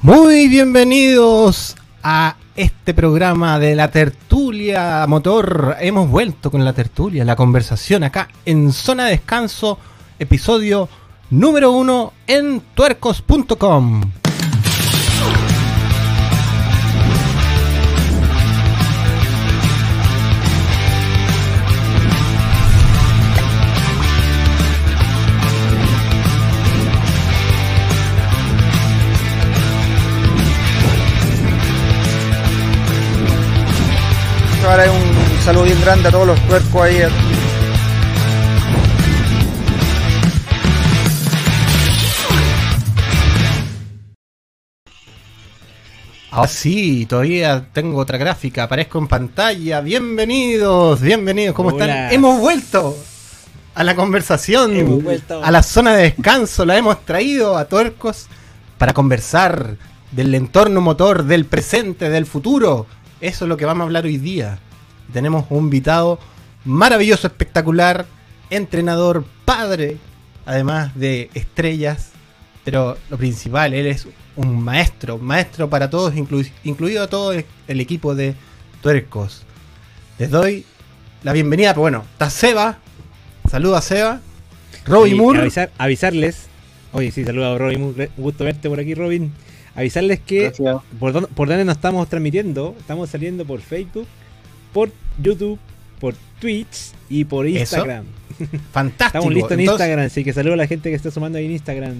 Muy 0.00 0.46
bienvenidos 0.46 1.74
a 2.04 2.36
este 2.54 2.94
programa 2.94 3.58
de 3.58 3.74
la 3.74 3.90
tertulia 3.90 5.04
motor. 5.08 5.76
Hemos 5.80 6.08
vuelto 6.08 6.52
con 6.52 6.64
la 6.64 6.72
tertulia, 6.72 7.24
la 7.24 7.34
conversación 7.34 8.04
acá 8.04 8.28
en 8.44 8.72
Zona 8.72 9.06
de 9.06 9.10
Descanso, 9.10 9.76
episodio 10.20 10.88
número 11.30 11.72
uno 11.72 12.12
en 12.28 12.62
tuercos.com. 12.74 14.02
Ahora 34.68 34.84
un 34.92 35.42
saludo 35.44 35.64
bien 35.64 35.80
grande 35.80 36.08
a 36.08 36.12
todos 36.12 36.26
los 36.26 36.40
tuercos 36.46 36.82
ahí. 36.82 37.00
Ahora 46.30 46.48
sí, 46.48 47.06
todavía 47.06 47.66
tengo 47.72 47.98
otra 47.98 48.18
gráfica, 48.18 48.64
aparezco 48.64 48.98
en 48.98 49.08
pantalla. 49.08 49.80
Bienvenidos, 49.80 51.00
bienvenidos, 51.00 51.54
¿cómo 51.54 51.70
Hola. 51.70 51.86
están? 51.86 52.12
Hemos 52.12 52.38
vuelto 52.38 52.94
a 53.74 53.82
la 53.84 53.94
conversación, 53.94 54.76
Hemos 54.76 55.02
vuelto. 55.02 55.42
a 55.42 55.50
la 55.50 55.62
zona 55.62 55.94
de 55.94 56.02
descanso, 56.02 56.66
la 56.66 56.76
hemos 56.76 57.06
traído 57.06 57.56
a 57.56 57.64
Tuercos 57.64 58.26
para 58.76 58.92
conversar 58.92 59.78
del 60.12 60.34
entorno 60.34 60.82
motor, 60.82 61.24
del 61.24 61.46
presente, 61.46 62.10
del 62.10 62.26
futuro. 62.26 62.86
Eso 63.20 63.44
es 63.44 63.48
lo 63.48 63.56
que 63.56 63.64
vamos 63.64 63.82
a 63.82 63.84
hablar 63.84 64.04
hoy 64.04 64.18
día. 64.18 64.58
Tenemos 65.12 65.46
un 65.50 65.64
invitado 65.64 66.18
maravilloso, 66.64 67.26
espectacular, 67.26 68.06
entrenador, 68.50 69.24
padre, 69.44 69.96
además 70.46 70.94
de 70.94 71.30
estrellas, 71.34 72.10
pero 72.64 72.96
lo 73.10 73.16
principal, 73.16 73.74
él 73.74 73.86
es 73.86 74.06
un 74.36 74.62
maestro, 74.62 75.18
maestro 75.18 75.68
para 75.70 75.90
todos, 75.90 76.14
inclu- 76.14 76.50
incluido 76.64 77.08
todo 77.08 77.32
el, 77.32 77.44
el 77.66 77.80
equipo 77.80 78.14
de 78.14 78.34
Tuercos. 78.82 79.42
Les 80.18 80.30
doy 80.30 80.64
la 81.22 81.32
bienvenida, 81.32 81.70
pero 81.72 81.82
bueno, 81.82 82.04
está 82.12 82.30
Seba, 82.30 82.78
saluda 83.50 83.78
a 83.78 83.82
Seba, 83.82 84.20
Robbie 84.84 85.14
Moore, 85.14 85.40
avisar- 85.42 85.70
avisarles. 85.78 86.46
Oye, 86.92 87.10
sí, 87.10 87.24
saludos 87.24 87.54
a 87.54 87.58
Robin 87.58 87.80
Moore. 87.80 88.10
Un 88.16 88.22
gusto 88.24 88.44
verte 88.44 88.68
por 88.68 88.78
aquí, 88.80 88.94
Robin. 88.94 89.32
Avisarles 89.78 90.20
que 90.20 90.42
Gracias. 90.44 90.76
por, 90.98 91.12
dónde- 91.12 91.28
por 91.34 91.48
dónde 91.48 91.64
nos 91.64 91.76
estamos 91.76 92.08
transmitiendo. 92.08 92.74
Estamos 92.78 93.08
saliendo 93.10 93.44
por 93.44 93.60
Facebook, 93.60 94.06
por 94.72 94.90
YouTube, 95.22 95.58
por 96.00 96.14
Twitch 96.40 96.92
y 97.08 97.24
por 97.24 97.46
Instagram. 97.46 98.04
fantástico. 98.72 99.18
Estamos 99.18 99.34
listos 99.34 99.52
en 99.52 99.60
Entonces, 99.60 99.84
Instagram, 99.86 100.06
así 100.06 100.24
que 100.24 100.32
saludos 100.32 100.54
a 100.54 100.56
la 100.58 100.66
gente 100.66 100.90
que 100.90 100.96
está 100.96 101.10
sumando 101.10 101.38
ahí 101.38 101.46
en 101.46 101.52
Instagram. 101.52 101.94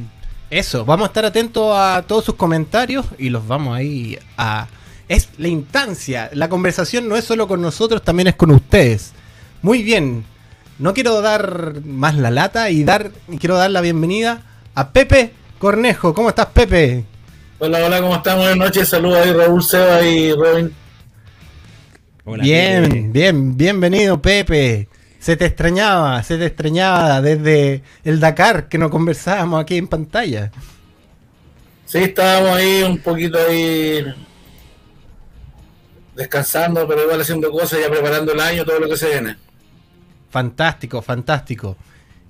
Eso, 0.51 0.85
vamos 0.85 1.05
a 1.05 1.09
estar 1.09 1.25
atentos 1.25 1.73
a 1.77 2.03
todos 2.07 2.25
sus 2.25 2.35
comentarios 2.35 3.07
y 3.19 3.29
los 3.31 3.47
vamos 3.47 3.77
ahí 3.77 4.19
a... 4.37 4.67
Es 5.09 5.29
la 5.39 5.49
instancia, 5.49 6.31
la 6.35 6.49
conversación 6.49 7.09
no 7.09 7.17
es 7.17 7.25
solo 7.25 7.49
con 7.49 7.63
nosotros, 7.63 8.03
también 8.03 8.29
es 8.29 8.35
con 8.35 8.51
ustedes. 8.51 9.13
Muy 9.63 9.83
bien, 9.83 10.25
no 10.79 10.93
quiero 10.95 11.21
dar 11.23 11.81
más 11.85 12.15
la 12.17 12.31
lata 12.31 12.71
y 12.71 12.85
dar 12.85 13.11
y 13.29 13.39
quiero 13.39 13.57
dar 13.57 13.71
la 13.71 13.81
bienvenida 13.81 14.43
a 14.75 14.91
Pepe 14.91 15.33
Cornejo. 15.59 16.13
¿Cómo 16.13 16.29
estás, 16.29 16.47
Pepe? 16.47 17.05
Hola, 17.61 17.85
hola, 17.85 18.01
¿cómo 18.01 18.15
están? 18.15 18.39
Buenas 18.39 18.57
noches, 18.57 18.89
saludos 18.89 19.19
ahí 19.19 19.33
Raúl, 19.33 19.63
Seba 19.63 20.01
y 20.03 20.33
Robin. 20.33 20.73
Hola, 22.25 22.45
bien, 22.45 22.83
Pepe. 22.83 23.09
bien, 23.11 23.57
bienvenido, 23.57 24.23
Pepe. 24.23 24.89
Se 25.19 25.37
te 25.37 25.47
extrañaba, 25.47 26.23
se 26.23 26.39
te 26.39 26.47
extrañaba 26.47 27.21
desde 27.21 27.83
el 28.05 28.21
Dakar 28.21 28.69
que 28.69 28.79
nos 28.79 28.93
conversábamos 28.93 29.61
aquí 29.61 29.77
en 29.77 29.89
pantalla. 29.89 30.53
Sí, 31.85 31.99
estábamos 31.99 32.57
ahí 32.57 32.85
un 32.85 32.99
poquito 32.99 33.39
ahí 33.39 34.05
descansando, 36.15 36.87
pero 36.87 37.03
igual 37.03 37.21
haciendo 37.21 37.51
cosas, 37.51 37.81
ya 37.81 37.91
preparando 37.91 38.33
el 38.35 38.41
año, 38.41 38.65
todo 38.65 38.79
lo 38.79 38.89
que 38.89 38.97
se 38.97 39.09
viene. 39.09 39.37
Fantástico, 40.31 41.03
fantástico. 41.03 41.77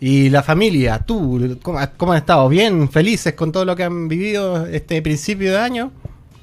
¿Y 0.01 0.31
la 0.31 0.43
familia? 0.43 1.01
¿Tú? 1.01 1.59
¿Cómo, 1.63 1.81
cómo 1.97 2.13
han 2.13 2.19
estado? 2.19 2.49
¿Bien? 2.49 2.89
¿Felices 2.89 3.35
con 3.35 3.51
todo 3.51 3.65
lo 3.65 3.75
que 3.75 3.85
han 3.85 4.09
vivido 4.09 4.67
este 4.67 5.03
principio 5.03 5.53
de 5.53 5.59
año? 5.59 5.93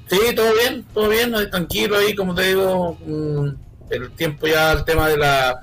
Sí, 0.08 0.18
todo 0.34 0.52
bien, 0.54 0.84
todo 0.94 1.08
bien, 1.08 1.32
tranquilo 1.50 1.96
ahí, 1.98 2.14
como 2.14 2.34
te 2.34 2.48
digo, 2.48 2.96
mm, 3.04 3.48
el 3.90 4.10
tiempo 4.12 4.46
ya, 4.46 4.72
el 4.72 4.84
tema 4.84 5.08
de 5.08 5.16
la 5.16 5.60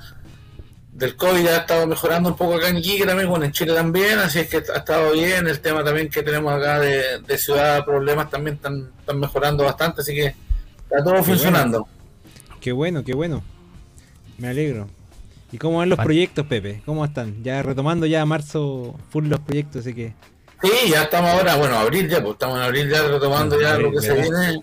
del 0.92 1.16
COVID 1.16 1.44
ya 1.44 1.56
ha 1.56 1.58
estado 1.60 1.88
mejorando 1.88 2.30
un 2.30 2.36
poco 2.36 2.56
acá 2.56 2.70
en 2.70 2.78
Iquique 2.78 3.06
también, 3.06 3.28
bueno, 3.28 3.46
en 3.46 3.52
Chile 3.52 3.74
también, 3.74 4.20
así 4.20 4.40
es 4.40 4.48
que 4.48 4.58
ha 4.58 4.78
estado 4.78 5.12
bien, 5.14 5.48
el 5.48 5.60
tema 5.60 5.84
también 5.84 6.08
que 6.10 6.22
tenemos 6.22 6.54
acá 6.54 6.80
de, 6.80 7.20
de 7.20 7.38
ciudad, 7.38 7.84
problemas 7.84 8.30
también 8.30 8.58
están, 8.58 8.92
están 9.00 9.20
mejorando 9.20 9.64
bastante, 9.64 10.02
así 10.02 10.14
que 10.14 10.36
está 10.84 11.04
todo 11.04 11.24
funcionando. 11.24 11.88
Qué 12.62 12.72
bueno, 12.72 13.04
qué 13.04 13.16
bueno. 13.16 13.44
Me 14.38 14.50
alegro. 14.50 14.88
¿Y 15.54 15.58
cómo 15.58 15.78
van 15.78 15.90
los 15.90 15.98
Fan- 15.98 16.06
proyectos, 16.06 16.46
Pepe? 16.48 16.82
¿Cómo 16.86 17.06
están? 17.06 17.42
Ya 17.44 17.62
retomando 17.62 18.06
ya 18.06 18.26
marzo 18.26 18.96
full 19.10 19.28
los 19.28 19.40
proyectos, 19.40 19.82
así 19.82 19.94
que... 19.94 20.14
Sí, 20.62 20.90
ya 20.92 21.04
estamos 21.04 21.30
ahora, 21.32 21.56
bueno, 21.56 21.78
abril 21.78 22.10
ya, 22.10 22.22
pues 22.22 22.34
estamos 22.34 22.58
en 22.58 22.64
abril 22.64 22.90
ya 22.90 23.04
retomando 23.04 23.60
ya 23.62 23.78
lo 23.78 23.92
que 23.92 24.02
se 24.02 24.14
viene. 24.14 24.60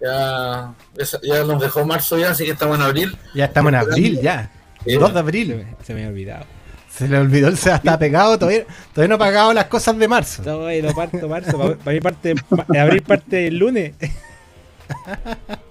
Ya, 0.00 0.74
ya 1.22 1.44
nos 1.44 1.60
dejó 1.60 1.84
marzo 1.84 2.18
ya, 2.18 2.30
así 2.30 2.44
que 2.44 2.52
estamos 2.52 2.76
en 2.76 2.82
abril. 2.84 3.16
Ya 3.34 3.46
estamos 3.46 3.70
en 3.70 3.74
abril, 3.76 4.20
ya. 4.20 4.50
Sí. 4.84 4.94
2 4.94 5.08
de 5.08 5.12
Se 5.12 5.18
abril. 5.18 5.66
se 5.82 5.94
me 5.94 6.04
ha 6.04 6.08
olvidado. 6.08 6.44
Se 6.90 7.08
le 7.08 7.18
olvidó, 7.18 7.54
Seba 7.56 7.76
está 7.76 7.98
pegado, 7.98 8.38
todavía, 8.38 8.64
todavía 8.94 9.08
no 9.08 9.14
ha 9.16 9.18
pagado 9.26 9.52
las 9.52 9.66
cosas 9.66 9.98
de 9.98 10.08
marzo. 10.08 10.42
Todo 10.42 10.66
ahí 10.66 10.80
lo 10.82 10.94
parto, 10.94 11.28
marzo. 11.28 11.58
Para, 11.58 11.74
para 11.76 11.94
mi 11.94 12.00
parte, 12.00 12.34
pa- 12.36 12.66
abril 12.80 13.02
parte 13.02 13.46
el 13.48 13.58
lunes. 13.58 13.94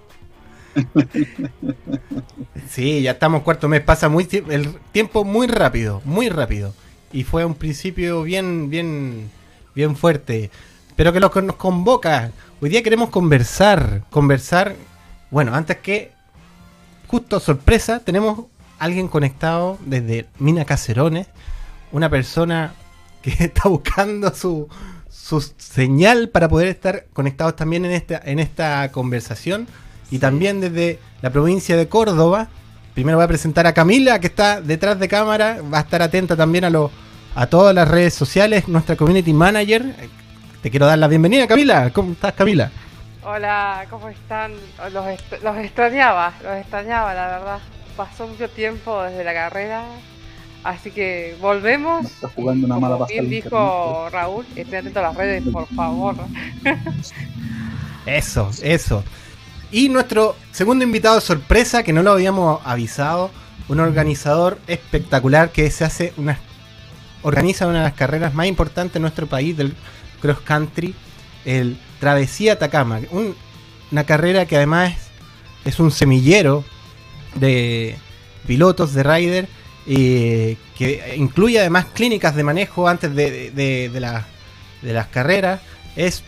Sí, 2.68 3.02
ya 3.02 3.12
estamos 3.12 3.42
cuarto 3.42 3.68
mes, 3.68 3.80
pasa 3.80 4.08
muy 4.08 4.28
el 4.50 4.74
tiempo 4.92 5.24
muy 5.24 5.46
rápido, 5.46 6.02
muy 6.04 6.28
rápido. 6.28 6.74
Y 7.12 7.24
fue 7.24 7.44
un 7.44 7.54
principio 7.54 8.22
bien, 8.22 8.68
bien, 8.68 9.30
bien 9.74 9.96
fuerte. 9.96 10.50
Pero 10.94 11.12
que 11.12 11.20
lo 11.20 11.30
que 11.30 11.40
nos 11.40 11.56
convoca, 11.56 12.30
hoy 12.60 12.68
día 12.68 12.82
queremos 12.82 13.08
conversar, 13.08 14.04
conversar. 14.10 14.76
Bueno, 15.30 15.54
antes 15.54 15.78
que, 15.78 16.12
justo 17.06 17.40
sorpresa, 17.40 18.00
tenemos 18.00 18.46
alguien 18.78 19.08
conectado 19.08 19.78
desde 19.86 20.26
Mina 20.38 20.64
Cacerones, 20.64 21.28
una 21.92 22.10
persona 22.10 22.74
que 23.22 23.30
está 23.44 23.68
buscando 23.68 24.34
su, 24.34 24.68
su 25.08 25.40
señal 25.56 26.28
para 26.28 26.48
poder 26.48 26.68
estar 26.68 27.06
conectados 27.12 27.56
también 27.56 27.84
en 27.84 27.92
esta, 27.92 28.20
en 28.24 28.38
esta 28.38 28.90
conversación. 28.92 29.66
Y 30.10 30.18
también 30.18 30.60
desde 30.60 30.98
la 31.22 31.30
provincia 31.30 31.76
de 31.76 31.88
Córdoba. 31.88 32.48
Primero 32.94 33.18
voy 33.18 33.24
a 33.24 33.28
presentar 33.28 33.66
a 33.66 33.74
Camila, 33.74 34.18
que 34.20 34.26
está 34.26 34.60
detrás 34.60 34.98
de 34.98 35.08
cámara. 35.08 35.58
Va 35.72 35.78
a 35.78 35.82
estar 35.82 36.02
atenta 36.02 36.34
también 36.36 36.64
a, 36.64 36.70
lo, 36.70 36.90
a 37.34 37.46
todas 37.46 37.74
las 37.74 37.86
redes 37.88 38.14
sociales. 38.14 38.66
Nuestra 38.68 38.96
community 38.96 39.32
manager. 39.32 39.94
Te 40.62 40.70
quiero 40.70 40.86
dar 40.86 40.98
la 40.98 41.06
bienvenida, 41.08 41.46
Camila. 41.46 41.90
¿Cómo 41.92 42.12
estás, 42.12 42.32
Camila? 42.32 42.70
Hola, 43.22 43.84
¿cómo 43.90 44.08
están? 44.08 44.52
Los, 44.92 45.06
est- 45.06 45.42
los 45.42 45.56
extrañaba, 45.58 46.32
los 46.42 46.56
extrañaba, 46.56 47.14
la 47.14 47.28
verdad. 47.28 47.58
Pasó 47.96 48.26
mucho 48.26 48.48
tiempo 48.48 49.02
desde 49.02 49.22
la 49.22 49.34
carrera, 49.34 49.84
así 50.64 50.90
que 50.90 51.36
volvemos. 51.40 52.06
Está 52.06 52.28
jugando 52.28 52.64
una 52.66 52.76
mala 52.78 52.94
Como 52.94 53.06
pasada. 53.06 53.20
bien 53.20 53.30
dijo 53.30 54.08
Raúl, 54.10 54.46
estén 54.56 54.76
atentos 54.80 54.96
a 55.04 55.06
las 55.08 55.16
redes, 55.16 55.44
por 55.52 55.66
favor. 55.68 56.14
Eso, 58.06 58.50
eso. 58.62 59.04
Y 59.70 59.88
nuestro 59.90 60.34
segundo 60.52 60.84
invitado 60.84 61.20
sorpresa, 61.20 61.82
que 61.82 61.92
no 61.92 62.02
lo 62.02 62.12
habíamos 62.12 62.60
avisado, 62.64 63.30
un 63.68 63.80
organizador 63.80 64.58
espectacular 64.66 65.50
que 65.52 65.70
se 65.70 65.84
hace 65.84 66.12
una, 66.16 66.38
organiza 67.22 67.66
una 67.66 67.78
de 67.78 67.84
las 67.84 67.92
carreras 67.94 68.32
más 68.32 68.46
importantes 68.46 68.96
en 68.96 69.02
nuestro 69.02 69.26
país 69.26 69.56
del 69.56 69.74
cross 70.22 70.40
country, 70.40 70.94
el 71.44 71.78
Travesía 72.00 72.54
Atacama. 72.54 73.00
Un- 73.10 73.34
una 73.90 74.04
carrera 74.04 74.46
que 74.46 74.56
además 74.56 74.92
es, 75.64 75.74
es 75.74 75.80
un 75.80 75.90
semillero 75.90 76.64
de 77.34 77.96
pilotos 78.46 78.94
de 78.94 79.02
rider 79.02 79.48
eh, 79.86 80.56
que 80.76 81.14
incluye 81.16 81.58
además 81.60 81.86
clínicas 81.94 82.34
de 82.36 82.44
manejo 82.44 82.88
antes 82.88 83.14
de, 83.14 83.50
de- 83.50 83.88
de 83.90 84.00
la- 84.00 84.26
de 84.82 84.92
las 84.94 85.08
carreras. 85.08 85.60
Es 85.96 86.22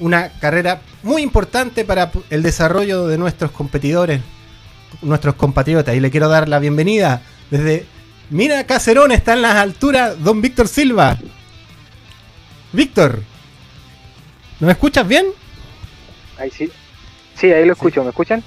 una 0.00 0.30
carrera 0.40 0.80
muy 1.02 1.22
importante 1.22 1.84
para 1.84 2.10
el 2.30 2.42
desarrollo 2.42 3.06
de 3.06 3.18
nuestros 3.18 3.50
competidores, 3.50 4.20
nuestros 5.02 5.34
compatriotas. 5.34 5.94
Y 5.94 6.00
le 6.00 6.10
quiero 6.10 6.28
dar 6.28 6.48
la 6.48 6.58
bienvenida 6.58 7.22
desde 7.50 7.86
Mira 8.30 8.64
Cacerón, 8.64 9.12
está 9.12 9.32
en 9.34 9.42
las 9.42 9.56
alturas 9.56 10.22
don 10.22 10.40
Víctor 10.42 10.68
Silva. 10.68 11.18
Víctor, 12.72 13.22
¿Nos 14.60 14.70
escuchas 14.70 15.06
bien? 15.06 15.26
Ahí 16.38 16.50
sí. 16.50 16.70
Sí, 17.36 17.50
ahí 17.52 17.64
lo 17.64 17.72
escucho. 17.72 18.02
¿Me 18.02 18.10
escuchan? 18.10 18.42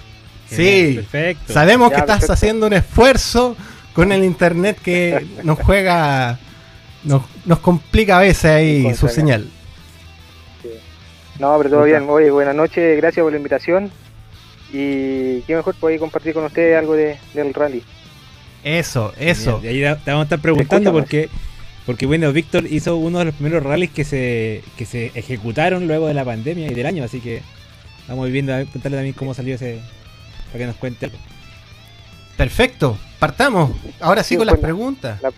Sí. 0.49 0.93
Perfecto. 0.95 1.53
Sabemos 1.53 1.89
Ya, 1.89 1.95
que 1.95 2.01
estás 2.01 2.15
perfecto. 2.17 2.33
haciendo 2.33 2.67
un 2.67 2.73
esfuerzo 2.73 3.55
con 3.93 4.11
el 4.11 4.23
internet 4.23 4.77
que 4.83 5.25
nos 5.43 5.59
juega, 5.59 6.37
nos, 7.03 7.23
nos 7.45 7.59
complica 7.59 8.17
a 8.17 8.21
veces 8.21 8.45
ahí 8.45 8.93
su 8.95 9.07
señal. 9.07 9.49
No, 11.41 11.57
pero 11.57 11.69
todo 11.71 11.83
bien. 11.83 12.05
Oye, 12.07 12.29
buenas 12.29 12.55
noches. 12.55 12.95
Gracias 12.97 13.23
por 13.23 13.31
la 13.31 13.37
invitación. 13.37 13.91
Y 14.71 15.41
qué 15.41 15.55
mejor 15.55 15.75
poder 15.75 15.99
compartir 15.99 16.33
con 16.33 16.45
ustedes 16.45 16.77
algo 16.77 16.93
de, 16.93 17.17
del 17.33 17.53
rally. 17.53 17.83
Eso, 18.63 19.11
eso. 19.19 19.59
Y 19.63 19.67
ahí 19.67 19.79
te 20.05 20.11
vamos 20.11 20.21
a 20.21 20.23
estar 20.23 20.39
preguntando 20.39 20.91
porque, 20.93 21.29
porque 21.85 22.05
bueno, 22.05 22.31
Víctor 22.31 22.65
hizo 22.67 22.95
uno 22.95 23.19
de 23.19 23.25
los 23.25 23.33
primeros 23.33 23.63
rallies 23.63 23.89
que 23.89 24.05
se, 24.05 24.63
que 24.77 24.85
se 24.85 25.07
ejecutaron 25.15 25.87
luego 25.87 26.07
de 26.07 26.13
la 26.13 26.23
pandemia 26.23 26.67
y 26.71 26.75
del 26.75 26.85
año, 26.85 27.03
así 27.03 27.19
que 27.21 27.41
vamos 28.07 28.29
viendo 28.29 28.53
a 28.53 28.57
ver, 28.57 28.67
contarle 28.67 28.97
también 28.97 29.15
cómo 29.15 29.33
salió 29.33 29.55
ese, 29.55 29.81
para 30.51 30.59
que 30.59 30.67
nos 30.67 30.75
cuente 30.75 31.07
algo. 31.07 31.17
Perfecto, 32.37 32.97
partamos. 33.19 33.71
Ahora 33.99 34.23
sí 34.23 34.35
Sí, 34.35 34.37
con 34.37 34.45
las 34.45 34.55
la- 34.57 34.61
preguntas. 34.61 35.21
la- 35.21 35.31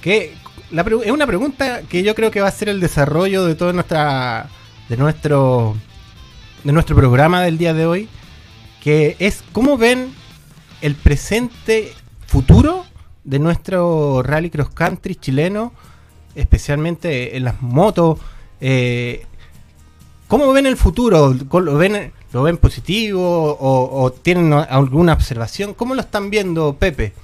Que 0.00 0.32
la 0.70 0.82
pre- 0.84 0.96
es 1.04 1.10
una 1.10 1.26
pregunta 1.26 1.82
que 1.88 2.02
yo 2.04 2.14
creo 2.14 2.30
que 2.30 2.40
va 2.40 2.48
a 2.48 2.52
ser 2.52 2.68
el 2.70 2.80
desarrollo 2.80 3.44
de 3.44 3.54
todo 3.56 3.72
nuestra 3.72 4.48
de 4.90 4.96
nuestro 4.96 5.76
de 6.64 6.72
nuestro 6.72 6.94
programa 6.96 7.40
del 7.40 7.56
día 7.56 7.72
de 7.72 7.86
hoy, 7.86 8.08
que 8.82 9.16
es 9.18 9.42
cómo 9.52 9.78
ven 9.78 10.12
el 10.82 10.94
presente 10.94 11.94
futuro 12.26 12.84
de 13.24 13.38
nuestro 13.38 14.22
rally 14.22 14.50
cross 14.50 14.68
country 14.70 15.14
chileno, 15.14 15.72
especialmente 16.34 17.36
en 17.36 17.44
las 17.44 17.62
motos. 17.62 18.18
eh, 18.60 19.24
¿Cómo 20.28 20.52
ven 20.52 20.66
el 20.66 20.76
futuro? 20.76 21.34
¿Lo 21.34 21.76
ven, 21.76 22.12
lo 22.32 22.42
ven 22.42 22.56
positivo 22.56 23.56
o, 23.58 24.12
tienen 24.12 24.52
alguna 24.52 25.12
observación? 25.12 25.74
¿Cómo 25.74 25.94
lo 25.94 26.02
están 26.02 26.30
viendo, 26.30 26.74
Pepe? 26.74 27.14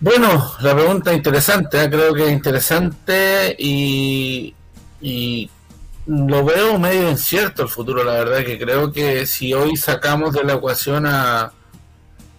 Bueno, 0.00 0.52
la 0.60 0.74
pregunta 0.76 1.10
es 1.10 1.16
interesante, 1.16 1.82
¿eh? 1.82 1.90
creo 1.90 2.14
que 2.14 2.26
es 2.26 2.32
interesante 2.32 3.56
y, 3.58 4.54
y 5.00 5.50
lo 6.06 6.44
veo 6.44 6.78
medio 6.78 7.10
incierto 7.10 7.62
el 7.62 7.68
futuro, 7.68 8.02
la 8.02 8.12
verdad 8.12 8.44
que 8.44 8.58
creo 8.58 8.92
que 8.92 9.26
si 9.26 9.52
hoy 9.52 9.76
sacamos 9.76 10.32
de 10.32 10.44
la 10.44 10.54
ecuación 10.54 11.06
a, 11.06 11.52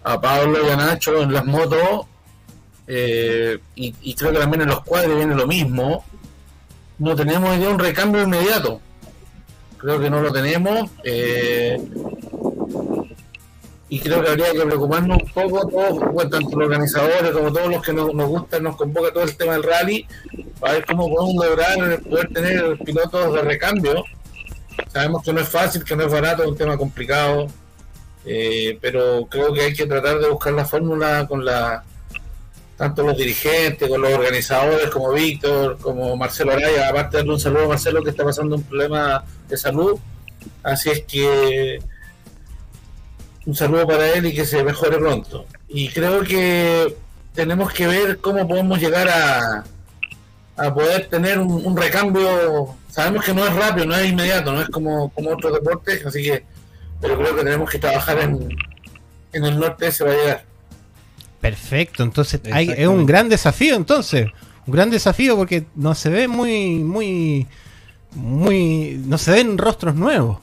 a 0.02 0.20
Pablo 0.20 0.66
y 0.66 0.70
a 0.70 0.76
Nacho 0.76 1.22
en 1.22 1.32
las 1.32 1.44
motos, 1.44 2.06
eh, 2.86 3.58
y, 3.76 4.14
creo 4.14 4.32
que 4.32 4.38
también 4.38 4.62
en 4.62 4.68
los 4.68 4.82
cuadros 4.82 5.16
viene 5.16 5.36
lo 5.36 5.46
mismo, 5.46 6.04
no 6.98 7.14
tenemos 7.14 7.56
idea 7.56 7.68
de 7.68 7.74
un 7.74 7.78
recambio 7.78 8.22
inmediato. 8.22 8.80
Creo 9.78 10.00
que 10.00 10.10
no 10.10 10.20
lo 10.20 10.32
tenemos. 10.32 10.90
eh, 11.04 11.80
y 13.92 13.98
creo 13.98 14.22
que 14.22 14.30
habría 14.30 14.52
que 14.52 14.60
preocuparnos 14.60 15.18
un 15.20 15.28
poco, 15.30 15.66
todos, 15.66 16.30
tanto 16.30 16.56
los 16.56 16.66
organizadores 16.68 17.32
como 17.32 17.52
todos 17.52 17.68
los 17.68 17.82
que 17.82 17.92
nos, 17.92 18.14
nos 18.14 18.28
gustan, 18.28 18.62
nos 18.62 18.76
convoca 18.76 19.12
todo 19.12 19.24
el 19.24 19.36
tema 19.36 19.54
del 19.54 19.64
rally, 19.64 20.06
para 20.60 20.74
ver 20.74 20.86
cómo 20.86 21.08
podemos 21.08 21.44
lograr 21.44 22.00
poder 22.02 22.28
tener 22.28 22.78
pilotos 22.78 23.34
de 23.34 23.42
recambio. 23.42 24.04
Sabemos 24.88 25.22
que 25.22 25.32
no 25.32 25.40
es 25.40 25.48
fácil, 25.48 25.84
que 25.84 25.96
no 25.96 26.04
es 26.04 26.12
barato, 26.12 26.42
es 26.42 26.48
un 26.48 26.56
tema 26.56 26.76
complicado, 26.76 27.48
eh, 28.24 28.78
pero 28.80 29.26
creo 29.28 29.52
que 29.52 29.62
hay 29.62 29.74
que 29.74 29.86
tratar 29.86 30.18
de 30.18 30.28
buscar 30.28 30.52
la 30.52 30.64
fórmula 30.64 31.26
con 31.26 31.44
la 31.44 31.84
tanto 32.76 33.02
los 33.02 33.16
dirigentes, 33.16 33.86
con 33.90 34.00
los 34.00 34.10
organizadores 34.10 34.88
como 34.88 35.12
Víctor, 35.12 35.76
como 35.82 36.16
Marcelo 36.16 36.52
Araya, 36.52 36.88
aparte 36.88 37.18
de 37.18 37.22
darle 37.22 37.34
un 37.34 37.40
saludo 37.40 37.64
a 37.64 37.68
Marcelo 37.68 38.02
que 38.02 38.08
está 38.08 38.24
pasando 38.24 38.56
un 38.56 38.62
problema 38.62 39.22
de 39.48 39.56
salud, 39.58 39.98
así 40.62 40.88
es 40.88 41.02
que 41.02 41.78
un 43.44 43.54
saludo 43.54 43.86
para 43.86 44.08
él 44.14 44.24
y 44.24 44.34
que 44.34 44.46
se 44.46 44.64
mejore 44.64 44.96
pronto. 44.96 45.44
Y 45.68 45.90
creo 45.90 46.22
que 46.22 46.96
tenemos 47.34 47.70
que 47.70 47.86
ver 47.86 48.18
cómo 48.18 48.48
podemos 48.48 48.80
llegar 48.80 49.08
a, 49.10 49.64
a 50.60 50.74
poder 50.74 51.06
tener 51.08 51.38
un, 51.38 51.64
un 51.66 51.76
recambio. 51.76 52.74
Sabemos 52.88 53.24
que 53.24 53.32
no 53.34 53.46
es 53.46 53.54
rápido, 53.54 53.86
no 53.86 53.96
es 53.96 54.10
inmediato, 54.10 54.52
no 54.52 54.60
es 54.62 54.68
como, 54.68 55.10
como 55.10 55.30
otros 55.30 55.52
deportes, 55.54 56.04
así 56.04 56.22
que, 56.22 56.44
pero 57.00 57.16
creo 57.18 57.34
que 57.36 57.42
tenemos 57.44 57.70
que 57.70 57.78
trabajar 57.78 58.18
en, 58.20 58.48
en 59.32 59.44
el 59.44 59.58
norte 59.58 59.86
ese 59.88 60.04
para 60.04 60.16
llegar. 60.16 60.44
Perfecto, 61.40 62.02
entonces 62.02 62.40
hay- 62.52 62.70
es 62.76 62.86
un 62.86 63.06
gran 63.06 63.28
desafío 63.28 63.74
entonces, 63.74 64.26
un 64.66 64.72
gran 64.74 64.90
desafío 64.90 65.36
porque 65.36 65.64
no 65.74 65.94
se 65.94 66.10
ve 66.10 66.28
muy, 66.28 66.74
muy, 66.80 67.46
muy, 68.14 69.00
no 69.06 69.16
se 69.18 69.30
ven 69.32 69.56
rostros 69.56 69.94
nuevos, 69.94 70.38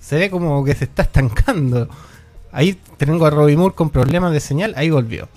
se 0.00 0.16
ve 0.16 0.30
como 0.30 0.64
que 0.64 0.74
se 0.74 0.84
está 0.84 1.02
estancando. 1.02 1.88
Ahí 2.50 2.78
tengo 2.96 3.26
a 3.26 3.30
Robbie 3.30 3.56
Moore 3.56 3.74
con 3.74 3.90
problemas 3.90 4.32
de 4.32 4.40
señal, 4.40 4.74
ahí 4.76 4.90
volvió. 4.90 5.28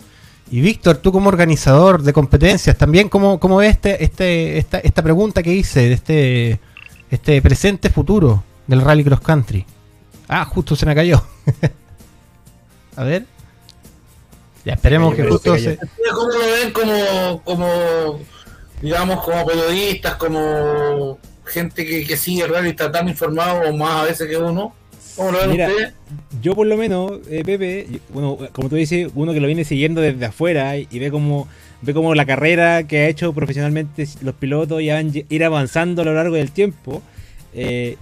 Y 0.50 0.62
Víctor, 0.62 0.98
tú 0.98 1.12
como 1.12 1.28
organizador 1.28 2.02
de 2.02 2.14
competencias, 2.14 2.78
también 2.78 3.10
cómo, 3.10 3.40
cómo 3.40 3.58
ves 3.58 3.72
este, 3.72 4.04
este, 4.04 4.58
esta, 4.58 4.80
esta 4.80 5.04
pregunta 5.04 5.44
que 5.44 5.54
hice 5.54 5.82
de 5.82 5.94
este, 5.94 6.60
este 7.12 7.42
presente 7.42 7.90
futuro 7.90 8.44
del 8.66 8.82
Rally 8.82 9.04
Cross 9.04 9.22
Country. 9.22 9.66
Ah, 10.28 10.46
justo 10.46 10.76
se 10.76 10.86
me 10.86 10.96
cayó. 10.96 11.22
a 12.96 13.04
ver. 13.04 13.26
Ya 14.64 14.74
esperemos 14.74 15.16
que 15.16 15.24
justo 15.24 15.58
se, 15.58 15.78
¿Cómo 16.14 16.30
lo 16.30 16.40
ven 16.40 16.72
como, 16.72 17.42
como 17.44 18.20
digamos, 18.82 19.24
como 19.24 19.46
periodistas, 19.46 20.16
como 20.16 21.20
gente 21.46 21.86
que, 21.86 22.06
que 22.06 22.18
sigue 22.18 22.44
el 22.44 22.50
rally 22.50 22.70
está 22.70 22.92
tan 22.92 23.08
informado 23.08 23.70
o 23.70 23.74
más 23.76 24.02
a 24.02 24.04
veces 24.04 24.28
que 24.28 24.38
uno? 24.38 24.74
¿Cómo 25.18 25.31
lo 25.31 25.40
ven 25.40 25.52
Mira, 25.52 25.68
ustedes? 25.68 25.94
Yo 26.42 26.56
por 26.56 26.68
lo 26.68 26.78
menos, 26.78 27.12
eh, 27.30 27.42
Pepe, 27.44 27.88
y- 27.92 28.00
bueno, 28.14 28.38
como 28.54 28.69
tú 28.69 28.75
dices, 28.75 29.10
uno 29.16 29.34
que 29.34 29.40
lo 29.42 29.48
viene 29.48 29.66
siguiendo 29.66 30.00
desde 30.00 30.24
afuera 30.25 30.78
y, 30.78 30.88
y 30.92 31.00
ve 31.00 31.12
como 31.12 31.48
ve 31.81 31.94
como 31.94 32.16
la 32.16 32.25
carrera 32.25 32.84
que 32.88 33.00
ha 33.00 33.08
hecho 33.08 33.34
profesionalmente 33.34 34.08
los 34.22 34.34
pilotos 34.36 34.81
ya 34.84 34.96
van 34.96 35.12
ir 35.14 35.44
avanzando 35.44 36.02
a 36.02 36.06
lo 36.06 36.14
largo 36.14 36.36
del 36.36 36.52
tiempo. 36.52 37.02
eh, 37.54 37.98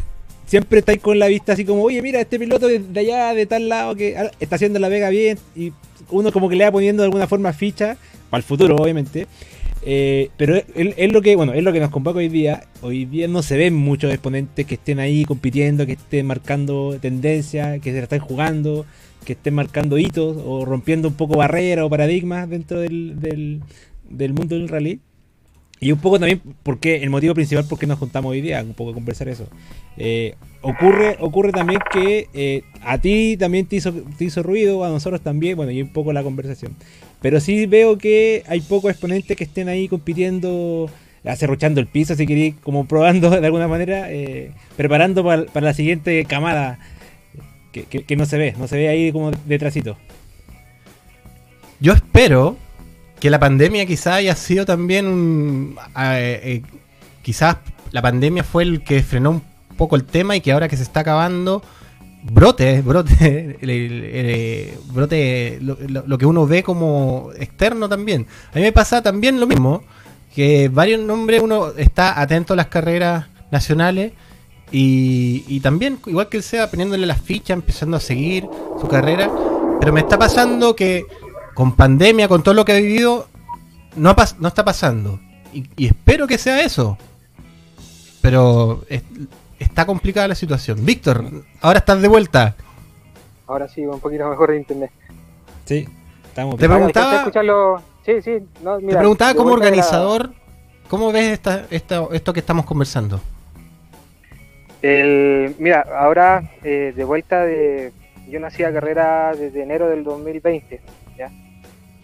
siempre 0.46 0.80
estáis 0.80 1.00
con 1.02 1.18
la 1.18 1.28
vista 1.28 1.54
así 1.54 1.66
como, 1.66 1.82
oye, 1.84 2.02
mira, 2.02 2.20
este 2.22 2.38
piloto 2.38 2.68
de 2.68 2.80
de 2.80 3.00
allá, 3.00 3.34
de 3.34 3.46
tal 3.48 3.68
lado, 3.68 3.96
que 3.96 4.16
ah, 4.18 4.30
está 4.40 4.58
haciendo 4.58 4.78
la 4.80 4.90
vega 4.90 5.10
bien. 5.10 5.40
Y 5.56 5.72
uno 6.12 6.32
como 6.32 6.50
que 6.50 6.56
le 6.56 6.66
va 6.66 6.72
poniendo 6.72 7.02
de 7.02 7.08
alguna 7.08 7.28
forma 7.28 7.52
ficha, 7.54 7.98
para 8.30 8.40
el 8.40 8.44
futuro, 8.44 8.76
obviamente. 8.76 9.28
Eh, 9.88 10.32
pero 10.36 10.56
es, 10.56 11.14
lo 11.14 11.22
que, 11.22 11.36
bueno, 11.36 11.54
es 11.54 11.64
lo 11.64 11.72
que 11.72 11.80
nos 11.80 11.92
convoca 11.92 12.18
hoy 12.18 12.28
día. 12.28 12.64
Hoy 12.82 13.06
día 13.06 13.28
no 13.28 13.44
se 13.44 13.56
ven 13.56 13.76
muchos 13.76 14.12
exponentes 14.12 14.66
que 14.66 14.76
estén 14.76 15.00
ahí 15.00 15.26
compitiendo, 15.26 15.86
que 15.86 15.94
estén 15.94 16.26
marcando 16.26 16.98
tendencias, 17.00 17.80
que 17.82 17.92
se 17.92 17.98
la 17.98 18.04
estén 18.04 18.20
jugando, 18.20 18.86
que 19.24 19.34
estén 19.34 19.54
marcando 19.54 20.00
hitos 20.00 20.38
o 20.44 20.66
rompiendo 20.66 21.08
un 21.08 21.14
poco 21.14 21.38
barreras 21.38 21.86
o 21.86 21.90
paradigmas 21.90 22.50
dentro 22.50 22.80
del, 22.80 23.20
del, 23.20 23.62
del 24.10 24.34
mundo 24.34 24.56
del 24.56 24.70
rally. 24.70 25.02
Y 25.80 25.92
un 25.92 26.00
poco 26.00 26.20
también 26.20 26.42
porque 26.64 27.04
el 27.04 27.10
motivo 27.10 27.34
principal 27.34 27.66
por 27.68 27.78
qué 27.78 27.86
nos 27.86 28.00
juntamos 28.00 28.32
hoy 28.32 28.42
día, 28.42 28.64
un 28.64 28.74
poco 28.74 28.94
conversar 28.94 29.28
eso. 29.28 29.48
Eh, 29.98 30.36
ocurre, 30.62 31.18
ocurre 31.20 31.52
también 31.52 31.80
que 31.92 32.28
eh, 32.34 32.64
a 32.82 32.98
ti 32.98 33.36
también 33.38 33.66
te 33.66 33.76
hizo, 33.76 33.92
te 34.18 34.24
hizo 34.26 34.42
ruido, 34.42 34.84
a 34.86 34.90
nosotros 34.90 35.22
también, 35.22 35.58
bueno, 35.58 35.72
y 35.72 35.82
un 35.82 35.90
poco 35.92 36.14
la 36.14 36.24
conversación. 36.24 36.76
Pero 37.22 37.40
sí 37.40 37.66
veo 37.66 37.98
que 37.98 38.44
hay 38.48 38.62
pocos 38.62 38.90
exponentes 38.92 39.36
que 39.36 39.44
estén 39.44 39.68
ahí 39.68 39.88
compitiendo, 39.90 40.90
acerruchando 41.26 41.82
el 41.82 41.88
piso, 41.88 42.16
si 42.16 42.26
queréis, 42.26 42.56
como 42.64 42.86
probando 42.88 43.30
de 43.30 43.46
alguna 43.46 43.68
manera, 43.68 44.12
eh, 44.12 44.52
preparando 44.78 45.24
para, 45.26 45.46
para 45.46 45.66
la 45.68 45.74
siguiente 45.74 46.24
camada 46.26 46.80
que, 47.74 47.84
que- 47.84 48.04
que 48.04 48.16
no 48.16 48.26
se 48.26 48.38
ve, 48.38 48.54
no 48.58 48.68
se 48.68 48.78
ve 48.78 48.88
ahí 48.88 49.12
como 49.12 49.32
detrásito. 49.46 49.98
Yo 51.82 51.94
espero 51.94 52.58
que 53.26 53.32
la 53.32 53.40
pandemia 53.40 53.88
quizás 53.88 54.18
haya 54.18 54.36
sido 54.36 54.68
también 54.68 55.08
un... 55.08 55.76
eh, 56.00 56.40
eh, 56.44 56.62
quizás 57.24 57.58
la 57.90 58.00
pandemia 58.04 58.44
fue 58.44 58.62
el 58.62 58.84
que 58.84 59.02
frenó 59.02 59.32
un 59.32 59.42
poco 59.76 59.96
el 59.96 60.04
tema 60.04 60.36
y 60.36 60.42
que 60.42 60.52
ahora 60.52 60.68
que 60.70 60.78
se 60.78 60.84
está 60.84 61.00
acabando 61.00 61.64
brote, 62.22 62.82
brote, 62.86 63.58
el- 63.62 64.74
brote 64.94 65.58
lo 65.60 66.18
que 66.20 66.26
uno 66.28 66.46
ve 66.46 66.62
como 66.62 67.32
externo 67.40 67.90
también. 67.90 68.28
A 68.54 68.58
mí 68.58 68.62
me 68.62 68.72
pasa 68.72 69.02
también 69.02 69.40
lo 69.40 69.48
mismo, 69.48 69.82
que 70.36 70.70
varios 70.70 71.02
nombres 71.02 71.42
uno 71.42 71.70
está 71.72 72.22
atento 72.22 72.54
a 72.54 72.58
las 72.58 72.68
carreras 72.68 73.26
nacionales 73.50 74.12
y, 74.72 75.44
y 75.48 75.62
también, 75.62 75.98
igual 76.06 76.30
que 76.30 76.38
él 76.38 76.44
sea, 76.44 76.70
poniéndole 76.70 77.08
las 77.08 77.22
fichas, 77.22 77.56
empezando 77.56 77.98
a 77.98 78.00
seguir 78.00 78.46
su 78.80 78.88
carrera, 78.88 79.32
pero 79.80 79.92
me 79.92 80.02
está 80.02 80.16
pasando 80.16 80.76
que 80.76 81.06
con 81.56 81.76
pandemia, 81.76 82.28
con 82.28 82.44
todo 82.44 82.54
lo 82.54 82.64
que 82.66 82.74
ha 82.74 82.76
vivido, 82.76 83.28
no, 83.96 84.12
ha 84.12 84.16
no 84.40 84.48
está 84.48 84.64
pasando. 84.64 85.20
Y, 85.52 85.68
y 85.76 85.88
espero 85.88 86.28
que 86.28 86.38
sea 86.38 86.62
eso. 86.62 86.98
Pero 88.22 88.84
es- 88.90 89.04
está 89.60 89.86
complicada 89.86 90.28
la 90.28 90.36
situación. 90.36 90.86
Víctor, 90.86 91.24
ahora 91.62 91.80
estás 91.80 92.02
de 92.02 92.08
vuelta. 92.08 92.56
Ahora 93.48 93.68
sí, 93.68 93.86
un 93.86 94.00
poquito 94.00 94.28
mejor 94.30 94.52
de 94.52 94.58
internet. 94.58 94.92
Sí, 95.66 95.88
estamos 96.26 96.56
Te 96.58 96.68
bien. 96.68 96.72
Ah, 96.72 96.76
preguntaba- 96.76 97.16
escucharlo. 97.18 97.82
Sí, 98.06 98.22
sí. 98.22 98.38
No, 98.64 98.78
Te 98.78 98.96
preguntaba 98.96 99.34
como 99.34 99.50
la- 99.50 99.56
organizador, 99.56 100.34
¿cómo 100.90 101.12
ves 101.12 101.32
esta, 101.32 101.66
esta- 101.72 102.06
esto 102.12 102.34
que 102.34 102.40
estamos 102.42 102.66
conversando? 102.66 103.20
El, 104.82 105.56
mira, 105.58 105.86
ahora 105.98 106.52
eh, 106.64 106.94
de 106.96 107.04
vuelta 107.04 107.44
de. 107.46 107.92
Yo 108.28 108.40
nací 108.40 108.64
a 108.64 108.74
carrera 108.74 109.34
desde 109.36 109.62
enero 109.64 109.88
del 109.88 110.04
2020. 110.04 110.82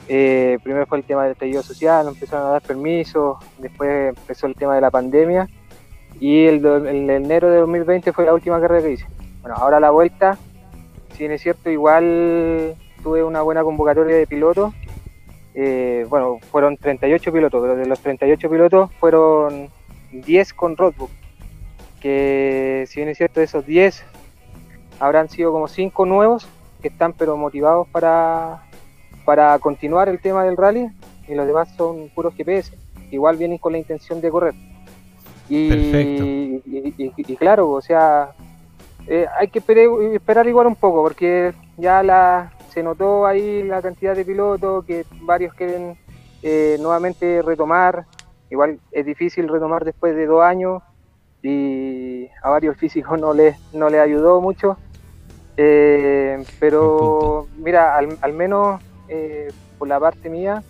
Eh, 0.07 0.57
primero 0.63 0.85
fue 0.87 0.97
el 0.97 1.03
tema 1.03 1.23
del 1.23 1.33
estallido 1.33 1.63
social, 1.63 2.07
empezaron 2.07 2.47
a 2.47 2.51
dar 2.51 2.61
permisos, 2.61 3.37
después 3.59 4.09
empezó 4.17 4.47
el 4.47 4.55
tema 4.55 4.75
de 4.75 4.81
la 4.81 4.91
pandemia 4.91 5.47
y 6.19 6.45
el 6.45 6.65
enero 6.65 7.49
de 7.49 7.57
2020 7.59 8.11
fue 8.11 8.25
la 8.25 8.33
última 8.33 8.59
carrera 8.59 8.83
que 8.83 8.93
hice. 8.93 9.05
Bueno, 9.41 9.55
ahora 9.57 9.79
la 9.79 9.91
vuelta, 9.91 10.37
si 11.13 11.19
bien 11.19 11.31
es 11.31 11.41
cierto, 11.41 11.69
igual 11.69 12.75
tuve 13.03 13.23
una 13.23 13.41
buena 13.41 13.63
convocatoria 13.63 14.15
de 14.15 14.27
pilotos. 14.27 14.73
Eh, 15.53 16.05
bueno, 16.09 16.39
fueron 16.51 16.77
38 16.77 17.31
pilotos, 17.31 17.61
pero 17.61 17.75
de 17.75 17.85
los 17.85 17.99
38 17.99 18.49
pilotos 18.49 18.91
fueron 18.99 19.69
10 20.11 20.53
con 20.53 20.77
roadbook. 20.77 21.09
Que 21.99 22.85
si 22.87 22.99
bien 22.99 23.09
es 23.09 23.17
cierto, 23.17 23.39
de 23.39 23.45
esos 23.45 23.65
10 23.65 24.03
habrán 24.99 25.29
sido 25.29 25.51
como 25.51 25.67
5 25.67 26.05
nuevos 26.05 26.47
que 26.81 26.87
están 26.87 27.13
pero 27.13 27.37
motivados 27.37 27.87
para, 27.87 28.63
para 29.25 29.57
continuar 29.59 30.09
el 30.09 30.19
tema 30.19 30.43
del 30.43 30.57
rally 30.57 30.89
y 31.27 31.35
los 31.35 31.45
demás 31.47 31.69
son 31.75 32.09
puros 32.09 32.33
GPS. 32.35 32.73
Igual 33.11 33.37
vienen 33.37 33.57
con 33.57 33.71
la 33.73 33.77
intención 33.79 34.21
de 34.21 34.29
correr. 34.31 34.53
Y, 35.49 35.69
Perfecto. 35.69 36.23
y, 36.23 36.61
y- 36.97 37.13
y 37.17 37.35
claro, 37.35 37.69
o 37.69 37.81
sea, 37.81 38.31
eh, 39.07 39.27
hay 39.37 39.47
que 39.49 39.59
esperar, 39.59 39.85
esperar 40.13 40.47
igual 40.47 40.67
un 40.67 40.75
poco 40.75 41.03
porque 41.03 41.53
ya 41.77 42.01
la, 42.03 42.53
se 42.69 42.81
notó 42.83 43.25
ahí 43.25 43.63
la 43.63 43.81
cantidad 43.81 44.15
de 44.15 44.23
pilotos 44.23 44.85
que 44.85 45.05
varios 45.21 45.53
quieren 45.53 45.97
eh, 46.41 46.77
nuevamente 46.79 47.41
retomar. 47.41 48.05
Igual 48.49 48.79
es 48.91 49.05
difícil 49.05 49.47
retomar 49.49 49.83
después 49.85 50.15
de 50.15 50.25
dos 50.25 50.41
años 50.43 50.81
y 51.43 52.27
a 52.43 52.49
varios 52.49 52.77
físicos 52.77 53.19
no 53.19 53.33
les, 53.33 53.57
no 53.73 53.89
les 53.89 53.99
ayudó 53.99 54.39
mucho. 54.41 54.77
Eh, 55.57 56.43
pero 56.59 57.47
mira, 57.57 57.95
al, 57.97 58.17
al 58.21 58.33
menos 58.33 58.81
eh, 59.11 59.49
por 59.77 59.87
la 59.87 59.99
parte 59.99 60.29
mía, 60.29 60.63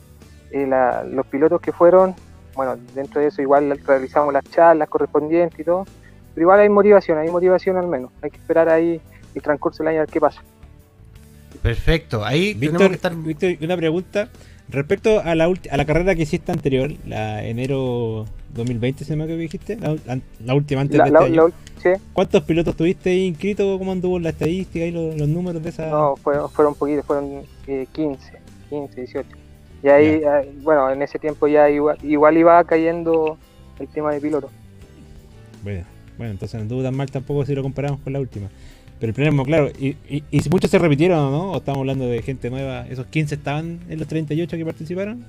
eh, 0.52 0.66
la- 0.68 1.04
los 1.04 1.26
pilotos 1.28 1.62
que 1.62 1.72
fueron, 1.72 2.16
bueno, 2.56 2.76
dentro 2.96 3.22
de 3.22 3.28
eso 3.28 3.42
igual 3.42 3.80
realizamos 3.86 4.34
las 4.34 4.44
charlas 4.46 4.90
correspondientes 4.90 5.58
y 5.60 5.64
todo, 5.64 5.86
pero 6.34 6.44
igual 6.44 6.60
hay 6.60 6.70
motivación, 6.70 7.18
hay 7.20 7.30
motivación 7.30 7.78
al 7.78 7.88
menos. 7.88 8.12
Hay 8.22 8.32
que 8.32 8.38
esperar 8.38 8.68
ahí 8.68 9.00
el 9.36 9.42
transcurso 9.42 9.84
del 9.84 9.90
año 9.90 9.98
a 10.00 10.02
ver 10.02 10.10
qué 10.10 10.20
pasa. 10.20 10.42
Perfecto. 11.62 12.26
Ahí 12.26 12.54
que 12.54 12.60
Víctor, 12.60 12.92
estar. 12.94 13.16
Víctor, 13.16 13.52
una 13.62 13.78
pregunta. 13.78 14.30
Respecto 14.70 15.20
a 15.20 15.36
la, 15.36 15.50
ulti- 15.50 15.70
a 15.70 15.76
la 15.78 15.86
carrera 15.86 16.16
que 16.16 16.22
hiciste 16.24 16.52
anterior, 16.52 16.92
la 17.06 17.44
enero 17.44 18.26
2020, 18.54 19.04
se 19.04 19.16
me 19.18 19.28
que 19.28 19.36
dijiste, 19.36 19.78
la, 19.78 20.56
última 20.56 20.82
antes 20.82 20.98
La- 20.98 21.06
de 21.06 21.12
la- 21.12 21.20
este 21.20 21.32
año. 21.34 21.48
Sí, 21.82 21.90
¿Cuántos 22.14 22.44
pilotos 22.44 22.76
tuviste 22.76 23.10
ahí 23.10 23.26
inscritos? 23.26 23.78
¿Cómo 23.78 23.92
anduvo 23.92 24.20
la 24.20 24.30
estadística 24.30 24.86
y 24.86 24.92
los, 24.92 25.18
los 25.18 25.28
números 25.28 25.62
de 25.64 25.70
esa? 25.70 25.88
No, 25.90 26.16
fueron, 26.16 26.50
fueron 26.50 26.76
poquitos, 26.76 27.06
fueron 27.06 27.44
eh, 27.68 27.88
15, 27.92 28.40
15, 28.70 28.96
18. 28.96 29.30
Y 29.84 29.90
ahí, 29.90 30.22
eh, 30.24 30.52
bueno, 30.62 30.90
en 30.92 31.02
ese 31.02 31.18
tiempo 31.18 31.48
ya 31.48 31.70
igual, 31.70 31.98
igual 32.04 32.38
iba 32.38 32.64
cayendo 32.64 33.38
el 33.80 33.88
tema 33.88 34.14
de 34.14 34.22
piloto. 34.22 34.50
Bueno, 35.64 35.86
bueno, 36.18 36.32
entonces 36.32 36.56
no 36.56 36.62
anduvo 36.62 36.84
tan 36.84 36.96
mal 36.96 37.10
tampoco 37.10 37.46
si 37.46 37.56
lo 37.56 37.64
comparamos 37.64 38.00
con 38.02 38.14
la 38.14 38.20
última. 38.20 38.48
Pero 39.00 39.10
el 39.10 39.16
problema, 39.16 39.44
claro, 39.44 39.70
y, 39.80 39.98
y, 40.08 40.24
y 40.30 40.40
si 40.42 40.50
muchos 40.50 40.70
se 40.70 40.78
repitieron 40.78 41.32
no, 41.32 41.54
o 41.54 41.58
estamos 41.58 41.80
hablando 41.80 42.06
de 42.06 42.22
gente 42.22 42.52
nueva, 42.52 42.86
¿esos 42.88 43.08
15 43.08 43.34
estaban 43.34 43.80
en 43.90 43.98
los 43.98 44.08
38 44.08 44.58
que 44.58 44.66
participaron? 44.66 45.26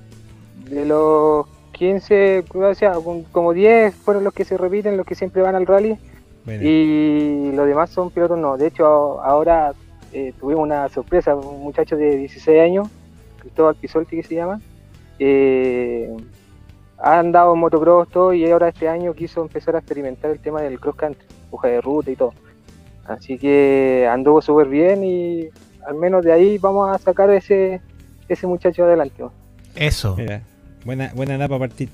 De 0.69 0.85
los 0.85 1.47
15, 1.71 2.43
o 2.53 2.75
sea, 2.75 2.93
como 3.31 3.53
10 3.53 3.95
fueron 3.95 4.23
los 4.23 4.33
que 4.33 4.45
se 4.45 4.57
repiten, 4.57 4.95
los 4.95 5.05
que 5.07 5.15
siempre 5.15 5.41
van 5.41 5.55
al 5.55 5.65
rally. 5.65 5.97
Bueno, 6.45 6.63
Y 6.63 7.51
los 7.53 7.67
demás 7.67 7.89
son 7.89 8.11
pilotos 8.11 8.37
no. 8.37 8.57
De 8.57 8.67
hecho, 8.67 9.21
ahora 9.21 9.73
eh, 10.11 10.33
tuvimos 10.39 10.63
una 10.63 10.89
sorpresa, 10.89 11.35
un 11.35 11.61
muchacho 11.61 11.95
de 11.95 12.17
16 12.17 12.61
años, 12.61 12.87
Cristóbal 13.39 13.75
Pisolti 13.75 14.17
que 14.17 14.23
se 14.23 14.35
llama, 14.35 14.59
eh, 15.19 16.15
ha 16.97 17.19
andado 17.19 17.53
en 17.53 17.59
motocross 17.59 18.09
todo 18.09 18.33
y 18.33 18.49
ahora 18.49 18.69
este 18.69 18.87
año 18.87 19.13
quiso 19.13 19.41
empezar 19.41 19.75
a 19.75 19.79
experimentar 19.79 20.31
el 20.31 20.39
tema 20.39 20.61
del 20.61 20.79
cross 20.79 20.95
country, 20.95 21.25
hoja 21.51 21.67
de 21.67 21.81
ruta 21.81 22.11
y 22.11 22.15
todo. 22.15 22.33
Así 23.05 23.37
que 23.37 24.07
anduvo 24.09 24.41
súper 24.41 24.67
bien 24.67 25.03
y 25.03 25.49
al 25.85 25.95
menos 25.95 26.23
de 26.23 26.31
ahí 26.31 26.57
vamos 26.57 26.89
a 26.89 26.97
sacar 26.97 27.29
ese 27.29 27.81
ese 28.29 28.47
muchacho 28.47 28.83
adelante. 28.83 29.23
Eso. 29.75 30.15
mira, 30.17 30.41
buena, 30.85 31.11
buena 31.15 31.37
nada 31.37 31.47
para 31.49 31.59
partir. 31.59 31.89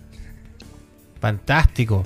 Fantástico. 1.19 2.05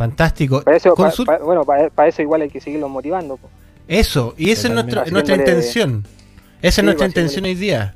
Fantástico. 0.00 0.62
Para 0.62 0.78
eso, 0.78 0.94
pa- 0.94 1.02
Consul- 1.10 1.26
pa- 1.26 1.36
bueno, 1.40 1.62
para, 1.62 2.08
eso 2.08 2.22
igual 2.22 2.40
hay 2.40 2.48
que 2.48 2.58
seguirlos 2.58 2.88
motivando. 2.88 3.36
po. 3.36 3.50
Eso, 3.86 4.32
y 4.38 4.50
esa 4.50 4.68
es 4.68 4.72
nuestra, 4.74 5.04
nuestra 5.04 5.36
intención. 5.36 6.04
Esa 6.62 6.80
es 6.80 6.84
nuestra 6.86 7.06
intención 7.06 7.44
hoy 7.44 7.54
día. 7.54 7.94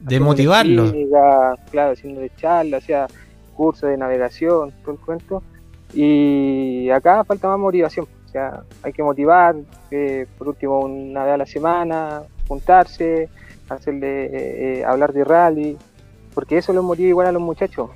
De 0.00 0.20
motivarlos. 0.20 0.90
clínica, 0.92 1.54
claro, 1.70 1.92
haciendo 1.92 2.20
de 2.20 2.30
charla, 2.36 2.76
hacía 2.76 3.06
cursos 3.54 3.88
de 3.88 3.96
navegación, 3.96 4.70
todo 4.82 4.92
el 4.92 5.00
cuento. 5.00 5.42
Y 5.94 6.90
acá 6.90 7.24
falta 7.24 7.48
más 7.48 7.58
motivación. 7.58 8.06
O 8.26 8.28
sea, 8.28 8.60
hay 8.82 8.92
que 8.92 9.02
motivar, 9.02 9.56
eh, 9.90 10.26
por 10.36 10.48
último, 10.48 10.80
una 10.80 11.24
vez 11.24 11.32
a 11.32 11.36
la 11.38 11.46
semana, 11.46 12.20
juntarse, 12.48 13.30
hacerle 13.70 14.26
eh, 14.26 14.30
eh, 14.80 14.84
hablar 14.84 15.14
de 15.14 15.24
rally, 15.24 15.78
porque 16.34 16.58
eso 16.58 16.74
los 16.74 16.84
motiva 16.84 17.08
igual 17.08 17.28
a 17.28 17.32
los 17.32 17.40
muchachos. 17.40 17.88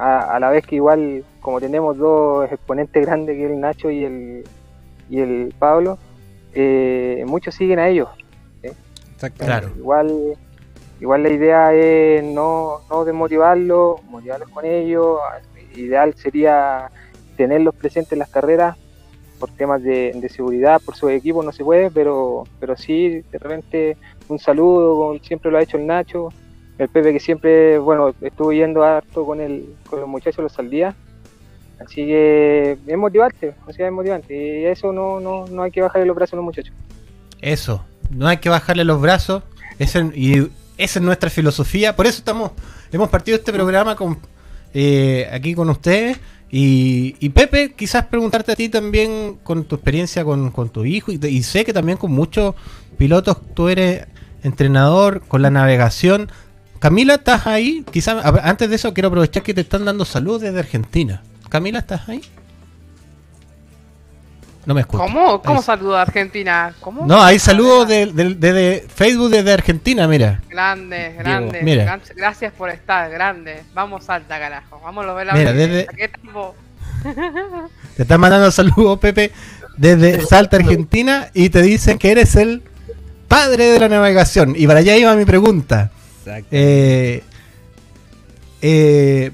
A, 0.00 0.36
a 0.36 0.38
la 0.38 0.50
vez 0.50 0.64
que 0.64 0.76
igual, 0.76 1.24
como 1.40 1.60
tenemos 1.60 1.98
dos 1.98 2.50
exponentes 2.52 3.04
grandes, 3.04 3.36
que 3.36 3.46
es 3.46 3.50
el 3.50 3.58
Nacho 3.58 3.90
y 3.90 4.04
el, 4.04 4.44
y 5.10 5.18
el 5.18 5.52
Pablo, 5.58 5.98
eh, 6.54 7.24
muchos 7.26 7.56
siguen 7.56 7.80
a 7.80 7.88
ellos. 7.88 8.08
Exacto. 8.62 9.44
Claro. 9.44 9.70
Igual, 9.76 10.38
igual 11.00 11.22
la 11.24 11.30
idea 11.30 11.74
es 11.74 12.22
no, 12.22 12.82
no 12.88 13.04
desmotivarlos, 13.04 14.00
motivarlos 14.04 14.48
con 14.50 14.64
ellos. 14.64 15.18
Ideal 15.74 16.14
sería 16.14 16.92
tenerlos 17.36 17.74
presentes 17.74 18.12
en 18.12 18.20
las 18.20 18.28
carreras 18.28 18.76
por 19.40 19.50
temas 19.50 19.82
de, 19.82 20.12
de 20.14 20.28
seguridad, 20.28 20.80
por 20.84 20.94
su 20.94 21.08
equipo 21.08 21.42
no 21.42 21.50
se 21.50 21.64
puede, 21.64 21.90
pero, 21.90 22.44
pero 22.60 22.76
sí, 22.76 23.24
de 23.32 23.38
repente 23.38 23.96
un 24.28 24.38
saludo, 24.38 24.96
como 24.96 25.18
siempre 25.18 25.50
lo 25.50 25.58
ha 25.58 25.62
hecho 25.62 25.76
el 25.76 25.86
Nacho, 25.86 26.28
el 26.78 26.88
Pepe 26.88 27.12
que 27.12 27.20
siempre, 27.20 27.78
bueno, 27.78 28.14
estuvo 28.20 28.52
yendo 28.52 28.84
harto 28.84 29.26
con, 29.26 29.40
el, 29.40 29.74
con 29.90 30.00
los 30.00 30.08
muchachos 30.08 30.42
los 30.42 30.58
al 30.58 30.70
día. 30.70 30.94
Así 31.84 32.06
que 32.06 32.78
es 32.86 32.96
motivante, 32.96 33.54
o 33.66 33.72
sea, 33.72 33.86
es 33.86 33.92
motivante. 33.92 34.34
Y 34.34 34.64
eso 34.64 34.92
no, 34.92 35.20
no, 35.20 35.46
no 35.46 35.62
hay 35.62 35.70
que 35.70 35.82
bajarle 35.82 36.06
los 36.06 36.16
brazos 36.16 36.34
a 36.34 36.36
los 36.36 36.44
muchachos. 36.44 36.74
Eso. 37.40 37.84
No 38.10 38.26
hay 38.26 38.38
que 38.38 38.48
bajarle 38.48 38.84
los 38.84 39.00
brazos. 39.00 39.42
Y 40.14 40.38
esa 40.76 40.98
es 40.98 41.02
nuestra 41.02 41.30
filosofía. 41.30 41.94
Por 41.94 42.06
eso 42.06 42.18
estamos, 42.18 42.52
hemos 42.92 43.08
partido 43.10 43.36
este 43.36 43.52
programa 43.52 43.94
con 43.94 44.18
eh, 44.74 45.28
aquí 45.32 45.54
con 45.54 45.70
ustedes. 45.70 46.18
Y, 46.50 47.14
y 47.20 47.28
Pepe, 47.28 47.74
quizás 47.74 48.06
preguntarte 48.06 48.52
a 48.52 48.56
ti 48.56 48.68
también 48.68 49.38
con 49.42 49.64
tu 49.64 49.76
experiencia 49.76 50.24
con, 50.24 50.50
con 50.50 50.70
tu 50.70 50.84
hijo. 50.84 51.12
Y, 51.12 51.20
y 51.26 51.42
sé 51.42 51.64
que 51.64 51.72
también 51.72 51.98
con 51.98 52.10
muchos 52.10 52.54
pilotos 52.96 53.38
tú 53.54 53.68
eres 53.68 54.06
entrenador 54.42 55.20
con 55.28 55.42
la 55.42 55.50
navegación. 55.50 56.30
Camila, 56.78 57.14
¿estás 57.14 57.46
ahí? 57.46 57.84
Quizás 57.90 58.24
antes 58.42 58.70
de 58.70 58.76
eso 58.76 58.94
quiero 58.94 59.08
aprovechar 59.08 59.42
que 59.42 59.52
te 59.54 59.62
están 59.62 59.84
dando 59.84 60.04
saludos 60.04 60.42
desde 60.42 60.58
Argentina. 60.60 61.22
Camila, 61.48 61.80
¿estás 61.80 62.08
ahí? 62.08 62.20
No 64.66 64.74
me 64.74 64.82
escucho. 64.82 65.02
¿Cómo? 65.02 65.40
¿Cómo 65.42 65.62
saluda 65.62 66.00
a 66.00 66.02
Argentina? 66.02 66.74
¿Cómo? 66.80 67.06
no, 67.06 67.22
hay 67.22 67.38
saludos 67.38 67.88
de, 67.88 68.06
de- 68.12 68.34
de- 68.34 68.52
de 68.52 68.86
Facebook 68.94 69.30
desde 69.30 69.52
Argentina, 69.52 70.06
mira. 70.06 70.42
Grande, 70.48 71.14
grande. 71.18 71.60
mira. 71.62 71.84
Gran- 71.84 72.02
Gracias 72.14 72.52
por 72.52 72.68
estar, 72.68 73.10
grande. 73.10 73.62
Vamos 73.74 74.04
Salta, 74.04 74.38
carajo. 74.38 74.78
Vamos 74.84 75.06
a 75.06 75.12
ver 75.14 75.26
la 75.26 75.32
Mira, 75.32 75.52
desde- 75.54 75.86
¿Qué 75.96 76.08
tiempo? 76.08 76.54
Te 77.96 78.02
están 78.02 78.20
mandando 78.20 78.50
saludos, 78.52 78.98
Pepe, 78.98 79.32
desde 79.76 80.20
Salta, 80.26 80.56
Argentina, 80.58 81.28
y 81.32 81.48
te 81.48 81.62
dicen 81.62 81.96
que 81.98 82.10
eres 82.10 82.36
el 82.36 82.62
padre 83.26 83.64
de 83.72 83.80
la 83.80 83.88
navegación. 83.88 84.52
Y 84.56 84.66
para 84.66 84.80
allá 84.80 84.96
iba 84.96 85.14
mi 85.16 85.24
pregunta. 85.24 85.90
Eh, 86.50 87.22
eh, 88.62 89.30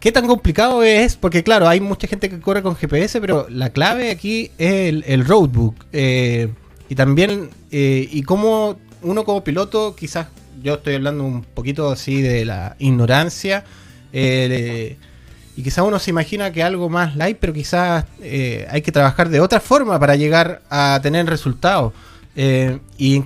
¿Qué 0.00 0.12
tan 0.12 0.26
complicado 0.26 0.82
es? 0.82 1.16
Porque 1.16 1.42
claro, 1.42 1.68
hay 1.68 1.80
mucha 1.80 2.06
gente 2.06 2.30
que 2.30 2.40
corre 2.40 2.62
con 2.62 2.76
GPS, 2.76 3.20
pero 3.20 3.46
la 3.50 3.70
clave 3.70 4.10
aquí 4.10 4.50
es 4.58 5.02
el, 5.06 5.24
roadbook. 5.26 5.74
Eh, 5.92 6.48
y 6.88 6.94
también, 6.94 7.50
y 7.70 8.22
cómo 8.22 8.78
uno 9.02 9.24
como 9.24 9.44
piloto, 9.44 9.94
quizás 9.96 10.28
yo 10.62 10.74
estoy 10.74 10.94
hablando 10.94 11.24
un 11.24 11.42
poquito 11.42 11.90
así 11.90 12.22
de 12.22 12.44
la 12.44 12.76
ignorancia, 12.78 13.64
y 14.12 15.62
quizás 15.62 15.84
uno 15.84 15.98
se 15.98 16.10
imagina 16.10 16.52
que 16.52 16.62
algo 16.62 16.88
más 16.88 17.16
light, 17.16 17.36
pero 17.40 17.52
quizás 17.52 18.04
hay 18.20 18.82
que 18.82 18.92
trabajar 18.92 19.28
de 19.28 19.40
otra 19.40 19.60
forma 19.60 19.98
para 19.98 20.14
llegar 20.14 20.62
a 20.70 21.00
tener 21.02 21.26
resultados. 21.26 21.92
Eh, 22.40 22.78
y 22.96 23.24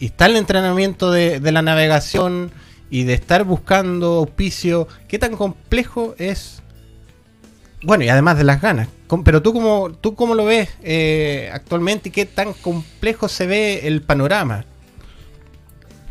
y 0.00 0.06
está 0.06 0.26
el 0.26 0.36
entrenamiento 0.36 1.12
de, 1.12 1.38
de 1.38 1.52
la 1.52 1.62
navegación 1.62 2.50
y 2.90 3.04
de 3.04 3.14
estar 3.14 3.44
buscando 3.44 4.14
auspicio, 4.14 4.88
¿qué 5.06 5.20
tan 5.20 5.36
complejo 5.36 6.16
es 6.18 6.60
bueno, 7.82 8.04
y 8.04 8.08
además 8.08 8.36
de 8.36 8.44
las 8.44 8.60
ganas. 8.60 8.88
Pero 9.24 9.42
tú 9.42 9.52
cómo, 9.52 9.90
tú 10.00 10.14
cómo 10.14 10.34
lo 10.34 10.44
ves 10.44 10.68
eh, 10.82 11.50
actualmente 11.52 12.10
y 12.10 12.12
qué 12.12 12.26
tan 12.26 12.52
complejo 12.52 13.28
se 13.28 13.46
ve 13.46 13.86
el 13.86 14.02
panorama. 14.02 14.64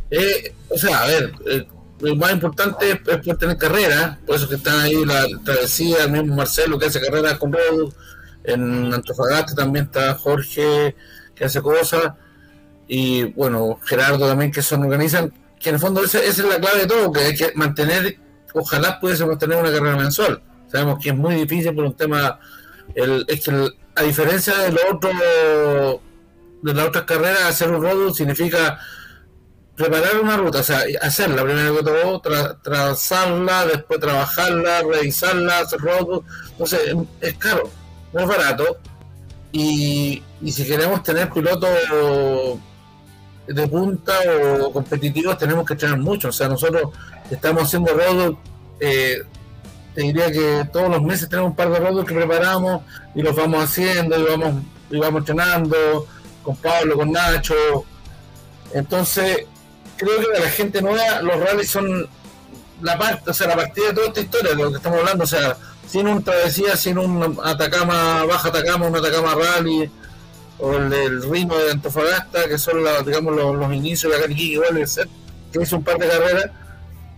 Eh, 0.10 0.54
o 0.70 0.78
sea, 0.78 1.04
a 1.04 1.08
ver, 1.08 1.32
eh, 1.46 1.68
lo 2.00 2.16
más 2.16 2.32
importante 2.32 2.92
es, 2.92 3.00
poder 3.00 3.38
tener 3.38 3.58
carrera, 3.58 4.20
por 4.26 4.36
eso 4.36 4.50
que 4.50 4.56
están 4.56 4.80
ahí 4.80 5.06
la 5.06 5.28
travesía, 5.46 6.06
el 6.06 6.12
mismo 6.12 6.36
Marcelo 6.36 6.80
que 6.80 6.88
hace 6.88 7.00
carreras 7.00 7.38
con 7.38 7.54
Rodo, 7.54 7.94
en 8.44 8.92
Antofagasta 8.92 9.54
también 9.54 9.86
está 9.86 10.16
Jorge 10.16 10.96
que 11.36 11.46
hace 11.46 11.62
cosas, 11.62 12.14
y 12.90 13.24
bueno, 13.34 13.80
Gerardo 13.86 14.28
también 14.28 14.52
que 14.52 14.62
son 14.64 14.84
organizan, 14.84 15.32
que 15.60 15.70
en 15.70 15.76
el 15.76 15.82
fondo 15.82 16.04
esa, 16.04 16.18
esa 16.20 16.42
es 16.42 16.50
la 16.50 16.60
clave 16.60 16.80
de 16.80 16.88
todo, 16.88 17.12
que 17.14 17.20
hay 17.22 17.36
que 17.36 17.52
mantener, 17.56 18.18
ojalá 18.54 19.00
pudiese 19.00 19.26
mantener 19.26 19.58
una 19.60 19.72
carrera 19.72 19.96
mensual. 19.96 20.42
Sabemos 20.68 20.98
que 21.02 21.10
es 21.10 21.16
muy 21.16 21.36
difícil 21.36 21.74
por 21.76 21.86
un 21.86 21.96
tema, 21.96 22.40
el, 22.96 23.24
es 23.28 23.42
que 23.46 23.52
el- 23.52 23.76
a 23.96 24.02
diferencia 24.04 24.58
de 24.58 24.72
lo 24.72 24.80
otro, 24.92 26.02
de 26.64 26.74
las 26.74 26.88
otras 26.88 27.04
carreras, 27.06 27.44
hacer 27.44 27.70
un 27.70 27.82
rodo 27.82 28.14
significa 28.14 28.80
preparar 29.76 30.20
una 30.22 30.36
ruta, 30.38 30.60
o 30.60 30.64
sea, 30.64 30.84
hacerla. 31.02 31.44
Primero 31.44 31.78
que 31.78 31.84
todo, 31.84 32.22
tra- 32.22 32.58
trazarla, 32.62 33.66
después 33.66 34.00
trabajarla, 34.00 34.82
revisarla, 34.84 35.60
hacer 35.60 35.80
rodo, 35.80 36.24
entonces 36.52 36.80
es- 36.88 36.96
es 37.30 37.38
caro, 37.38 37.70
no 38.14 38.22
es 38.22 38.28
barato, 38.28 38.78
y, 39.52 40.22
y 40.42 40.52
si 40.52 40.66
queremos 40.66 41.02
tener 41.04 41.30
pilotos 41.30 41.70
de 43.54 43.68
punta 43.68 44.14
o 44.62 44.72
competitivos 44.72 45.38
tenemos 45.38 45.66
que 45.66 45.74
entrenar 45.74 46.00
mucho, 46.00 46.30
o 46.30 46.32
sea, 46.32 46.48
nosotros 46.48 46.92
estamos 47.30 47.64
haciendo 47.64 47.94
rodo, 47.94 48.40
eh, 48.80 49.24
te 49.96 50.02
diría 50.02 50.32
que 50.32 50.68
todos 50.72 50.90
los 50.90 51.02
meses 51.02 51.28
tenemos 51.28 51.52
un 51.52 51.56
par 51.56 51.70
de 51.72 51.80
rodos 51.80 52.06
que 52.06 52.14
preparamos 52.14 52.84
y 53.16 53.22
los 53.22 53.36
vamos 53.36 53.64
haciendo 53.64 54.20
y 54.20 54.24
vamos, 54.24 54.64
y 54.92 55.00
vamos 55.00 55.20
entrenando 55.22 56.08
con 56.44 56.56
Pablo, 56.58 56.96
con 56.96 57.12
Nacho, 57.12 57.56
entonces 58.74 59.46
creo 59.98 60.20
que 60.20 60.38
a 60.38 60.42
la 60.42 60.50
gente 60.52 60.82
nueva 60.82 61.22
los 61.22 61.40
rallies 61.40 61.70
son 61.70 62.08
la 62.82 62.98
parte, 62.98 63.32
o 63.32 63.34
sea, 63.34 63.48
la 63.48 63.56
partida 63.56 63.88
de 63.88 63.94
toda 63.94 64.08
esta 64.08 64.22
historia 64.22 64.52
de 64.52 64.64
lo 64.64 64.70
que 64.70 64.78
estamos 64.78 65.00
hablando, 65.00 65.24
o 65.24 65.28
sea, 65.28 65.58
sin 65.88 66.08
un 66.08 66.24
travesía, 66.24 66.78
sin 66.78 67.00
un 67.00 67.40
Atacama, 67.44 68.24
Baja 68.26 68.50
Atacama, 68.50 68.88
un 68.88 68.96
Atacama 68.96 69.34
Rally, 69.34 69.90
o 70.60 70.74
el 70.76 70.90
del 70.90 71.24
Rino 71.24 71.58
de 71.58 71.72
Antofagasta, 71.72 72.48
que 72.48 72.58
son 72.58 72.84
la- 72.84 73.02
digamos 73.02 73.36
los, 73.36 73.56
los 73.56 73.74
inicios 73.74 74.12
de 74.12 74.18
la 74.18 74.24
Cariquí, 74.24 74.54
igual 74.54 74.78
el 74.78 74.88
que 75.52 75.64
es 75.64 75.72
un 75.72 75.84
par 75.84 75.98
de 75.98 76.08
carreras, 76.08 76.46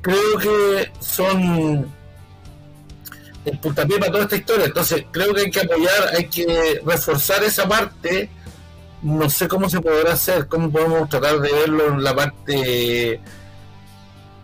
creo 0.02 0.38
que 0.40 0.92
son 1.00 1.92
el 3.44 3.58
puntapié 3.60 3.98
para 3.98 4.12
toda 4.12 4.24
esta 4.24 4.36
historia, 4.36 4.66
entonces 4.66 5.06
creo 5.12 5.34
que 5.34 5.42
hay 5.42 5.52
que 5.52 5.62
apoyar, 5.62 6.10
hay 6.16 6.28
que 6.28 6.82
reforzar 6.86 7.44
esa 7.44 7.68
parte. 7.68 8.30
No 9.02 9.28
sé 9.32 9.48
cómo 9.48 9.68
se 9.68 9.82
podrá 9.82 10.14
hacer, 10.14 10.46
cómo 10.48 10.72
podemos 10.72 11.10
tratar 11.10 11.40
de 11.40 11.52
verlo 11.52 11.88
en 11.88 12.04
la 12.04 12.16
parte 12.16 13.20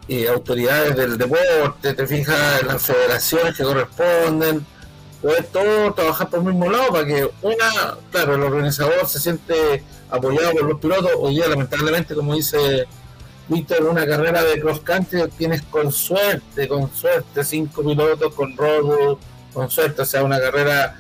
eh, 0.10 0.28
autoridades 0.30 0.96
del 0.96 1.16
deporte, 1.18 1.94
te 1.94 2.08
fijas 2.08 2.62
en 2.62 2.68
las 2.70 2.82
federaciones 2.82 3.56
que 3.56 3.64
corresponden, 3.64 4.66
poder 5.22 5.46
todo 5.46 5.94
trabajar 5.94 6.30
por 6.30 6.40
el 6.40 6.46
mismo 6.46 6.70
lado 6.70 6.92
para 6.92 7.06
que 7.06 7.30
una, 7.42 7.98
claro, 8.12 8.36
el 8.36 8.44
organizador 8.44 9.08
se 9.08 9.20
siente 9.20 9.84
apoyado 10.10 10.52
por 10.52 10.64
los 10.64 10.80
pilotos, 10.80 11.12
hoy 11.18 11.36
día 11.36 11.48
lamentablemente 11.48 12.16
como 12.16 12.36
dice 12.36 12.88
Víctor, 13.50 13.84
una 13.86 14.06
carrera 14.06 14.44
de 14.44 14.60
cross 14.60 14.82
country 14.82 15.28
tienes 15.38 15.62
con 15.64 15.92
suerte, 15.92 16.68
con 16.68 16.94
suerte, 16.94 17.44
cinco 17.44 17.82
pilotos 17.82 18.34
con 18.34 18.56
robo, 18.58 19.20
con 19.54 19.70
suerte, 19.70 20.02
o 20.02 20.06
sea, 20.06 20.24
una 20.24 20.40
carrera 20.40 21.00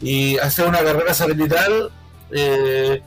y 0.00 0.36
hacer 0.38 0.66
una 0.66 0.82
carrera 0.82 1.14
satelital 1.14 1.90
eh, 2.30 3.02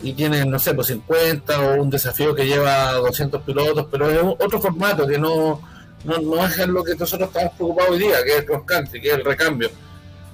y 0.00 0.12
tienen, 0.14 0.50
no 0.50 0.58
sé, 0.58 0.74
pues 0.74 0.88
50 0.88 1.60
o 1.60 1.82
un 1.82 1.90
desafío 1.90 2.34
que 2.34 2.46
lleva 2.46 2.92
200 2.94 3.42
pilotos, 3.42 3.86
pero 3.90 4.10
es 4.10 4.18
otro 4.22 4.60
formato 4.60 5.06
que 5.06 5.18
no, 5.18 5.60
no, 6.04 6.18
no 6.18 6.44
es 6.44 6.58
lo 6.66 6.84
que 6.84 6.94
nosotros 6.94 7.28
estamos 7.28 7.52
preocupados 7.54 7.92
hoy 7.92 7.98
día, 7.98 8.22
que 8.24 8.30
es 8.30 8.38
el 8.38 8.44
cross 8.44 8.62
country, 8.66 9.00
que 9.00 9.08
es 9.08 9.14
el 9.14 9.24
recambio. 9.24 9.70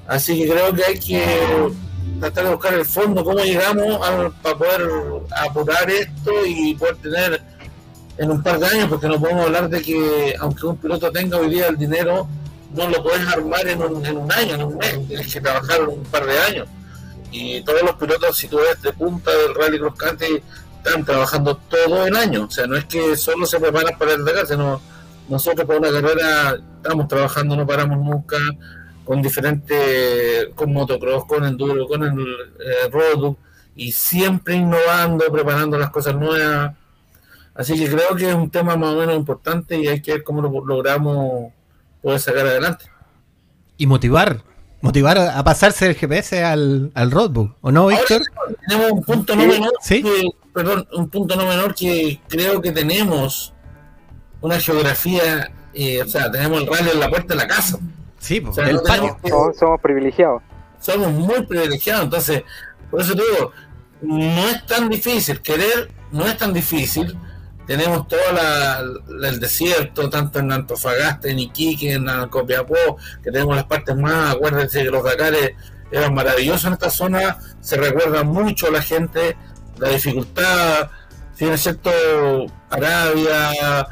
Así 0.06 0.38
que 0.38 0.50
creo 0.50 0.74
que 0.74 0.84
hay 0.84 0.98
que 0.98 1.70
tratar 2.18 2.44
de 2.44 2.50
buscar 2.50 2.74
el 2.74 2.84
fondo, 2.84 3.24
cómo 3.24 3.38
llegamos 3.38 3.98
para 4.42 4.58
poder 4.58 4.90
apurar 5.30 5.88
esto 5.90 6.32
y 6.46 6.74
poder 6.74 6.96
tener 6.96 7.42
en 8.18 8.30
un 8.30 8.42
par 8.42 8.58
de 8.58 8.66
años, 8.66 8.88
porque 8.88 9.08
no 9.08 9.18
podemos 9.20 9.46
hablar 9.46 9.68
de 9.68 9.80
que 9.80 10.34
aunque 10.40 10.66
un 10.66 10.76
piloto 10.76 11.10
tenga 11.10 11.38
hoy 11.38 11.48
día 11.48 11.68
el 11.68 11.78
dinero, 11.78 12.28
no 12.74 12.88
lo 12.88 13.02
puedes 13.02 13.26
armar 13.26 13.66
en 13.66 13.82
un, 13.82 14.04
en 14.04 14.16
un 14.16 14.30
año, 14.32 14.54
en 14.54 14.62
un 14.62 14.76
mes, 14.76 15.08
tienes 15.08 15.32
que 15.32 15.40
trabajar 15.40 15.88
un 15.88 16.02
par 16.04 16.26
de 16.26 16.38
años. 16.38 16.68
Y 17.32 17.62
todos 17.62 17.82
los 17.82 17.94
pilotos, 17.94 18.36
si 18.36 18.48
tú 18.48 18.58
ves 18.58 18.82
de 18.82 18.92
punta 18.92 19.30
del 19.30 19.54
Rally 19.54 19.78
Cross 19.78 19.94
Country, 19.96 20.42
están 20.84 21.04
trabajando 21.04 21.56
todo 21.56 22.06
el 22.06 22.16
año. 22.16 22.44
O 22.44 22.50
sea, 22.50 22.66
no 22.66 22.76
es 22.76 22.84
que 22.86 23.16
solo 23.16 23.46
se 23.46 23.60
preparan 23.60 23.96
para 23.98 24.12
el 24.14 24.24
Dakar, 24.24 24.46
sino 24.46 24.80
nosotros 25.30 25.66
para 25.66 25.78
una 25.78 25.90
carrera 25.92 26.58
estamos 26.82 27.08
trabajando, 27.08 27.56
no 27.56 27.66
paramos 27.66 27.98
nunca, 27.98 28.36
con 29.04 29.22
diferentes, 29.22 30.48
con 30.54 30.72
motocross, 30.72 31.24
con 31.26 31.44
enduro, 31.44 31.86
con 31.86 32.02
el 32.04 32.18
eh, 32.20 32.88
road, 32.90 33.34
y 33.76 33.92
siempre 33.92 34.54
innovando, 34.56 35.24
preparando 35.32 35.78
las 35.78 35.90
cosas 35.90 36.14
nuevas. 36.14 36.74
Así 37.54 37.78
que 37.78 37.88
creo 37.90 38.14
que 38.16 38.28
es 38.28 38.34
un 38.34 38.50
tema 38.50 38.76
más 38.76 38.94
o 38.94 38.98
menos 38.98 39.16
importante 39.16 39.78
y 39.78 39.86
hay 39.88 40.00
que 40.02 40.12
ver 40.12 40.22
cómo 40.22 40.40
lo 40.42 40.64
logramos 40.64 41.52
poder 42.02 42.20
sacar 42.20 42.46
adelante. 42.46 42.86
Y 43.76 43.86
motivar. 43.86 44.42
Motivar 44.82 45.18
a, 45.18 45.38
a 45.38 45.44
pasarse 45.44 45.86
del 45.86 45.94
GPS 45.94 46.42
al, 46.42 46.90
al 46.94 47.10
roadbook. 47.10 47.56
¿O 47.60 47.70
no, 47.70 47.86
Víctor? 47.88 48.22
Ahora 48.36 48.54
tenemos 48.66 48.92
un 48.92 49.02
punto 49.04 49.36
no 49.36 49.46
menor, 49.46 49.72
Sí. 49.82 50.02
que- 50.02 50.30
perdón, 50.54 50.86
un 50.92 51.08
punto 51.08 51.36
no 51.36 51.46
menor 51.46 51.74
que 51.74 52.20
creo 52.28 52.60
que 52.62 52.72
tenemos 52.72 53.52
una 54.40 54.58
geografía, 54.60 55.50
eh, 55.74 56.02
o 56.02 56.08
sea, 56.08 56.30
tenemos 56.30 56.62
el 56.62 56.66
rally 56.66 56.90
en 56.90 57.00
la 57.00 57.08
puerta 57.08 57.34
de 57.34 57.40
la 57.40 57.46
casa. 57.46 57.78
Sí, 58.18 58.42
O 58.46 58.52
sea, 58.52 58.68
el 58.68 58.76
no 58.76 58.82
patio. 58.82 59.00
tenemos 59.02 59.22
que- 59.22 59.28
Somos, 59.30 59.56
somos 59.56 59.80
privilegiados. 59.80 60.42
somos 60.80 61.12
muy 61.12 61.42
privilegiados, 61.46 62.04
entonces, 62.04 62.42
por 62.90 63.00
eso 63.00 63.14
te 63.14 63.22
digo, 63.22 63.52
no 64.02 64.48
es 64.48 64.64
tan 64.66 64.88
difícil, 64.88 65.40
querer 65.40 65.90
no 66.10 66.26
es 66.26 66.36
tan 66.36 66.52
difícil, 66.52 67.16
tenemos 67.66 68.08
todo 68.08 68.18
el 69.22 69.38
desierto, 69.40 70.10
tanto 70.10 70.38
en 70.40 70.50
Antofagasta, 70.50 71.28
en 71.28 71.38
Iquique, 71.38 71.92
en 71.92 72.06
Copiapó, 72.28 72.96
que 73.22 73.30
tenemos 73.30 73.54
las 73.54 73.66
partes 73.66 73.94
más, 73.96 74.34
acuérdense 74.34 74.82
que 74.82 74.90
los 74.90 75.04
Dakares 75.04 75.52
eran 75.92 76.14
maravillosos 76.14 76.64
en 76.64 76.72
esta 76.72 76.90
zona, 76.90 77.38
se 77.60 77.76
recuerda 77.76 78.24
mucho 78.24 78.66
a 78.68 78.70
la 78.72 78.82
gente, 78.82 79.36
la 79.78 79.88
dificultad, 79.90 80.88
si 81.36 81.44
es 81.46 81.60
cierto, 81.60 81.90
Arabia, 82.70 83.86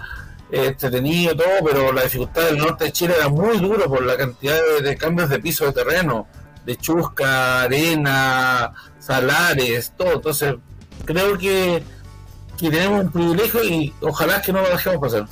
entretenido 0.50 1.36
todo, 1.36 1.46
pero 1.64 1.92
la 1.92 2.02
dificultad 2.02 2.42
del 2.46 2.58
norte 2.58 2.84
de 2.84 2.92
Chile 2.92 3.14
era 3.18 3.28
muy 3.28 3.58
duro 3.58 3.86
por 3.86 4.04
la 4.04 4.16
cantidad 4.16 4.56
de, 4.82 4.96
cambios 4.96 5.28
de 5.28 5.38
piso 5.38 5.66
de 5.66 5.72
terreno, 5.72 6.26
de 6.64 6.76
chusca, 6.76 7.62
arena, 7.62 8.72
salares, 8.98 9.92
todo. 9.96 10.14
Entonces, 10.14 10.54
creo 11.04 11.36
que, 11.38 11.82
tenemos 12.58 13.04
un 13.04 13.12
privilegio 13.12 13.62
y 13.64 13.94
ojalá 14.00 14.42
que 14.42 14.52
no 14.52 14.60
lo 14.62 14.68
dejemos 14.70 14.98
pasar. 15.00 15.26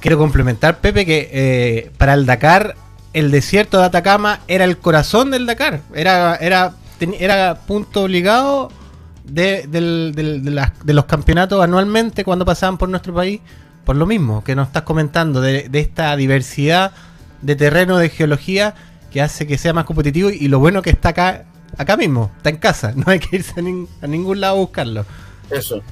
Quiero 0.00 0.18
complementar, 0.18 0.78
Pepe, 0.78 1.06
que 1.06 1.30
eh, 1.32 1.92
para 1.96 2.14
el 2.14 2.26
Dakar, 2.26 2.74
el 3.12 3.30
desierto 3.30 3.78
de 3.78 3.84
Atacama 3.84 4.40
era 4.48 4.64
el 4.64 4.76
corazón 4.78 5.30
del 5.30 5.46
Dakar. 5.46 5.80
Era, 5.94 6.36
era, 6.36 6.74
ten- 6.98 7.14
era 7.18 7.60
punto 7.66 8.02
obligado 8.02 8.70
de, 9.24 9.66
de 9.66 9.80
de 10.84 10.92
los 10.92 11.04
campeonatos 11.06 11.62
anualmente 11.62 12.24
cuando 12.24 12.44
pasaban 12.44 12.76
por 12.76 12.88
nuestro 12.88 13.14
país. 13.14 13.40
Por 13.84 13.96
lo 13.96 14.06
mismo 14.06 14.42
que 14.44 14.54
nos 14.54 14.68
estás 14.68 14.82
comentando, 14.82 15.40
de, 15.40 15.68
de 15.68 15.80
esta 15.80 16.16
diversidad 16.16 16.92
de 17.42 17.56
terreno, 17.56 17.98
de 17.98 18.08
geología, 18.08 18.74
que 19.12 19.20
hace 19.20 19.46
que 19.46 19.58
sea 19.58 19.72
más 19.72 19.84
competitivo. 19.84 20.30
Y 20.30 20.48
lo 20.48 20.58
bueno 20.58 20.80
que 20.82 20.90
está 20.90 21.10
acá, 21.10 21.44
acá 21.76 21.96
mismo, 21.96 22.30
está 22.38 22.50
en 22.50 22.56
casa. 22.56 22.92
No 22.96 23.04
hay 23.10 23.18
que 23.18 23.36
irse 23.36 23.52
a, 23.60 23.62
nin- 23.62 23.88
a 24.02 24.06
ningún 24.06 24.40
lado 24.40 24.56
a 24.56 24.58
buscarlo. 24.60 25.04
Eso. 25.50 25.82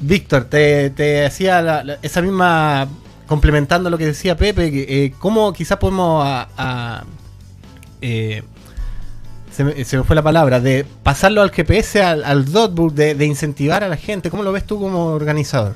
Víctor, 0.00 0.44
te, 0.44 0.90
te 0.90 1.26
hacía 1.26 1.60
la- 1.60 1.84
la- 1.84 1.98
esa 2.02 2.22
misma, 2.22 2.88
complementando 3.26 3.90
lo 3.90 3.98
que 3.98 4.06
decía 4.06 4.36
Pepe, 4.36 4.70
que, 4.70 5.04
eh, 5.06 5.14
cómo 5.18 5.52
quizás 5.52 5.78
podemos 5.78 6.24
a, 6.24 6.48
a- 6.56 7.04
eh, 8.00 8.42
se, 9.50 9.64
me, 9.64 9.84
se 9.84 9.96
me 9.98 10.04
fue 10.04 10.14
la 10.16 10.22
palabra, 10.22 10.60
de 10.60 10.86
pasarlo 11.02 11.42
al 11.42 11.50
GPS, 11.50 12.00
al, 12.02 12.24
al 12.24 12.44
Dotbook, 12.52 12.94
de, 12.94 13.14
de 13.16 13.26
incentivar 13.26 13.82
a 13.84 13.88
la 13.88 13.96
gente. 13.96 14.30
¿Cómo 14.30 14.42
lo 14.44 14.52
ves 14.52 14.64
tú 14.64 14.78
como 14.80 15.06
organizador? 15.06 15.74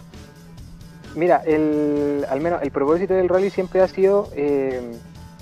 Mira, 1.14 1.42
el, 1.44 2.24
al 2.28 2.40
menos 2.40 2.62
el 2.62 2.70
propósito 2.70 3.14
del 3.14 3.28
rally 3.28 3.50
siempre 3.50 3.82
ha 3.82 3.88
sido 3.88 4.28
eh, 4.34 4.80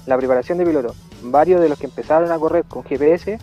la 0.07 0.17
preparación 0.17 0.59
de 0.59 0.67
pilotos. 0.67 0.97
Varios 1.23 1.61
de 1.61 1.69
los 1.69 1.79
que 1.79 1.87
empezaron 1.87 2.33
a 2.33 2.39
correr 2.39 2.65
con 2.65 2.83
GPS, 2.83 3.39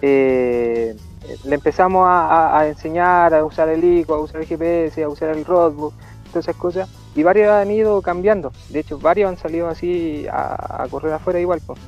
eh, 0.00 0.96
le 1.44 1.54
empezamos 1.54 2.06
a, 2.08 2.66
enseñar 2.66 3.34
a 3.34 3.44
usar 3.44 3.68
el 3.68 3.84
ICO, 3.84 4.14
a 4.14 4.20
usar 4.20 4.40
el 4.40 4.46
GPS, 4.46 5.02
a 5.02 5.08
usar 5.08 5.36
el 5.36 5.44
roadbook, 5.44 5.92
todas 6.28 6.46
esas 6.46 6.56
cosas. 6.56 6.88
y 7.14 7.22
varios 7.22 7.50
han 7.50 7.70
ido 7.70 8.00
cambiando. 8.00 8.52
De 8.70 8.80
hecho, 8.80 8.98
varios 8.98 9.28
han 9.28 9.36
salido 9.36 9.68
así 9.68 10.26
a, 10.30 10.86
correr 10.90 11.12
afuera 11.12 11.38
igual. 11.38 11.60
pues. 11.66 11.78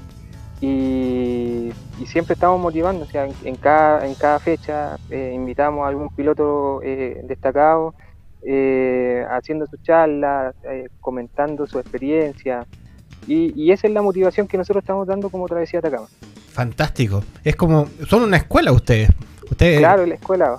Y, 0.60 1.72
siempre 2.06 2.34
estamos 2.34 2.60
motivando, 2.60 3.04
o 3.04 3.08
sea, 3.08 3.28
en, 3.44 3.56
cada, 3.56 4.06
en 4.06 4.14
cada 4.14 4.38
fecha 4.38 4.98
eh, 5.10 5.32
invitamos 5.34 5.84
a 5.84 5.88
algún 5.88 6.08
piloto 6.08 6.80
destacado 7.24 7.94
eh, 8.42 9.24
haciendo 9.30 9.66
su 9.66 9.76
charla, 9.78 10.52
eh, 10.70 10.88
comentando 11.00 11.66
su 11.66 11.78
experiencia. 11.78 12.66
Y, 13.26 13.52
y 13.60 13.70
esa 13.72 13.86
es 13.86 13.92
la 13.92 14.02
motivación 14.02 14.46
que 14.48 14.56
nosotros 14.56 14.82
estamos 14.82 15.06
dando 15.06 15.28
como 15.30 15.46
Travesía 15.46 15.78
Atacama. 15.80 16.06
Fantástico. 16.52 17.22
Es 17.44 17.54
como, 17.56 17.88
son 18.08 18.22
una 18.22 18.38
escuela 18.38 18.72
ustedes. 18.72 19.10
Ustedes 19.50 19.78
Claro, 19.78 20.06
la 20.06 20.14
escuela. 20.14 20.58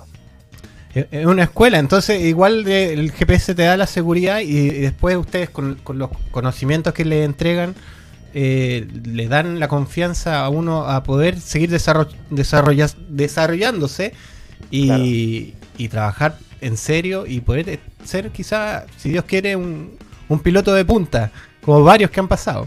Es 0.94 1.24
una 1.24 1.44
escuela, 1.44 1.78
entonces 1.78 2.20
igual 2.22 2.64
de- 2.64 2.92
el 2.92 3.12
GPS 3.12 3.54
te 3.54 3.62
da 3.62 3.78
la 3.78 3.86
seguridad 3.86 4.40
y, 4.40 4.44
y 4.58 4.68
después 4.80 5.16
ustedes 5.16 5.48
con, 5.48 5.76
con 5.76 5.96
los 5.98 6.10
conocimientos 6.30 6.92
que 6.92 7.06
le 7.06 7.24
entregan 7.24 7.74
eh, 8.34 8.86
le 9.04 9.26
dan 9.28 9.58
la 9.58 9.68
confianza 9.68 10.44
a 10.44 10.48
uno 10.50 10.84
a 10.86 11.02
poder 11.02 11.40
seguir 11.40 11.70
desarroll- 11.70 12.14
desarrollándose 13.10 14.12
y, 14.70 15.54
y 15.78 15.88
trabajar 15.88 16.36
en 16.62 16.76
serio 16.76 17.26
y 17.26 17.40
poder 17.40 17.78
ser 18.04 18.30
quizá, 18.30 18.86
si 18.96 19.10
Dios 19.10 19.24
quiere, 19.24 19.56
un, 19.56 19.98
piloto 20.42 20.72
de 20.72 20.84
punta, 20.84 21.30
como 21.62 21.82
varios 21.84 22.10
que 22.10 22.20
han 22.20 22.28
pasado. 22.28 22.66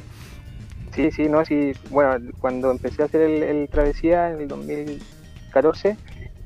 Sí, 0.93 1.09
sí, 1.11 1.27
no, 1.27 1.43
sí. 1.43 1.73
Bueno, 1.89 2.15
cuando 2.39 2.69
empecé 2.71 3.01
a 3.01 3.05
hacer 3.05 3.21
el, 3.21 3.67
travesía 3.69 4.29
en 4.31 4.41
el 4.41 4.47
2014, 4.47 5.97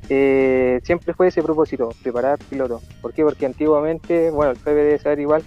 eh, 0.10 0.80
siempre 0.84 1.14
fue 1.14 1.28
ese 1.28 1.44
propósito, 1.44 1.94
preparar 2.02 2.40
piloto. 2.50 2.82
¿Por 3.02 3.14
qué? 3.14 3.24
Porque 3.24 3.46
antiguamente, 3.46 4.32
bueno, 4.32 4.54
el 4.54 4.60
debe 4.64 4.98
saber 4.98 5.20
igual, 5.20 5.44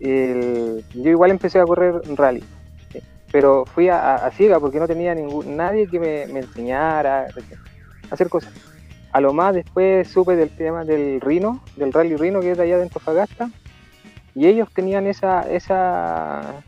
el- 0.00 0.82
yo 0.94 1.10
igual 1.10 1.30
empecé 1.30 1.60
a 1.60 1.64
correr 1.64 1.94
rally, 2.16 2.42
pero 3.30 3.66
fui 3.66 3.88
a, 3.88 3.98
a- 4.00 4.26
a 4.26 4.30
ciega 4.32 4.58
porque 4.58 4.80
no 4.80 4.88
tenía 4.88 5.14
ningún, 5.14 5.56
nadie 5.56 5.86
que 5.86 6.00
me, 6.00 6.26
me 6.26 6.40
enseñara 6.40 7.26
a 7.26 8.14
hacer 8.14 8.28
cosas. 8.28 8.52
A 9.12 9.20
lo 9.20 9.32
más 9.32 9.54
después 9.54 10.08
supe 10.08 10.36
del 10.36 10.50
tema 10.50 10.84
del 10.84 11.20
Rino, 11.20 11.60
del 11.76 11.92
Rally 11.92 12.16
Rino 12.16 12.40
que 12.40 12.52
es 12.52 12.56
de 12.58 12.64
allá 12.64 12.76
de 12.76 12.84
Antofagasta, 12.84 13.50
y 14.34 14.46
ellos 14.46 14.68
tenían 14.72 15.06
esa, 15.08 15.50
esa, 15.50 16.62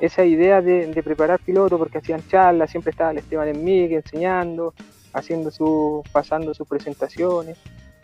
esa 0.00 0.24
idea 0.24 0.60
de, 0.60 0.86
de 0.88 1.02
preparar 1.02 1.38
pilotos 1.40 1.78
porque 1.78 1.98
hacían 1.98 2.26
charlas, 2.28 2.70
siempre 2.70 2.90
estaba 2.90 3.12
el 3.12 3.18
Esteban 3.18 3.48
en 3.48 3.64
mí 3.64 3.84
enseñando, 3.94 4.74
haciendo 5.12 5.50
su, 5.50 6.02
pasando 6.12 6.52
sus 6.54 6.66
presentaciones. 6.66 7.56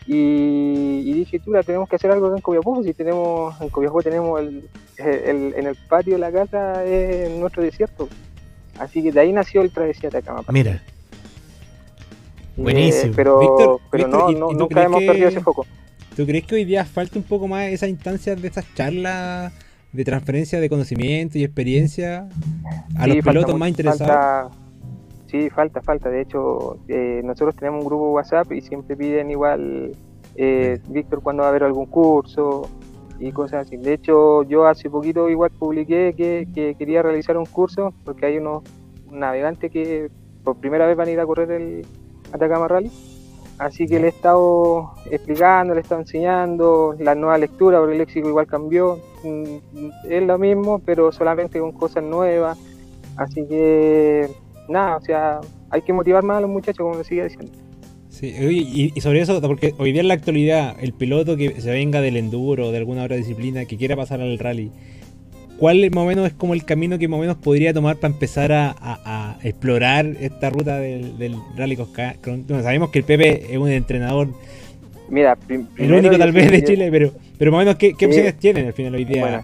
Y, 0.06 1.02
y 1.04 1.12
dije, 1.12 1.38
tú, 1.38 1.52
tenemos 1.64 1.88
que 1.88 1.96
hacer 1.96 2.10
algo 2.10 2.34
en 2.34 2.40
Copiapó, 2.40 2.82
si 2.82 2.92
tenemos, 2.92 3.60
en 3.60 3.68
Copiapó 3.68 4.02
tenemos 4.02 4.40
el, 4.40 4.68
el- 4.98 5.54
en 5.56 5.66
el 5.66 5.76
patio 5.88 6.14
de 6.14 6.18
la 6.18 6.32
casa 6.32 6.84
es 6.84 7.30
nuestro 7.38 7.62
desierto. 7.62 8.08
Así 8.78 9.02
que 9.02 9.12
de 9.12 9.20
ahí 9.20 9.32
nació 9.32 9.62
el 9.62 9.70
Travesía 9.72 10.08
Atacama. 10.08 10.42
Mira, 10.50 10.82
Eh, 12.56 12.62
buenísimo. 12.62 13.12
pero 13.16 13.38
Víctor, 13.40 13.80
pero 13.90 14.04
Víctor, 14.04 14.20
no, 14.24 14.30
¿y- 14.30 14.34
no- 14.40 14.50
y 14.50 14.54
nunca 14.54 14.82
hemos 14.84 15.00
que- 15.00 15.06
perdido 15.06 15.28
ese 15.28 15.40
foco. 15.40 15.66
¿Tú 16.16 16.26
crees 16.26 16.44
que 16.46 16.54
hoy 16.56 16.64
día 16.64 16.84
falta 16.84 17.18
un 17.18 17.24
poco 17.24 17.48
más 17.48 17.64
esa 17.68 17.88
instancia 17.88 18.36
de 18.36 18.46
esas 18.48 18.66
charlas 18.74 19.52
de 19.92 20.04
transferencia 20.04 20.60
de 20.60 20.68
conocimiento 20.68 21.38
y 21.38 21.44
experiencia 21.44 22.28
a 22.96 23.04
Sí, 23.04 23.10
los 23.14 23.24
pilotos 23.24 23.46
mucho- 23.52 23.58
más 23.58 23.68
interesados? 23.70 24.14
falta- 24.14 24.50
sí, 25.30 25.48
falta, 25.50 25.80
falta. 25.82 26.10
De 26.10 26.20
hecho, 26.22 26.76
eh, 26.88 27.22
nosotros 27.24 27.56
tenemos 27.56 27.80
un 27.82 27.86
grupo 27.88 28.12
WhatsApp 28.12 28.52
y 28.52 28.60
siempre 28.60 28.96
piden 28.96 29.30
igual, 29.30 29.92
eh, 30.36 30.78
Víctor, 30.88 31.22
cuando 31.22 31.42
va 31.42 31.46
a 31.48 31.50
haber 31.50 31.64
algún 31.64 31.86
curso 31.86 32.68
y 33.18 33.32
cosas 33.32 33.66
así. 33.66 33.76
De 33.78 33.94
hecho, 33.94 34.42
yo 34.42 34.66
hace 34.66 34.90
poquito 34.90 35.30
igual 35.30 35.50
publiqué 35.58 36.12
que, 36.14 36.46
que 36.54 36.74
quería 36.74 37.02
realizar 37.02 37.36
un 37.38 37.46
curso 37.46 37.94
porque 38.04 38.26
hay 38.26 38.36
unos 38.38 38.62
navegantes 39.10 39.70
que 39.70 40.10
por 40.44 40.56
primera 40.56 40.86
vez 40.86 40.96
van 40.96 41.08
a 41.08 41.10
ir 41.10 41.20
a 41.20 41.26
correr 41.26 41.50
el 41.52 41.86
Atacama 42.32 42.68
Rally. 42.68 42.90
Así 43.58 43.86
que 43.86 44.00
le 44.00 44.06
he 44.06 44.10
estado 44.10 44.92
explicando, 45.10 45.74
le 45.74 45.80
he 45.80 45.82
estado 45.82 46.00
enseñando 46.00 46.96
la 46.98 47.14
nueva 47.14 47.38
lectura, 47.38 47.78
porque 47.78 47.92
el 47.92 47.98
léxico 47.98 48.28
igual 48.28 48.46
cambió. 48.46 48.98
Mm, 49.22 49.90
Es 50.10 50.22
lo 50.22 50.38
mismo, 50.38 50.80
pero 50.84 51.12
solamente 51.12 51.60
con 51.60 51.72
cosas 51.72 52.02
nuevas. 52.02 52.58
Así 53.16 53.46
que, 53.46 54.28
nada, 54.68 54.96
o 54.96 55.00
sea, 55.02 55.40
hay 55.70 55.82
que 55.82 55.92
motivar 55.92 56.24
más 56.24 56.38
a 56.38 56.40
los 56.40 56.50
muchachos, 56.50 56.78
como 56.78 56.94
me 56.94 57.04
sigue 57.04 57.24
diciendo. 57.24 57.52
Sí, 58.08 58.28
y, 58.28 58.92
y 58.94 59.00
sobre 59.00 59.20
eso, 59.20 59.40
porque 59.40 59.74
hoy 59.78 59.92
día 59.92 60.00
en 60.00 60.08
la 60.08 60.14
actualidad, 60.14 60.76
el 60.80 60.92
piloto 60.92 61.36
que 61.36 61.60
se 61.60 61.70
venga 61.70 62.00
del 62.00 62.16
enduro 62.16 62.68
o 62.68 62.70
de 62.72 62.78
alguna 62.78 63.04
otra 63.04 63.16
disciplina 63.16 63.64
que 63.64 63.76
quiera 63.76 63.96
pasar 63.96 64.20
al 64.20 64.38
rally, 64.38 64.70
¿cuál 65.62 65.88
más 65.92 66.02
o 66.02 66.06
menos 66.08 66.26
es 66.26 66.32
como 66.32 66.54
el 66.54 66.64
camino 66.64 66.98
que 66.98 67.06
más 67.06 67.18
o 67.18 67.20
menos 67.20 67.36
podría 67.36 67.72
tomar 67.72 67.94
para 67.94 68.12
empezar 68.12 68.50
a, 68.50 68.70
a- 68.70 68.98
a 69.04 69.38
explorar 69.44 70.06
esta 70.18 70.50
ruta 70.50 70.78
del, 70.80 71.16
del 71.18 71.36
rally 71.56 71.76
Cosca? 71.76 72.16
Bueno, 72.26 72.64
sabemos 72.64 72.90
que 72.90 72.98
el 72.98 73.04
Pepe 73.04 73.46
es 73.48 73.56
un 73.58 73.70
entrenador, 73.70 74.26
Mira, 75.08 75.38
el 75.78 75.92
único 75.92 76.18
tal 76.18 76.32
vez 76.32 76.50
de 76.50 76.64
Chile, 76.64 76.88
pero, 76.90 77.12
pero 77.38 77.52
más 77.52 77.58
o 77.58 77.60
menos, 77.60 77.76
¿qué, 77.76 77.92
opciones 77.92 78.36
tienen 78.40 78.66
al 78.66 78.72
final 78.72 78.96
hoy 78.96 79.04
día? 79.04 79.20
Bueno, 79.20 79.42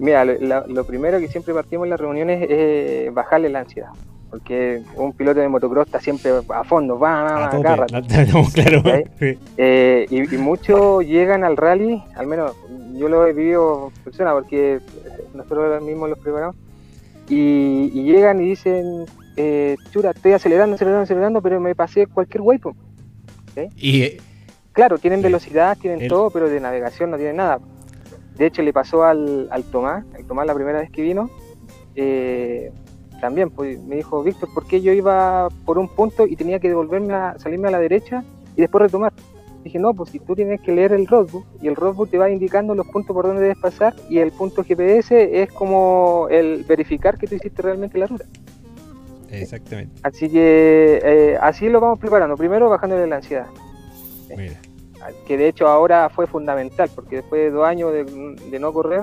Mira, 0.00 0.24
lo, 0.24 0.66
lo 0.66 0.84
primero 0.84 1.20
que 1.20 1.28
siempre 1.28 1.54
partimos 1.54 1.84
en 1.86 1.90
las 1.90 2.00
reuniones 2.00 2.42
es 2.42 2.48
eh, 2.50 3.10
bajarle 3.12 3.48
la 3.48 3.60
ansiedad. 3.60 3.90
Porque 4.36 4.82
un 4.96 5.14
piloto 5.14 5.40
de 5.40 5.48
motocross 5.48 5.86
está 5.86 5.98
siempre 5.98 6.30
a 6.54 6.62
fondo, 6.64 6.98
va, 6.98 7.22
va, 7.22 7.44
a. 7.46 7.50
Eh, 9.56 10.06
y, 10.10 10.34
y 10.34 10.38
muchos 10.38 11.06
llegan 11.06 11.42
al 11.42 11.56
rally, 11.56 12.02
al 12.16 12.26
menos 12.26 12.54
yo 12.94 13.08
lo 13.08 13.26
he 13.26 13.32
vivido 13.32 13.90
persona 14.04 14.32
porque 14.32 14.80
nosotros 15.32 15.82
mismos 15.82 16.10
los 16.10 16.18
preparamos, 16.18 16.54
y, 17.30 17.90
y 17.94 18.02
llegan 18.04 18.42
y 18.42 18.50
dicen, 18.50 19.06
eh, 19.36 19.76
chura, 19.90 20.10
estoy 20.10 20.32
acelerando, 20.32 20.74
acelerando, 20.74 21.04
acelerando, 21.04 21.40
pero 21.40 21.58
me 21.58 21.74
pasé 21.74 22.06
cualquier 22.06 22.42
waypoint. 22.42 22.76
Y 23.76 24.02
eh, 24.02 24.20
Claro, 24.72 24.98
tienen 24.98 25.22
velocidad, 25.22 25.78
tienen 25.80 26.02
El- 26.02 26.08
todo, 26.08 26.28
pero 26.28 26.50
de 26.50 26.60
navegación 26.60 27.10
no 27.10 27.16
tienen 27.16 27.36
nada. 27.36 27.58
De 28.36 28.44
hecho, 28.44 28.60
le 28.60 28.74
pasó 28.74 29.02
al, 29.04 29.48
al 29.50 29.64
Tomás, 29.64 30.04
al 30.14 30.26
Tomás 30.26 30.46
la 30.46 30.54
primera 30.54 30.80
vez 30.80 30.90
que 30.90 31.00
vino, 31.00 31.30
eh, 31.94 32.70
también 33.20 33.50
pues, 33.50 33.78
me 33.84 33.96
dijo, 33.96 34.22
Víctor, 34.22 34.48
¿por 34.52 34.66
qué 34.66 34.80
yo 34.80 34.92
iba 34.92 35.48
por 35.64 35.78
un 35.78 35.88
punto 35.88 36.26
y 36.26 36.36
tenía 36.36 36.58
que 36.58 36.68
devolverme 36.68 37.14
a 37.14 37.38
salirme 37.38 37.68
a 37.68 37.70
la 37.72 37.78
derecha 37.80 38.24
y 38.56 38.60
después 38.60 38.82
retomar? 38.82 39.12
Dije, 39.64 39.78
no, 39.80 39.92
pues 39.94 40.10
si 40.10 40.20
tú 40.20 40.36
tienes 40.36 40.60
que 40.60 40.70
leer 40.72 40.92
el 40.92 41.08
roadbook 41.08 41.44
y 41.60 41.66
el 41.66 41.74
roadbook 41.74 42.08
te 42.08 42.18
va 42.18 42.30
indicando 42.30 42.74
los 42.74 42.86
puntos 42.86 43.12
por 43.14 43.26
donde 43.26 43.42
debes 43.42 43.58
pasar 43.58 43.94
y 44.08 44.18
el 44.18 44.30
punto 44.30 44.62
GPS 44.62 45.42
es 45.42 45.50
como 45.50 46.28
el 46.30 46.64
verificar 46.64 47.18
que 47.18 47.26
tú 47.26 47.34
hiciste 47.34 47.62
realmente 47.62 47.98
la 47.98 48.06
ruta. 48.06 48.24
Exactamente. 49.28 49.92
Así 50.04 50.28
que 50.30 51.00
eh, 51.02 51.38
así 51.40 51.68
lo 51.68 51.80
vamos 51.80 51.98
preparando. 51.98 52.36
Primero 52.36 52.68
bajándole 52.68 53.08
la 53.08 53.16
ansiedad. 53.16 53.46
Mira. 54.36 54.54
que 55.26 55.36
de 55.36 55.48
hecho 55.48 55.66
ahora 55.66 56.08
fue 56.10 56.26
fundamental, 56.28 56.88
porque 56.94 57.16
después 57.16 57.42
de 57.42 57.50
dos 57.50 57.66
años 57.66 57.92
de, 57.92 58.04
de 58.04 58.58
no 58.60 58.72
correr... 58.72 59.02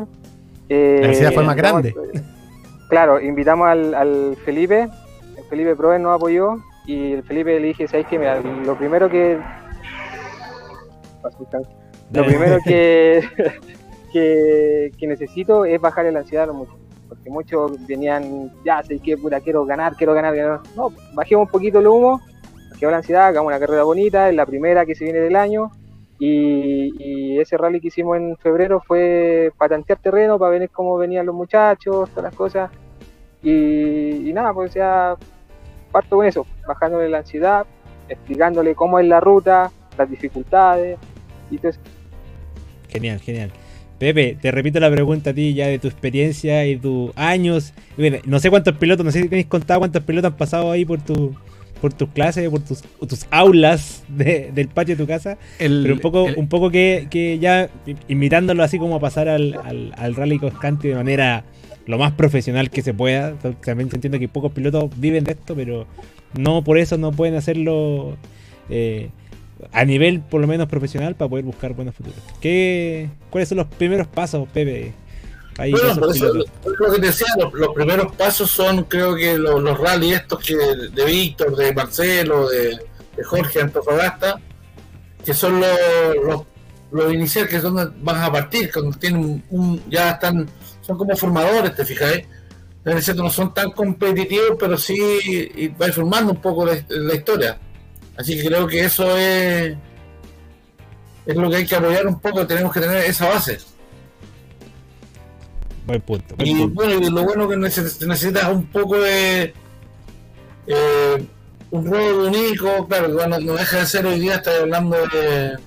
eh, 0.70 1.00
La 1.02 1.08
ansiedad 1.10 1.34
fue 1.34 1.44
más 1.44 1.56
grande. 1.58 1.94
Claro, 2.94 3.20
invitamos 3.20 3.68
al, 3.68 3.96
al 3.96 4.38
Felipe, 4.46 4.88
el 5.36 5.44
Felipe 5.46 5.76
Proven 5.76 6.04
nos 6.04 6.16
apoyó 6.16 6.58
y 6.86 7.14
el 7.14 7.24
Felipe 7.24 7.60
le 7.60 7.70
dije, 7.70 7.88
¿sabes 7.88 8.06
qué? 8.06 8.20
Mira, 8.20 8.40
lo 8.40 8.78
primero 8.78 9.10
que... 9.10 9.40
Lo 12.12 12.24
primero 12.24 12.60
que, 12.64 13.24
que, 14.14 14.92
que 14.96 15.08
necesito 15.08 15.66
es 15.66 15.82
bajar 15.82 16.06
la 16.14 16.20
ansiedad 16.20 16.44
a 16.44 16.48
los 16.48 16.56
muchachos. 16.56 16.80
Porque 17.10 17.32
muchos 17.32 17.84
venían, 17.88 18.52
ya 18.64 18.84
sé 18.84 19.00
que 19.00 19.18
puta, 19.18 19.42
quiero 19.42 19.66
ganar, 19.66 19.96
quiero 19.96 20.14
ganar, 20.14 20.36
ganar. 20.36 20.60
No, 20.76 20.94
bajemos 21.16 21.48
un 21.48 21.52
poquito 21.52 21.80
el 21.80 21.88
humo, 21.88 22.22
bajemos 22.70 22.92
la 22.92 22.98
ansiedad, 22.98 23.26
hagamos 23.26 23.48
una 23.48 23.60
carrera 23.60 23.86
bonita, 23.86 24.30
es 24.30 24.36
la 24.36 24.46
primera 24.46 24.86
que 24.86 24.94
se 24.94 25.06
viene 25.06 25.20
del 25.20 25.36
año. 25.36 25.72
Y, 26.20 26.94
y 27.00 27.40
ese 27.40 27.58
rally 27.58 27.82
que 27.82 27.88
hicimos 27.88 28.18
en 28.18 28.38
febrero 28.38 28.84
fue 28.86 29.52
para 29.58 29.70
tantear 29.70 29.98
terreno, 29.98 30.38
para 30.38 30.52
ver 30.52 30.70
cómo 30.70 30.96
venían 30.96 31.26
los 31.26 31.34
muchachos, 31.34 32.08
todas 32.12 32.26
las 32.26 32.36
cosas. 32.36 32.70
Y, 33.44 34.30
y 34.30 34.34
nada, 34.34 34.54
pues 34.54 34.74
ya 34.74 35.16
parto 35.92 36.16
con 36.18 36.26
eso, 36.26 36.46
bajándole 36.68 37.10
la 37.10 37.20
ansiedad, 37.20 37.66
explicándole 38.10 38.74
cómo 38.76 39.00
es 39.00 39.08
la 39.08 39.20
ruta, 39.20 39.72
las 39.98 40.10
dificultades 40.10 40.98
y 41.52 41.58
todo 41.58 41.70
eso. 41.72 41.80
Genial, 42.90 43.20
genial. 43.20 43.52
Pepe, 44.00 44.38
te 44.42 44.52
repito 44.52 44.80
la 44.80 44.90
pregunta 44.92 45.30
a 45.30 45.34
ti 45.34 45.54
ya 45.54 45.68
de 45.68 45.80
tu 45.80 45.88
experiencia 45.88 46.66
y 46.66 46.78
tus 46.78 47.12
años. 47.16 47.74
Bueno, 47.98 48.18
No 48.26 48.40
sé 48.40 48.50
cuántos 48.50 48.76
pilotos, 48.78 49.06
no 49.06 49.12
sé 49.12 49.22
si 49.22 49.30
tenéis 49.30 49.48
contado 49.48 49.80
cuántos 49.80 50.04
pilotos 50.04 50.32
han 50.32 50.38
pasado 50.38 50.72
ahí 50.72 50.86
por 50.86 51.02
tu 51.02 51.36
por 51.82 51.92
tus 51.92 52.08
clases, 52.12 52.50
por 52.50 52.62
tus, 52.62 52.82
tus 52.82 53.28
aulas 53.30 54.06
de- 54.08 54.52
del 54.54 54.70
patio 54.70 54.96
de 54.96 55.04
tu 55.04 55.08
casa. 55.08 55.38
el, 55.60 55.82
Pero 55.82 55.96
un 55.96 56.00
poco, 56.00 56.30
el- 56.30 56.38
un 56.38 56.48
poco 56.48 56.70
que, 56.72 57.08
que 57.10 57.40
ya 57.40 57.70
invitándolo 58.08 58.64
así 58.64 58.80
como 58.80 58.96
a 58.96 59.00
pasar 59.02 59.28
al, 59.28 59.54
al, 59.66 59.94
al 59.98 60.16
rally 60.16 60.40
Coscanti 60.40 60.88
de 60.88 60.96
manera 60.96 61.44
lo 61.86 61.98
más 61.98 62.14
profesional 62.14 62.70
que 62.70 62.82
se 62.82 62.94
pueda. 62.94 63.34
También 63.64 63.90
se 63.90 63.98
entiende 63.98 64.20
que 64.20 64.28
pocos 64.28 64.52
pilotos 64.52 64.90
viven 64.98 65.24
de 65.24 65.34
esto, 65.34 65.56
pero 65.56 65.88
no 66.34 66.64
por 66.64 66.78
eso 66.78 66.98
no 66.98 67.12
pueden 67.12 67.36
hacerlo 67.36 68.18
eh, 68.70 69.10
a 69.72 69.86
nivel 69.86 70.22
por 70.22 70.42
lo 70.42 70.48
menos 70.48 70.68
profesional 70.68 71.16
para 71.16 71.30
poder 71.30 71.46
buscar 71.46 71.74
buenos 71.74 71.96
futuros. 71.96 72.20
¿Qué, 72.42 73.10
¿Cuáles 73.30 73.50
son 73.50 73.58
los 73.58 73.68
primeros 73.68 74.08
pasos, 74.08 74.48
Pepe? 74.50 74.94
Ahí 75.58 75.72
Bueno, 75.72 75.96
por 75.96 76.16
eso 76.16 76.34
lo, 76.34 76.46
lo 76.80 76.94
que 76.94 77.00
te 77.00 77.08
decía, 77.08 77.28
los, 77.38 77.54
los 77.54 77.74
primeros 77.76 78.16
pasos 78.16 78.50
son, 78.50 78.86
creo 78.86 79.16
que 79.16 79.38
los, 79.38 79.62
los 79.62 79.80
rally 79.80 80.14
estos 80.14 80.40
que 80.40 80.56
de 80.56 81.06
Víctor, 81.06 81.56
de 81.56 81.74
Marcelo, 81.74 82.50
de, 82.50 82.80
de 83.16 83.24
Jorge 83.24 83.62
Antofagasta, 83.62 84.40
que 85.24 85.34
son 85.34 85.60
los, 85.60 85.70
los, 86.26 86.42
los 86.92 87.14
iniciales 87.14 87.52
que 87.52 87.60
donde 87.60 87.88
van 88.02 88.24
a 88.24 88.32
partir, 88.32 88.72
cuando 88.72 88.98
tienen 88.98 89.44
un, 89.50 89.82
ya 89.90 90.12
están, 90.12 90.50
son 90.84 90.98
como 90.98 91.16
formadores, 91.16 91.76
te 91.76 91.84
fijas, 91.86 92.12
¿eh? 92.14 92.28
Es 92.86 92.96
decir, 92.96 93.16
no 93.16 93.30
son 93.30 93.54
tan 93.54 93.72
competitivos, 93.72 94.58
pero 94.60 94.78
sí 94.78 95.72
va 95.82 95.88
formando 95.92 96.34
un 96.34 96.42
poco 96.42 96.66
la, 96.66 96.78
la 96.90 97.16
historia. 97.16 97.58
Así 98.18 98.36
que 98.38 98.46
creo 98.46 98.68
que 98.68 98.82
eso 98.82 99.18
es, 99.18 99.76
es 101.26 101.36
lo 101.36 101.50
que 101.50 101.56
hay 101.56 101.66
que 101.66 101.76
apoyar 101.76 102.06
un 102.06 102.20
poco, 102.20 102.46
tenemos 102.46 102.72
que 102.74 102.82
tener 102.82 102.98
esa 103.06 103.30
base. 103.30 103.58
Buen 105.86 106.02
punto. 106.02 106.36
buen 106.36 106.48
Y 106.48 106.56
punto. 106.56 106.76
bueno, 106.76 107.08
y 107.08 107.10
lo 107.10 107.24
bueno 107.24 107.48
que 107.50 107.56
neces- 107.56 108.06
necesitas 108.06 108.50
un 108.52 108.66
poco 108.68 109.00
de 109.00 109.54
eh, 110.68 111.26
un 111.72 111.86
rol 111.92 112.28
único, 112.28 112.88
claro, 112.88 113.14
bueno, 113.14 113.40
no 113.40 113.54
deja 113.54 113.78
de 113.80 113.86
ser 113.86 114.06
hoy 114.06 114.20
día, 114.20 114.36
estás 114.36 114.60
hablando 114.62 114.96
de, 115.12 115.58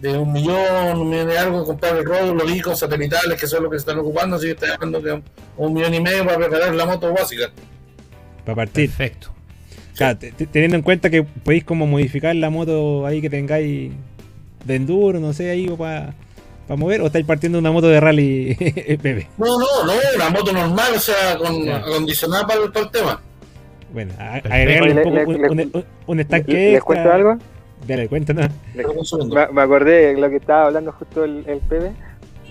de 0.00 0.16
un 0.16 0.32
millón, 0.32 0.98
un 0.98 1.10
millón 1.10 1.28
de 1.28 1.38
algo, 1.38 1.64
comprar 1.64 1.96
el 1.96 2.04
rol, 2.04 2.36
los 2.36 2.50
icos 2.50 2.78
satelitales, 2.78 3.38
que 3.38 3.46
son 3.46 3.62
los 3.62 3.70
que 3.72 3.78
se 3.78 3.82
están 3.82 3.98
ocupando, 3.98 4.36
así 4.36 4.46
que 4.46 4.52
estás 4.52 4.70
hablando 4.70 5.00
de 5.00 5.12
un, 5.12 5.22
un 5.58 5.72
millón 5.74 5.92
y 5.94 6.00
medio 6.00 6.24
para 6.24 6.38
preparar 6.38 6.74
la 6.74 6.86
moto 6.86 7.12
básica. 7.12 7.50
Para 8.44 8.56
partir. 8.56 8.88
Perfecto. 8.88 9.28
Claro, 9.96 10.18
te- 10.18 10.32
te- 10.32 10.46
teniendo 10.46 10.76
en 10.76 10.82
cuenta 10.82 11.10
que 11.10 11.22
podéis 11.22 11.64
como 11.64 11.86
modificar 11.86 12.34
la 12.34 12.48
moto 12.48 13.04
ahí 13.06 13.20
que 13.20 13.28
tengáis 13.28 13.92
de 14.64 14.74
enduro, 14.74 15.20
no 15.20 15.32
sé, 15.34 15.50
ahí 15.50 15.66
para 15.68 16.14
mover, 16.68 17.02
o 17.02 17.06
estáis 17.06 17.26
partiendo 17.26 17.58
una 17.58 17.70
moto 17.70 17.88
de 17.88 18.00
rally, 18.00 18.54
Pepe. 19.02 19.28
No, 19.36 19.46
no, 19.58 19.66
no, 19.84 19.92
una 20.16 20.30
moto 20.30 20.52
normal, 20.52 20.92
o 20.96 21.00
sea, 21.00 21.36
con 21.36 21.62
Ya. 21.64 21.76
acondicionada 21.76 22.46
para, 22.46 22.62
el- 22.64 22.72
para 22.72 22.86
el 22.86 22.90
tema. 22.92 23.20
Bueno, 23.92 24.14
agregarle 24.18 24.92
un, 24.92 25.02
poco, 25.02 25.10
le- 25.10 25.24
un, 25.26 25.56
le- 25.56 25.64
un- 25.64 25.70
un- 25.74 25.84
un 26.06 26.20
estanque 26.20 26.72
¿Les 26.72 26.82
cuento 26.82 27.12
algo? 27.12 27.36
Dale, 27.86 28.08
cuéntanos. 28.08 28.48
Me, 28.74 29.48
me 29.52 29.62
acordé 29.62 30.14
de 30.14 30.20
lo 30.20 30.28
que 30.30 30.36
estaba 30.36 30.66
hablando 30.66 30.92
justo 30.92 31.24
el, 31.24 31.44
el 31.46 31.60
Pepe. 31.60 31.92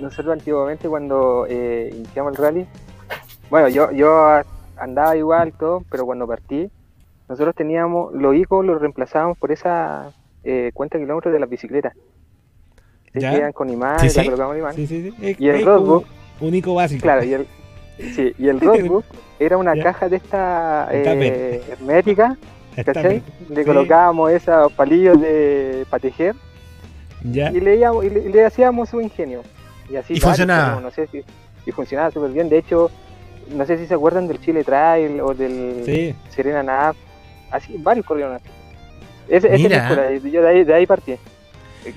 Nosotros 0.02 0.34
antiguamente 0.34 0.88
cuando 0.88 1.46
eh, 1.50 1.90
iniciamos 1.94 2.34
el 2.34 2.38
rally, 2.44 2.66
bueno, 3.50 3.68
yo, 3.68 3.92
yo 3.92 4.42
andaba 4.78 5.16
igual 5.18 5.54
todo, 5.54 5.84
pero 5.92 6.06
cuando 6.06 6.26
partí, 6.26 6.70
nosotros 7.28 7.54
teníamos, 7.56 8.14
los 8.14 8.34
ICO 8.36 8.64
los 8.64 8.80
reemplazábamos 8.82 9.38
por 9.38 9.52
esa 9.52 10.12
eh, 10.44 10.72
cuenta 10.74 10.98
de 10.98 11.04
kilómetros 11.04 11.34
de 11.34 11.40
las 11.40 11.50
bicicletas. 11.50 11.94
Se 13.12 13.20
¿Ya? 13.20 13.32
quedan 13.32 13.52
con 13.52 13.70
imán, 13.70 14.00
Sí, 14.00 14.06
la 14.08 14.12
sí. 14.12 14.26
colocamos 14.26 14.58
imán. 14.58 14.74
Sí, 14.76 14.88
sí, 14.88 15.10
sí. 15.12 15.16
Es- 15.22 15.40
Y 15.40 15.50
el 15.50 15.66
roadbook. 15.66 16.06
Un 16.42 16.56
ico 16.56 16.74
básico. 16.76 17.02
Claro, 17.02 17.24
y 17.24 17.34
el, 17.34 17.48
sí, 18.16 18.34
y 18.38 18.48
el 18.48 18.60
roadbook 18.62 19.04
era 19.40 19.58
una 19.58 19.76
Ya. 19.76 19.84
caja 19.84 20.08
de 20.10 20.16
esta 20.18 20.88
eh, 20.92 21.62
hermética, 21.72 22.38
Le 23.50 23.66
colocábamos 23.66 24.32
esos 24.32 24.72
palillos 24.74 25.20
de 25.22 25.86
para 25.90 26.02
tejer 26.02 26.36
Ya. 27.24 27.52
y 27.52 27.60
leíamos 27.60 28.06
y 28.06 28.10
le, 28.10 28.20
y 28.22 28.30
le 28.32 28.46
hacíamos 28.46 28.90
su 28.90 29.02
ingenio 29.02 29.42
y 29.90 29.96
así 29.96 30.14
Y 30.14 30.20
funcionaba. 30.20 30.76
como, 30.76 30.82
no 30.82 30.92
sé 30.92 31.08
si 31.08 31.22
y 31.66 31.72
funcionaba 31.72 32.12
súper 32.12 32.32
bien 32.32 32.48
de 32.50 32.58
hecho 32.60 32.90
no 33.56 33.66
sé 33.66 33.78
si 33.78 33.86
se 33.88 33.94
acuerdan 33.96 34.28
del 34.28 34.40
Chile 34.40 34.64
Trail 34.64 35.20
o 35.22 35.34
del 35.34 35.84
Sí. 35.86 36.16
Serena 36.30 36.64
Nap 36.64 36.96
así 37.52 37.76
varios 37.80 38.06
corrieron 38.06 38.36
así 38.36 38.46
ese, 39.28 39.50
Mira. 39.50 39.90
yo 40.20 40.42
de 40.42 40.48
ahí, 40.48 40.64
de 40.64 40.74
ahí 40.74 40.86
partí 40.88 41.16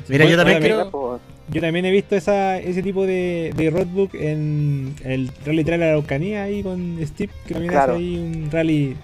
Mira, 0.08 0.24
yo 0.26 0.36
también 0.36 0.60
creo. 0.62 1.20
Yo 1.48 1.60
también 1.60 1.84
he 1.84 1.90
visto 1.90 2.14
esa, 2.14 2.58
ese 2.58 2.82
tipo 2.84 3.04
de, 3.04 3.52
de 3.56 3.68
roadbook 3.68 4.14
en 4.14 4.94
el 5.04 5.28
Rally 5.44 5.64
Trail 5.64 5.82
Araucanía 5.82 6.44
ahí 6.44 6.62
con 6.62 6.98
Steve, 7.04 7.32
que 7.46 7.54
también 7.54 7.72
Claro. 7.72 7.92
hace 7.94 8.00
ahí 8.02 8.16
un 8.18 8.48
rally. 8.50 8.96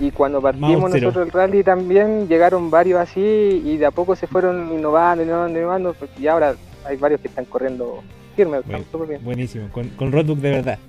Y 0.00 0.10
cuando 0.10 0.40
partimos 0.40 0.90
nosotros 0.90 1.26
el 1.26 1.32
rally 1.32 1.62
también 1.62 2.28
llegaron 2.28 2.70
varios 2.70 3.00
así 3.00 3.20
y 3.64 3.76
de 3.76 3.86
a 3.86 3.90
poco 3.90 4.16
se 4.16 4.26
fueron 4.26 4.72
innovando 4.72 5.24
innovando 5.24 5.58
innovando 5.58 5.94
pues, 5.94 6.10
y 6.18 6.26
ahora 6.26 6.54
hay 6.84 6.96
varios 6.96 7.20
que 7.20 7.28
están 7.28 7.44
corriendo 7.46 8.02
firme 8.36 8.58
están 8.58 8.84
súper 8.90 9.08
bien 9.08 9.24
Buenísimo, 9.24 9.68
con, 9.70 9.88
con 9.90 10.12
roadbook 10.12 10.38
de 10.38 10.50
verdad. 10.50 10.78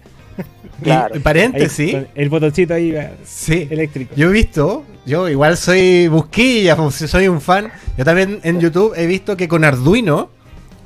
Claro. 0.82 1.14
Ahí, 1.14 1.20
paréntesis, 1.20 1.94
con 1.94 2.08
el 2.16 2.30
botoncito 2.30 2.74
ahí 2.74 2.96
sí. 3.24 3.68
eléctrico. 3.70 4.16
Yo 4.16 4.30
he 4.30 4.32
visto, 4.32 4.84
yo 5.06 5.30
igual 5.30 5.56
soy 5.56 6.08
busquilla, 6.08 6.76
soy 6.90 7.28
un 7.28 7.40
fan. 7.40 7.72
Yo 7.98 8.04
también 8.04 8.40
en 8.44 8.60
YouTube 8.60 8.94
he 8.98 9.06
visto 9.06 9.38
que 9.38 9.48
con 9.48 9.64
Arduino 9.64 10.30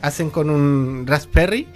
hacen 0.01 0.29
con 0.29 0.49
un 0.49 1.05
Raspberry, 1.07 1.67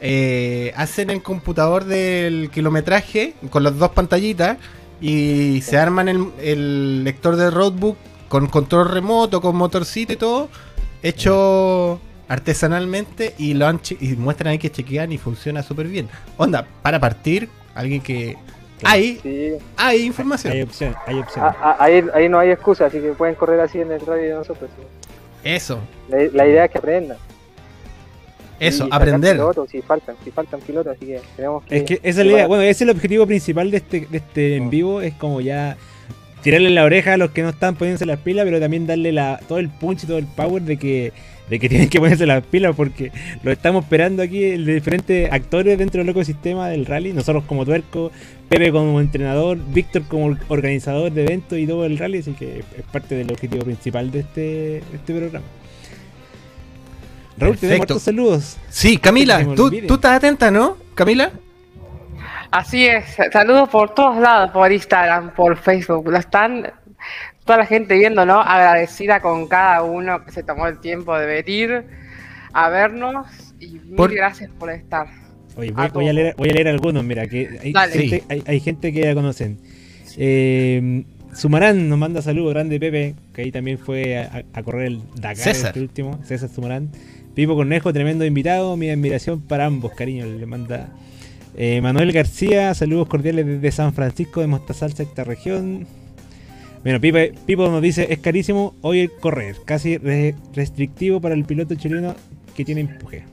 eh, 0.00 0.72
hacen 0.74 1.10
el 1.10 1.22
computador 1.22 1.84
del 1.84 2.50
kilometraje 2.50 3.34
con 3.50 3.62
las 3.62 3.76
dos 3.76 3.90
pantallitas 3.90 4.56
y 5.00 5.60
se 5.62 5.78
arman 5.78 6.08
el, 6.08 6.28
el 6.40 7.04
lector 7.04 7.36
de 7.36 7.50
roadbook 7.50 7.96
con 8.28 8.46
control 8.46 8.88
remoto, 8.88 9.40
con 9.40 9.56
motorcito 9.56 10.12
y 10.12 10.16
todo, 10.16 10.48
hecho 11.02 12.00
artesanalmente 12.28 13.34
y 13.38 13.54
lo 13.54 13.66
han 13.66 13.80
y 13.98 14.14
muestran 14.14 14.52
ahí 14.52 14.58
que 14.58 14.70
chequean 14.70 15.10
y 15.10 15.18
funciona 15.18 15.64
súper 15.64 15.88
bien. 15.88 16.08
Onda, 16.36 16.64
para 16.80 17.00
partir, 17.00 17.48
alguien 17.74 18.00
que... 18.00 18.36
Hay, 18.84 19.18
sí 19.22 19.52
hay 19.76 20.02
información. 20.02 20.52
Hay 20.52 20.62
opción, 20.62 20.94
hay 21.06 21.18
opción. 21.18 21.44
Ah, 21.44 21.56
ah, 21.60 21.76
ahí, 21.80 22.02
ahí 22.14 22.28
no 22.28 22.38
hay 22.38 22.50
excusa 22.50 22.86
así 22.86 23.00
que 23.00 23.12
pueden 23.12 23.34
correr 23.34 23.60
así 23.60 23.80
en 23.80 23.90
el 23.92 24.00
rally 24.00 24.22
de 24.22 24.34
nosotros 24.34 24.70
Eso, 25.44 25.80
La, 26.08 26.18
la 26.32 26.46
idea 26.46 26.64
es 26.66 26.70
que 26.70 26.78
aprendan. 26.78 27.18
Eso, 28.60 28.86
Y 28.86 28.88
aprender. 28.92 29.36
Pilotos, 29.36 29.70
si 29.70 29.80
faltan, 29.80 30.16
si 30.22 30.30
faltan 30.30 30.60
pilotos, 30.60 30.94
así 30.94 31.06
que 31.06 31.20
tenemos 31.34 31.64
que. 31.64 31.76
Es 31.78 31.82
que 31.84 31.94
esa 32.02 32.20
es 32.20 32.26
la 32.26 32.32
idea. 32.32 32.46
Bueno, 32.46 32.62
ese 32.62 32.70
es 32.70 32.82
el 32.82 32.90
objetivo 32.90 33.26
principal 33.26 33.70
de 33.70 33.78
este, 33.78 34.06
de 34.08 34.18
este 34.18 34.56
en 34.56 34.68
vivo. 34.68 35.00
Es 35.00 35.14
como 35.14 35.40
ya 35.40 35.78
tirarle 36.42 36.70
la 36.70 36.84
oreja 36.84 37.14
a 37.14 37.16
los 37.16 37.30
que 37.30 37.42
no 37.42 37.50
están 37.50 37.76
poniéndose 37.76 38.06
las 38.06 38.20
pilas, 38.20 38.44
pero 38.44 38.60
también 38.60 38.86
darle 38.86 39.12
la, 39.12 39.40
todo 39.48 39.58
el 39.58 39.68
punch 39.68 40.04
y 40.04 40.06
todo 40.06 40.18
el 40.18 40.26
power 40.26 40.62
de 40.62 40.76
que, 40.76 41.12
de 41.48 41.58
que 41.58 41.68
tienen 41.70 41.88
que 41.88 41.98
ponerse 41.98 42.26
las 42.26 42.44
pilas 42.44 42.74
porque 42.76 43.12
lo 43.42 43.50
estamos 43.50 43.84
esperando 43.84 44.22
aquí 44.22 44.44
el 44.44 44.64
de 44.66 44.74
diferentes 44.74 45.32
actores 45.32 45.78
dentro 45.78 46.00
del 46.00 46.10
ecosistema 46.10 46.68
del 46.68 46.86
rally. 46.86 47.12
Nosotros 47.12 47.44
como 47.44 47.64
tuerco, 47.64 48.10
Pepe 48.48 48.72
como 48.72 49.00
entrenador, 49.00 49.58
Víctor 49.72 50.02
como 50.08 50.36
organizador 50.48 51.12
de 51.12 51.22
eventos 51.22 51.58
y 51.58 51.66
todo 51.66 51.84
el 51.86 51.98
rally. 51.98 52.18
Así 52.18 52.32
que 52.32 52.58
es 52.58 52.84
parte 52.92 53.14
del 53.14 53.30
objetivo 53.30 53.64
principal 53.64 54.10
de 54.10 54.20
este, 54.20 54.40
de 54.40 54.82
este 54.96 55.14
programa. 55.14 55.46
Raúl, 57.40 57.56
tenemos 57.56 57.60
Perfecto. 57.60 57.82
hartos 57.94 58.02
saludos. 58.02 58.56
Sí, 58.68 58.96
Camila, 58.98 59.44
tú, 59.56 59.70
tú 59.70 59.94
estás 59.94 60.16
atenta, 60.18 60.50
¿no? 60.50 60.76
Camila. 60.94 61.32
Así 62.50 62.86
es, 62.86 63.04
saludos 63.32 63.68
por 63.68 63.94
todos 63.94 64.18
lados, 64.18 64.50
por 64.50 64.70
Instagram, 64.72 65.34
por 65.34 65.56
Facebook, 65.56 66.08
lo 66.10 66.18
están 66.18 66.72
toda 67.44 67.58
la 67.58 67.66
gente 67.66 67.94
viendo, 67.96 68.26
¿no? 68.26 68.40
Agradecida 68.40 69.20
con 69.20 69.46
cada 69.46 69.82
uno 69.82 70.24
que 70.24 70.32
se 70.32 70.42
tomó 70.42 70.66
el 70.66 70.78
tiempo 70.80 71.16
de 71.16 71.26
venir 71.26 71.84
a 72.52 72.68
vernos 72.68 73.26
y 73.60 73.68
mil 73.68 73.94
Por- 73.96 74.12
gracias 74.12 74.50
por 74.58 74.70
estar. 74.70 75.06
Oye, 75.56 75.72
A 75.76 75.88
voy, 75.88 76.08
a 76.08 76.12
leer, 76.12 76.34
voy 76.36 76.50
a 76.50 76.52
leer 76.54 76.68
algunos, 76.68 77.04
mira, 77.04 77.26
que 77.28 77.58
hay, 77.62 77.72
gente, 77.90 78.18
Sí. 78.18 78.22
hay, 78.28 78.42
hay 78.46 78.60
gente 78.60 78.92
que 78.92 79.00
ya 79.00 79.14
conocen. 79.14 79.58
Eh, 80.16 81.04
Sumarán 81.34 81.88
nos 81.88 81.98
manda 81.98 82.20
saludos, 82.22 82.52
grande 82.54 82.80
Pepe, 82.80 83.14
que 83.32 83.42
ahí 83.42 83.52
también 83.52 83.78
fue 83.78 84.18
a, 84.18 84.42
a 84.52 84.62
correr 84.64 84.86
el 84.88 85.02
Dakar, 85.14 85.36
César. 85.36 85.68
este 85.68 85.80
último, 85.80 86.18
César 86.24 86.48
Sumarán. 86.48 86.90
Pipo 87.34 87.54
Cornejo, 87.54 87.92
tremendo 87.92 88.24
invitado, 88.24 88.76
mi 88.76 88.90
admiración 88.90 89.40
para 89.40 89.66
ambos, 89.66 89.92
cariño, 89.92 90.26
le 90.26 90.46
manda. 90.46 90.88
Eh, 91.56 91.80
Manuel 91.80 92.12
García, 92.12 92.74
saludos 92.74 93.08
cordiales 93.08 93.46
desde 93.46 93.72
San 93.72 93.92
Francisco 93.92 94.40
de 94.40 94.46
Mostazal, 94.46 94.92
sexta 94.92 95.24
región. 95.24 95.86
Bueno, 96.82 97.00
Pipo 97.00 97.68
nos 97.68 97.82
dice, 97.82 98.06
es 98.10 98.18
carísimo 98.20 98.74
hoy 98.82 99.00
el 99.00 99.10
correr, 99.12 99.56
casi 99.64 99.98
re- 99.98 100.34
restrictivo 100.54 101.20
para 101.20 101.34
el 101.34 101.44
piloto 101.44 101.74
chileno 101.74 102.14
que 102.56 102.64
tiene 102.64 102.82
empuje. 102.82 103.24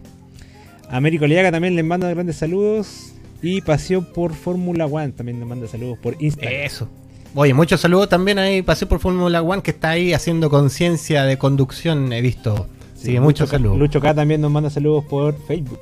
Américo 0.89 1.27
Liaga 1.27 1.51
también 1.51 1.75
les 1.75 1.85
manda 1.85 2.09
grandes 2.09 2.37
saludos. 2.37 3.13
Y 3.41 3.61
Pasión 3.61 4.03
por 4.15 4.33
Fórmula 4.33 4.87
One 4.87 5.11
también 5.11 5.39
nos 5.39 5.47
manda 5.47 5.67
saludos 5.67 5.99
por 5.99 6.15
Instagram. 6.19 6.53
Eso. 6.53 6.89
Oye, 7.35 7.53
muchos 7.53 7.79
saludos 7.79 8.09
también 8.09 8.39
ahí. 8.39 8.63
Pasé 8.63 8.87
por 8.87 8.99
Fórmula 8.99 9.43
One 9.43 9.61
que 9.61 9.69
está 9.71 9.91
ahí 9.91 10.11
haciendo 10.11 10.49
conciencia 10.49 11.23
de 11.23 11.37
conducción, 11.37 12.11
he 12.13 12.21
visto. 12.21 12.67
Así 13.07 13.13
que 13.15 13.19
muchos 13.21 13.41
Lucho 13.41 13.51
K- 13.51 13.57
saludos. 13.57 13.77
Lucho 13.79 14.01
K 14.01 14.13
también 14.13 14.41
nos 14.41 14.51
manda 14.51 14.69
saludos 14.69 15.05
por 15.05 15.37
Facebook. 15.45 15.79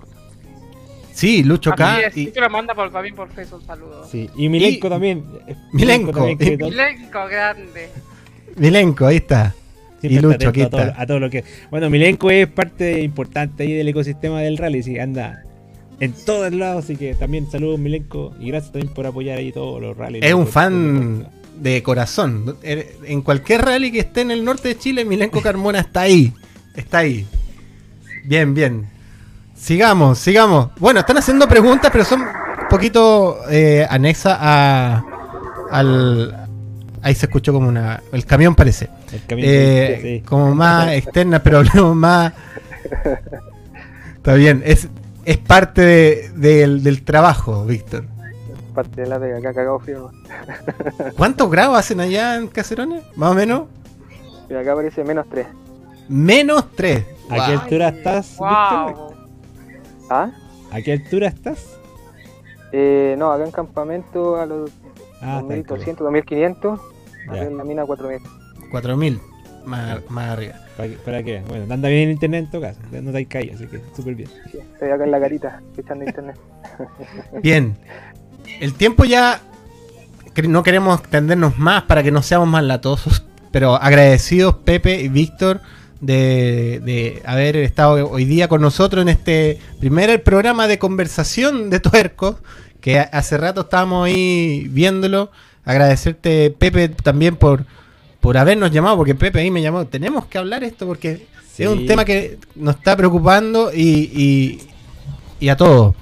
Sí, 1.13 1.43
Lucho 1.43 1.69
Así 1.71 1.77
K. 1.77 1.99
es, 2.01 2.17
y- 2.17 2.25
sí 2.25 2.31
que 2.31 2.41
lo 2.41 2.49
manda 2.49 2.73
por, 2.75 2.91
también 2.91 3.15
por 3.15 3.29
Facebook, 3.29 3.63
saludos. 3.65 4.09
Sí. 4.09 4.29
Y 4.35 4.49
Milenko 4.49 4.87
Y- 4.87 4.89
también. 4.89 5.23
Milenko. 5.71 6.11
también, 6.11 6.37
que 6.37 6.57
Milenko, 6.57 7.25
grande. 7.29 7.89
Milenko, 8.57 9.05
ahí 9.05 9.17
está. 9.17 9.53
siempre 10.01 10.19
y 10.19 10.21
Lucho, 10.21 10.49
aquí 10.49 10.61
a 10.61 10.69
todo, 10.69 10.93
a 10.95 11.05
todo 11.07 11.19
lo 11.19 11.29
que. 11.29 11.43
Bueno, 11.71 11.89
Milenko 11.89 12.29
es 12.31 12.47
parte 12.47 13.01
importante 13.01 13.63
ahí 13.63 13.73
del 13.73 13.87
ecosistema 13.87 14.41
del 14.41 14.57
rally, 14.57 14.83
sí, 14.83 14.99
anda 14.99 15.43
en 16.01 16.11
todos 16.11 16.51
lados, 16.53 16.83
así 16.83 16.97
que 16.97 17.15
también 17.15 17.49
saludos 17.49 17.79
Milenko 17.79 18.33
y 18.39 18.49
gracias 18.49 18.73
también 18.73 18.93
por 18.93 19.05
apoyar 19.07 19.37
ahí 19.37 19.51
todos 19.53 19.81
los 19.81 19.95
rallies. 19.95 20.23
Es 20.23 20.33
un 20.33 20.45
fan 20.47 21.27
de 21.61 21.81
corazón. 21.81 22.57
Er- 22.61 22.87
En 23.05 23.21
cualquier 23.21 23.61
rally 23.63 23.91
que 23.93 23.99
esté 23.99 24.21
en 24.21 24.31
el 24.31 24.43
norte 24.43 24.67
de 24.67 24.77
Chile, 24.77 25.05
Milenko 25.05 25.41
Carmona 25.41 25.79
está 25.79 26.01
ahí. 26.01 26.33
Está 26.75 26.99
ahí. 26.99 27.25
Bien, 28.23 28.53
bien. 28.53 28.87
Sigamos, 29.55 30.19
sigamos. 30.19 30.69
Bueno, 30.79 30.99
están 30.99 31.17
haciendo 31.17 31.47
preguntas, 31.47 31.89
pero 31.91 32.03
son 32.03 32.21
un 32.21 32.27
poquito 32.69 33.39
eh, 33.49 33.85
anexas 33.89 34.37
a, 34.39 35.03
al... 35.71 36.47
Ahí 37.01 37.13
se 37.15 37.27
escuchó 37.27 37.53
como 37.53 37.67
una... 37.69 38.01
El 38.11 38.25
camión 38.25 38.55
parece. 38.55 38.89
El 39.13 39.23
camino 39.25 39.47
Eh, 39.49 39.99
sí. 40.01 40.23
Como 40.27 40.53
más 40.55 40.91
externas, 40.91 41.41
pero 41.43 41.59
hablemos 41.59 41.95
más... 41.95 42.33
Está 44.17 44.33
bien, 44.33 44.63
es, 44.65 44.87
es 45.23 45.37
parte 45.37 45.81
de- 45.81 46.31
del, 46.35 46.83
del 46.83 47.03
trabajo, 47.03 47.63
Víctor. 47.65 48.05
Parte 48.73 49.01
de 49.01 49.07
la 49.07 49.19
pega, 49.19 49.37
acá 49.37 49.53
cagado 49.53 49.79
frío. 49.79 50.11
¿Cuántos 51.15 51.49
grados 51.49 51.77
hacen 51.77 51.99
allá 51.99 52.35
en 52.35 52.47
Caserones? 52.47 53.03
Más 53.15 53.31
o 53.31 53.35
menos. 53.35 53.63
Acá 54.49 54.73
aparece 54.73 55.03
menos 55.03 55.25
3. 55.29 55.45
Menos 56.07 56.71
3. 56.75 57.05
¿A 57.29 57.35
qué 57.47 57.51
altura 57.53 57.87
estás, 57.89 58.31
Víctor? 58.31 58.93
Wow. 58.93 59.13
¿Ah? 60.09 60.31
¿A 60.71 60.81
qué 60.81 60.93
altura 60.93 61.27
estás? 61.27 61.77
Eh, 62.71 63.15
no, 63.17 63.31
acá 63.31 63.45
en 63.45 63.51
campamento 63.51 64.35
a 64.35 64.45
los 64.45 64.71
Ah, 65.21 65.39
está 65.41 65.53
en 65.53 65.63
2200, 65.63 66.05
2500. 66.05 66.79
Ya. 67.25 67.31
Acá 67.31 67.43
en 67.43 67.57
la 67.57 67.63
mina 67.63 67.85
4000. 67.85 68.21
4000. 68.69 69.19
Más, 69.65 70.09
más 70.09 70.29
arriba. 70.29 70.55
¿Para 70.77 70.89
qué? 70.89 70.95
¿Para 70.97 71.23
qué? 71.23 71.41
Bueno, 71.47 71.73
anda 71.73 71.89
bien 71.89 72.03
en 72.03 72.11
internet 72.11 72.45
en 72.45 72.51
tu 72.51 72.61
casa. 72.61 72.79
No 72.91 73.11
te 73.11 73.17
hay 73.17 73.25
caído, 73.25 73.55
así 73.55 73.65
que 73.65 73.81
súper 73.95 74.15
bien. 74.15 74.29
Sí, 74.51 74.59
estoy 74.59 74.91
acá 74.91 75.03
en 75.05 75.11
la 75.11 75.19
carita, 75.19 75.61
echando 75.75 76.05
internet. 76.05 76.37
Bien. 77.41 77.77
El 78.59 78.73
tiempo 78.73 79.05
ya. 79.05 79.39
No 80.47 80.63
queremos 80.63 80.99
extendernos 80.99 81.57
más 81.57 81.83
para 81.83 82.03
que 82.03 82.11
no 82.11 82.21
seamos 82.21 82.47
más 82.47 82.63
latosos. 82.63 83.25
Pero 83.51 83.75
agradecidos, 83.75 84.55
Pepe 84.57 84.99
y 84.99 85.07
Víctor, 85.07 85.61
de, 86.05 86.79
de 86.83 87.21
haber 87.25 87.55
estado 87.57 88.09
hoy 88.09 88.25
día 88.25 88.47
con 88.47 88.61
nosotros 88.61 89.01
en 89.01 89.09
este 89.09 89.59
primer 89.79 90.23
programa 90.23 90.67
de 90.67 90.77
conversación 90.79 91.69
de 91.69 91.79
tuercos. 91.79 92.37
Que 92.81 92.99
hace 92.99 93.37
rato 93.37 93.61
estábamos 93.61 94.05
ahí 94.07 94.67
viéndolo. 94.69 95.31
Agradecerte, 95.63 96.51
Pepe, 96.51 96.89
también 96.89 97.35
por, 97.35 97.65
por 98.21 98.37
habernos 98.37 98.71
llamado. 98.71 98.97
Porque 98.97 99.15
Pepe 99.15 99.39
ahí 99.39 99.49
me 99.49 99.61
llamó. 99.61 99.85
Tenemos 99.87 100.25
que 100.27 100.37
hablar 100.37 100.63
esto 100.63 100.85
porque 100.85 101.25
Sí. 101.51 101.63
es 101.63 101.69
un 101.69 101.85
tema 101.87 102.03
que 102.03 102.37
nos 102.55 102.75
está 102.75 102.97
preocupando 102.97 103.71
y, 103.73 104.11
y, 104.13 104.59
y 105.39 105.47
a 105.49 105.55
todos. 105.55 105.95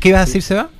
¿Qué 0.00 0.08
ibas 0.08 0.22
a 0.22 0.24
decir, 0.26 0.42
Seba? 0.42 0.70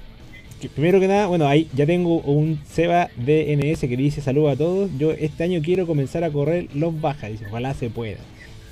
Primero 0.74 0.98
que 1.00 1.08
nada, 1.08 1.26
bueno, 1.28 1.46
ahí 1.48 1.68
ya 1.72 1.86
tengo 1.86 2.18
un 2.20 2.60
Seba 2.68 3.10
DNS 3.16 3.80
que 3.80 3.96
dice 3.96 4.20
saludos 4.20 4.52
a 4.52 4.56
todos. 4.56 4.90
Yo 4.98 5.12
este 5.12 5.44
año 5.44 5.60
quiero 5.62 5.86
comenzar 5.86 6.24
a 6.24 6.30
correr 6.30 6.66
los 6.74 7.00
bajas, 7.00 7.30
dice, 7.30 7.46
ojalá 7.48 7.74
se 7.74 7.90
pueda. 7.90 8.18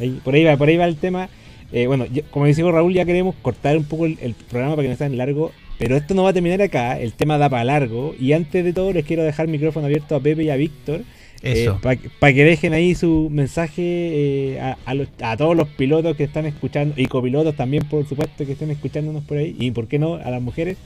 Ahí- 0.01 0.21
por 0.25 0.35
ahí 0.35 0.45
va, 0.45 0.57
por 0.57 0.69
ahí 0.69 0.77
va 0.77 0.87
el 0.87 0.97
tema. 0.97 1.29
Eh, 1.73 1.87
bueno, 1.87 2.07
como 2.31 2.47
decía 2.47 2.65
Raúl, 2.71 2.93
ya 2.95 3.05
queremos 3.05 3.35
cortar 3.43 3.77
un 3.77 3.85
poco 3.85 4.07
el, 4.07 4.19
el 4.21 4.35
programa 4.35 4.75
para 4.77 4.85
que 4.87 4.91
no 4.91 4.97
sea 4.97 5.09
tan 5.09 5.17
largo. 5.19 5.53
Pero 5.79 5.97
esto 5.97 6.15
no 6.15 6.25
va 6.25 6.31
a 6.31 6.33
terminar 6.33 6.61
acá, 6.61 6.99
el 7.01 7.13
tema 7.15 7.39
da 7.39 7.49
para 7.49 7.65
largo. 7.65 8.15
Y 8.21 8.33
antes 8.33 8.65
de 8.65 8.73
todo 8.73 8.93
les 8.93 9.05
quiero 9.05 9.23
dejar 9.23 9.47
el 9.47 9.53
micrófono 9.53 9.87
abierto 9.87 10.15
a 10.17 10.21
Pepe 10.21 10.43
y 10.45 10.51
a 10.51 10.57
Víctor. 10.57 11.03
Eso. 11.43 11.79
para 12.19 12.35
que 12.35 12.45
dejen 12.45 12.75
ahí 12.75 12.95
su 12.95 13.29
mensaje 13.31 13.83
eh, 13.83 14.61
a, 14.61 14.77
a 14.85 14.93
los- 14.95 15.09
a 15.23 15.39
todos 15.39 15.57
los 15.57 15.69
pilotos 15.69 16.15
que 16.17 16.25
están 16.25 16.45
escuchando 16.45 16.95
y 16.99 17.07
copilotos 17.07 17.57
también, 17.57 17.83
por 17.89 18.07
supuesto, 18.07 18.45
que 18.45 18.53
estén 18.53 18.71
escuchándonos 18.71 19.25
por 19.25 19.39
ahí. 19.39 19.57
Y 19.59 19.71
por 19.71 19.87
qué 19.89 19.99
no, 19.99 20.17
a 20.17 20.31
las 20.31 20.43
mujeres 20.43 20.77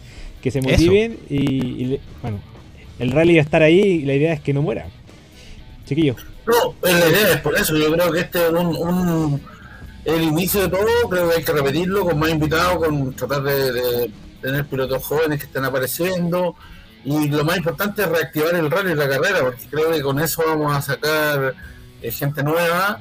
que 0.43 0.53
se 0.53 0.61
motiven. 0.63 1.17
Y, 1.29 1.37
y 1.39 2.01
bueno, 2.23 2.39
el 3.01 3.11
rally 3.11 3.35
va 3.35 3.41
a 3.41 3.43
estar 3.43 3.63
ahí 3.63 3.81
y 3.81 4.03
la 4.05 4.15
idea 4.15 4.33
es 4.33 4.39
que 4.41 4.55
no 4.55 4.63
muera. 4.63 4.87
Chiquillos, 5.87 6.17
No, 6.47 6.75
es 6.89 6.95
la 7.01 7.07
idea 7.09 7.33
es 7.33 7.41
por 7.41 7.57
eso. 7.57 7.75
Yo 7.77 7.93
creo 7.93 8.13
que 8.13 8.21
este 8.21 8.47
es 8.47 8.51
un, 8.53 8.77
un- 8.77 9.43
el 10.05 10.23
inicio 10.23 10.63
de 10.63 10.69
todo. 10.69 11.09
Creo 11.09 11.29
que 11.31 11.37
hay 11.37 11.45
que 11.45 11.53
repetirlo 11.53 12.05
con 12.05 12.19
más 12.19 12.31
invitados, 12.31 12.77
con 12.85 13.15
tratar 13.15 13.43
de, 13.43 14.11
tener 14.43 14.67
pilotos 14.67 15.03
jóvenes 15.05 15.39
que 15.41 15.47
estén 15.47 15.65
apareciendo. 15.65 16.55
Y 17.05 17.29
lo 17.29 17.45
más 17.45 17.57
importante 17.59 18.03
es 18.03 18.09
reactivar 18.09 18.55
el 18.55 18.71
rally 18.71 18.93
y 18.93 18.95
la 18.95 19.09
carrera, 19.09 19.41
porque 19.43 19.65
creo 19.71 19.91
que 19.91 20.03
con 20.03 20.19
eso 20.21 20.43
vamos 20.47 20.75
a 20.75 20.83
sacar 20.83 21.55
eh, 22.03 22.11
gente 22.13 22.43
nueva. 22.43 23.01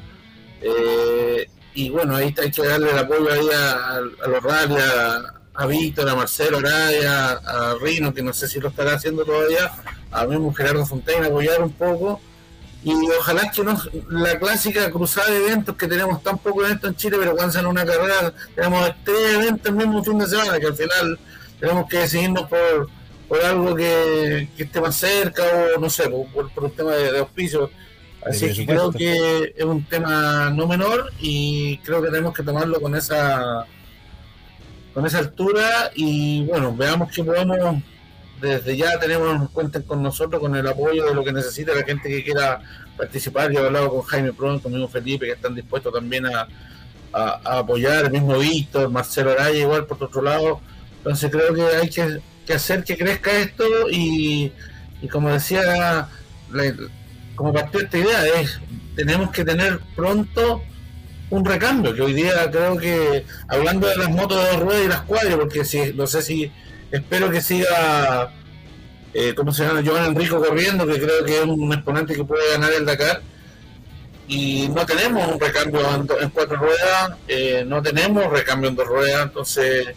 Eh, 0.62 1.49
y 1.73 1.89
bueno, 1.89 2.15
ahí 2.15 2.34
hay 2.41 2.51
que 2.51 2.65
darle 2.65 2.91
el 2.91 2.97
apoyo 2.97 3.32
ahí 3.32 3.47
a, 3.53 3.95
a 3.97 4.27
los 4.27 4.43
rally, 4.43 4.75
a, 4.75 5.21
a 5.56 5.65
Víctor, 5.65 6.08
a 6.10 6.15
Marcelo 6.15 6.60
Araya, 6.60 7.32
a 7.34 7.75
Rino, 7.82 8.13
que 8.13 8.21
no 8.23 8.32
sé 8.34 8.47
si 8.47 8.60
lo 8.60 8.69
estará 8.69 8.93
haciendo 8.95 9.25
todavía, 9.25 9.71
a 10.12 10.25
mismo 10.25 10.53
Gerardo 10.53 10.86
Fontaine, 10.86 11.25
apoyar 11.27 11.62
un 11.62 11.71
poco. 11.73 12.21
Y 12.84 12.93
ojalá 13.17 13.50
que 13.50 13.63
no, 13.63 13.80
la 14.10 14.38
clásica 14.38 14.91
cruzada 14.91 15.32
de 15.32 15.46
eventos 15.46 15.76
que 15.78 15.88
tenemos 15.88 16.22
tan 16.22 16.38
poco 16.38 16.65
eventos 16.65 16.89
en 16.89 16.96
Chile, 16.98 17.17
pero 17.17 17.36
cuando 17.36 17.69
una 17.69 17.86
carrera 17.86 18.34
tenemos 18.56 18.91
tres 19.06 19.36
eventos 19.36 19.67
el 19.67 19.76
mismo 19.76 20.04
fin 20.04 20.19
de 20.19 20.28
semana, 20.28 20.60
que 20.60 20.67
al 20.67 20.76
final 20.76 21.19
tenemos 21.60 21.88
que 21.88 21.98
decidirnos 22.00 22.50
por, 22.50 22.89
por 23.30 23.41
algo 23.41 23.74
que, 23.74 24.50
que 24.58 24.63
esté 24.63 24.82
más 24.82 24.98
cerca 24.98 25.43
o 25.76 25.80
no 25.80 25.89
sé, 25.89 26.10
por, 26.10 26.52
por 26.52 26.65
un 26.65 26.72
tema 26.72 26.91
de, 26.91 27.13
de 27.13 27.19
auspicio. 27.19 27.69
Así 28.26 28.54
que 28.54 28.65
creo 28.65 28.91
que 28.91 29.54
es 29.56 29.65
un 29.65 29.84
tema 29.86 30.50
no 30.50 30.67
menor 30.67 31.12
y 31.19 31.78
creo 31.80 32.02
que 32.02 32.10
tenemos 32.10 32.34
que 32.34 32.43
tomarlo 32.43 32.82
con 32.82 32.96
esa 32.96 33.65
con 34.93 35.06
esa 35.06 35.19
altura 35.19 35.91
y 35.96 36.46
bueno, 36.46 36.76
veamos 36.76 37.12
que 37.12 37.24
podemos 37.24 37.82
desde 38.43 38.75
ya 38.75 38.99
tenemos 38.99 39.49
cuenten 39.51 39.84
con 39.84 40.03
nosotros 40.03 40.41
con 40.41 40.53
el 40.56 40.67
apoyo 40.67 41.06
de 41.06 41.15
lo 41.15 41.23
que 41.23 41.32
necesita 41.32 41.73
la 41.73 41.84
gente 41.84 42.10
que 42.10 42.23
quiera 42.23 42.62
participar. 42.97 43.51
Yo 43.51 43.62
he 43.62 43.65
hablado 43.65 43.89
con 43.89 44.01
Jaime 44.01 44.34
Pron, 44.34 44.60
con 44.60 44.73
mismo 44.73 44.89
Felipe, 44.89 45.25
que 45.25 45.32
están 45.32 45.56
dispuestos 45.56 45.93
también 45.93 46.25
a, 46.25 46.47
apoyar, 47.13 48.06
el 48.06 48.12
mismo 48.12 48.38
Víctor, 48.39 48.89
Marcelo 48.89 49.32
Araya, 49.32 49.60
igual 49.60 49.86
por 49.86 50.03
otro 50.03 50.21
lado. 50.21 50.60
Entonces 50.97 51.32
creo 51.32 51.53
que 51.53 51.62
hay 51.62 51.89
que, 51.89 52.53
hacer 52.53 52.84
que 52.84 52.97
crezca 52.97 53.32
esto 53.32 53.63
y, 53.89 54.51
como 55.12 55.29
decía, 55.29 56.10
como 57.36 57.53
partió 57.53 57.79
esta 57.79 57.97
idea, 57.97 58.25
es 58.41 58.60
tenemos 58.95 59.32
que 59.32 59.45
tener 59.45 59.79
pronto 59.95 60.63
un 61.29 61.45
recambio, 61.45 61.95
que 61.95 62.01
hoy 62.01 62.13
día 62.13 62.49
creo 62.51 62.77
que, 62.77 63.25
hablando 63.47 63.88
de 63.88 63.95
las 63.95 64.10
motos 64.10 64.43
de 64.43 64.51
dos 64.51 64.60
ruedas 64.60 64.86
y 64.86 64.88
las 64.88 65.01
cuadras, 65.01 65.36
porque 65.36 65.65
si, 65.65 65.93
no 65.93 66.06
sé 66.08 66.21
si, 66.21 66.51
espero 66.93 67.29
que 67.32 67.41
siga, 67.41 68.32
eh, 69.13 69.34
¿cómo 69.36 69.51
se 69.51 69.65
llama? 69.65 69.82
Joan 69.86 70.06
Enrico 70.06 70.39
corriendo, 70.43 70.86
que 70.88 70.99
creo 71.01 71.25
que 71.25 71.39
es 71.39 71.43
un 71.45 71.73
exponente 71.73 72.13
que 72.15 72.23
puede 72.23 72.51
ganar 72.51 72.71
el 72.73 72.86
Dakar. 72.86 73.21
Y 74.27 74.69
no 74.69 74.86
tenemos 74.86 75.27
un 75.27 75.39
recambio 75.39 75.82
en, 76.21 76.29
cuatro 76.29 76.56
ruedas, 76.56 77.13
eh, 77.27 77.63
no 77.67 77.82
tenemos 77.82 78.25
recambio 78.32 78.69
en 78.69 78.75
dos 78.75 78.88
ruedas, 78.88 79.23
entonces 79.23 79.88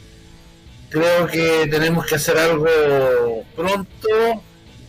creo 0.90 1.26
que 1.28 1.68
tenemos 1.70 2.04
que 2.06 2.16
hacer 2.16 2.36
algo 2.38 3.44
pronto 3.54 4.08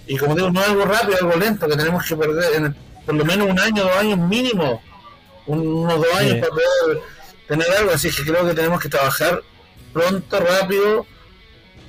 y 0.07 0.17
como 0.17 0.33
digo, 0.35 0.49
no 0.49 0.61
algo 0.61 0.85
rápido, 0.85 1.17
algo 1.21 1.35
lento, 1.35 1.67
que 1.67 1.75
tenemos 1.75 2.03
que 2.05 2.15
perder 2.15 2.55
en 2.55 2.65
el- 2.65 2.75
por 3.05 3.13
lo 3.15 3.25
menos 3.25 3.47
un 3.49 3.59
año, 3.59 3.83
dos 3.83 3.97
años 3.97 4.17
mínimo, 4.17 4.81
un- 5.45 5.67
unos 5.67 5.97
dos 5.97 6.13
años 6.15 6.33
Sí. 6.33 6.39
para 6.39 6.51
poder 6.51 6.99
tener 7.47 7.67
algo, 7.77 7.91
así 7.91 8.09
que 8.09 8.23
creo 8.23 8.47
que 8.47 8.53
tenemos 8.55 8.81
que 8.81 8.89
trabajar 8.89 9.41
pronto, 9.93 10.39
rápido 10.39 11.05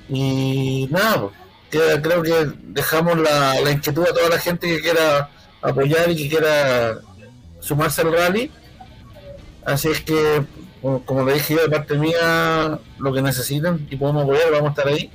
y 0.08 0.88
nada, 0.90 1.28
pues, 1.70 2.00
creo 2.02 2.22
que 2.22 2.52
dejamos 2.64 3.18
la, 3.18 3.60
la 3.60 3.70
inquietud 3.70 4.02
a 4.02 4.14
toda 4.14 4.28
la 4.30 4.38
gente 4.38 4.66
que 4.66 4.80
quiera 4.80 5.30
apoyar 5.60 6.10
y 6.10 6.16
que 6.16 6.28
quiera 6.28 6.98
sumarse 7.60 8.02
al 8.02 8.12
rally. 8.12 8.50
Así 9.64 9.88
es 9.88 10.00
que, 10.00 10.42
como, 10.80 11.04
como 11.04 11.24
le 11.24 11.34
dije 11.34 11.54
yo, 11.54 11.62
de 11.62 11.68
parte 11.68 11.98
mía, 11.98 12.78
lo 12.98 13.12
que 13.12 13.22
necesiten 13.22 13.86
y 13.90 13.96
podemos 13.96 14.24
apoyar, 14.24 14.50
vamos 14.50 14.68
a 14.68 14.70
estar 14.70 14.88
ahí. 14.88 15.10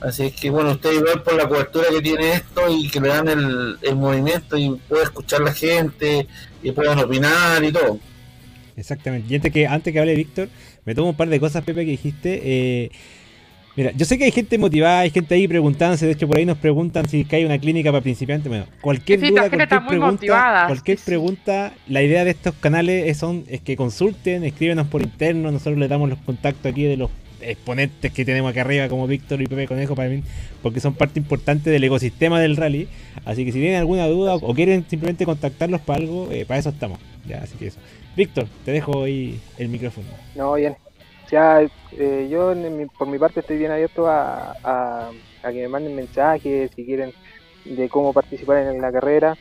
Así 0.00 0.24
es 0.24 0.32
que, 0.32 0.50
bueno, 0.50 0.72
usted 0.72 0.92
igual 0.92 1.22
por 1.22 1.34
la 1.34 1.48
cobertura 1.48 1.86
que 1.90 2.00
tiene 2.00 2.32
esto 2.32 2.62
y 2.68 2.88
que 2.88 3.00
le 3.00 3.08
dan 3.08 3.28
el, 3.28 3.78
el 3.82 3.96
movimiento 3.96 4.56
y 4.56 4.70
puede 4.88 5.04
escuchar 5.04 5.40
la 5.42 5.52
gente 5.52 6.26
y 6.62 6.72
puedan 6.72 6.98
opinar 6.98 7.62
y 7.62 7.72
todo. 7.72 7.98
Exactamente. 8.76 9.32
Y 9.32 9.36
antes 9.36 9.52
que, 9.52 9.66
antes 9.66 9.92
que 9.92 10.00
hable 10.00 10.14
Víctor, 10.14 10.48
me 10.84 10.94
tomo 10.94 11.10
un 11.10 11.16
par 11.16 11.28
de 11.28 11.38
cosas, 11.38 11.62
Pepe, 11.64 11.84
que 11.84 11.92
dijiste. 11.92 12.40
Eh, 12.42 12.90
mira, 13.76 13.92
yo 13.92 14.04
sé 14.04 14.18
que 14.18 14.24
hay 14.24 14.30
gente 14.30 14.58
motivada, 14.58 15.00
hay 15.00 15.10
gente 15.10 15.34
ahí 15.34 15.48
preguntándose. 15.48 16.06
De 16.06 16.12
hecho, 16.12 16.26
por 16.28 16.38
ahí 16.38 16.44
nos 16.44 16.58
preguntan 16.58 17.08
si 17.08 17.26
hay 17.30 17.44
una 17.44 17.58
clínica 17.58 17.90
para 17.90 18.02
principiantes. 18.02 18.48
Bueno, 18.48 18.66
cualquier 18.80 19.20
Sí, 19.20 19.30
duda, 19.30 19.48
cualquier 19.48 19.68
pregunta, 19.68 20.12
motivada, 20.12 20.66
cualquier 20.66 20.98
pregunta, 20.98 21.72
la 21.88 22.02
idea 22.02 22.24
de 22.24 22.30
estos 22.30 22.54
canales 22.54 23.08
es, 23.08 23.18
son, 23.18 23.44
es 23.48 23.60
que 23.60 23.76
consulten, 23.76 24.44
escríbenos 24.44 24.86
por 24.88 25.02
interno. 25.02 25.50
Nosotros 25.50 25.78
le 25.78 25.88
damos 25.88 26.08
los 26.08 26.18
contactos 26.20 26.70
aquí 26.70 26.84
de 26.84 26.96
los 26.96 27.10
exponentes 27.40 28.12
que 28.12 28.24
tenemos 28.24 28.50
acá 28.50 28.60
arriba, 28.60 28.88
como 28.88 29.06
Víctor 29.06 29.42
y 29.42 29.46
Pepe 29.46 29.66
Conejo, 29.66 29.94
para 29.94 30.08
mí, 30.08 30.22
porque 30.62 30.80
son 30.80 30.94
parte 30.94 31.18
importante 31.18 31.70
del 31.70 31.82
ecosistema 31.84 32.40
del 32.40 32.56
rally. 32.56 32.88
Así 33.24 33.44
que 33.44 33.52
si 33.52 33.58
tienen 33.58 33.78
alguna 33.80 34.06
duda 34.06 34.36
o 34.36 34.54
quieren 34.54 34.84
simplemente 34.88 35.24
contactarlos 35.24 35.80
para 35.80 36.00
algo, 36.00 36.28
eh, 36.30 36.44
para 36.46 36.60
eso 36.60 36.70
estamos. 36.70 36.98
Ya, 37.26 37.38
así 37.38 37.56
que 37.56 37.68
eso. 37.68 37.78
Víctor, 38.16 38.46
te 38.64 38.72
dejo 38.72 39.04
ahí 39.04 39.40
el 39.58 39.68
micrófono. 39.68 40.06
No, 40.34 40.54
bien. 40.54 40.74
Sea, 41.32 41.62
eh, 41.92 42.28
yo 42.30 42.52
en 42.52 42.76
mi- 42.76 42.84
por 42.84 43.08
mi 43.08 43.18
parte 43.18 43.40
estoy 43.40 43.56
bien 43.56 43.70
abierto 43.72 44.06
a, 44.06 44.54
a, 44.62 45.08
a 45.42 45.48
que 45.50 45.62
me 45.62 45.68
manden 45.68 45.96
mensajes, 45.96 46.70
si 46.76 46.84
quieren 46.84 47.10
de 47.64 47.88
cómo 47.88 48.12
participar 48.12 48.58
en 48.58 48.82
la 48.82 48.92
carrera. 48.92 49.34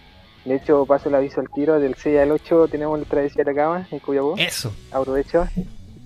De 0.45 0.55
hecho, 0.55 0.85
paso 0.85 1.09
el 1.09 1.15
aviso 1.15 1.41
al 1.41 1.49
tiro, 1.49 1.81
del 1.81 1.95
6 1.95 2.17
al 2.19 2.31
8 2.31 2.69
tenemos 2.69 2.97
la 2.97 3.03
travesía 3.03 3.43
de 3.43 3.51
Atacama 3.51 3.85
en 3.91 3.99
Copiapó. 3.99 4.35
Eso. 4.37 4.73
Aprovecho. 4.89 5.45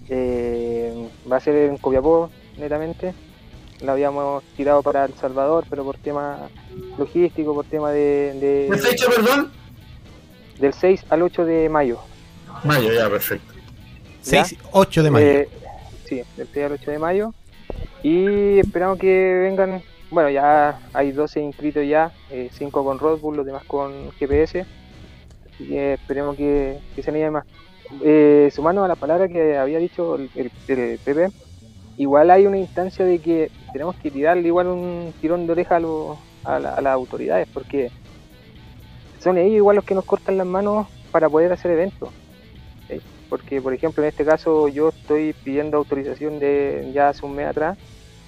Eh, 0.10 1.08
va 1.32 1.38
a 1.38 1.40
ser 1.40 1.56
en 1.56 1.78
Copiapó, 1.78 2.32
netamente. 2.58 3.14
La 3.82 3.92
habíamos 3.92 4.44
tirado 4.58 4.82
para 4.82 5.06
El 5.06 5.14
Salvador, 5.14 5.66
pero 5.70 5.84
por 5.84 5.98
tema 5.98 6.50
logístico, 6.98 7.54
por 7.54 7.66
tema 7.66 7.92
de, 7.92 8.34
de- 8.42 8.70
¿Qué 8.72 8.78
fecha, 8.80 9.06
perdón? 9.08 9.52
del 10.60 10.74
6 10.74 11.06
al 11.12 11.22
8 11.22 11.46
de 11.46 11.70
mayo. 11.70 12.00
Mayo, 12.64 12.92
ya, 12.92 13.08
perfecto. 13.08 13.54
6, 14.22 14.56
8 14.72 15.04
de 15.04 15.12
mayo. 15.12 15.26
Eh, 15.28 15.50
sí, 16.06 16.22
del 16.38 16.48
6 16.54 16.66
al 16.66 16.72
8 16.74 16.92
de 16.92 17.00
mayo. 17.00 17.34
Y 18.04 18.60
esperamos 18.60 18.98
que 19.00 19.40
vengan. 19.44 19.82
Bueno, 20.12 20.30
ya 20.30 20.80
hay 20.94 21.12
12 21.12 21.42
inscritos 21.42 21.86
ya, 21.88 22.12
5 22.52 22.84
con 22.84 23.00
Red 23.00 23.20
Bull, 23.20 23.38
los 23.38 23.46
demás 23.46 23.64
con 23.66 24.12
GPS. 24.14 24.66
Así 25.54 25.68
que 25.68 25.94
esperemos 25.94 26.36
que, 26.38 26.78
que 26.96 27.02
se 27.04 27.10
animen 27.10 27.34
más. 27.34 27.46
Eh, 28.04 28.50
sumando 28.54 28.84
a 28.84 28.88
la 28.88 28.96
palabra 28.96 29.28
que 29.28 29.58
había 29.58 29.80
dicho 29.80 30.16
el, 30.16 30.30
el, 30.36 30.52
Pepe, 31.04 31.30
igual 31.98 32.30
hay 32.32 32.46
una 32.46 32.58
instancia 32.58 33.06
de 33.06 33.20
que 33.20 33.52
tenemos 33.74 33.96
que 33.96 34.12
tirarle 34.12 34.48
igual 34.48 34.68
un 34.68 35.14
tirón 35.22 35.46
de 35.46 35.52
oreja 35.54 35.78
a, 35.78 35.80
los- 35.80 36.18
a, 36.44 36.60
la- 36.60 36.74
a 36.76 36.82
las 36.82 36.94
autoridades, 36.94 37.48
porque 37.54 37.92
son 39.20 39.38
ellos 39.38 39.56
igual 39.58 39.76
los 39.78 39.86
que 39.86 39.96
nos 39.96 40.06
cortan 40.06 40.38
las 40.38 40.48
manos 40.48 40.88
para 41.12 41.30
poder 41.30 41.52
hacer 41.54 41.72
eventos. 41.72 42.10
Porque, 43.36 43.62
por 43.62 43.74
ejemplo, 43.74 44.02
en 44.02 44.08
este 44.08 44.24
caso 44.24 44.70
yo 44.70 44.88
estoy 44.88 45.34
pidiendo 45.44 45.76
autorización 45.76 46.40
de 46.40 46.90
ya 46.94 47.10
hace 47.10 47.26
un 47.26 47.36
mes 47.36 47.48
atrás 47.48 47.78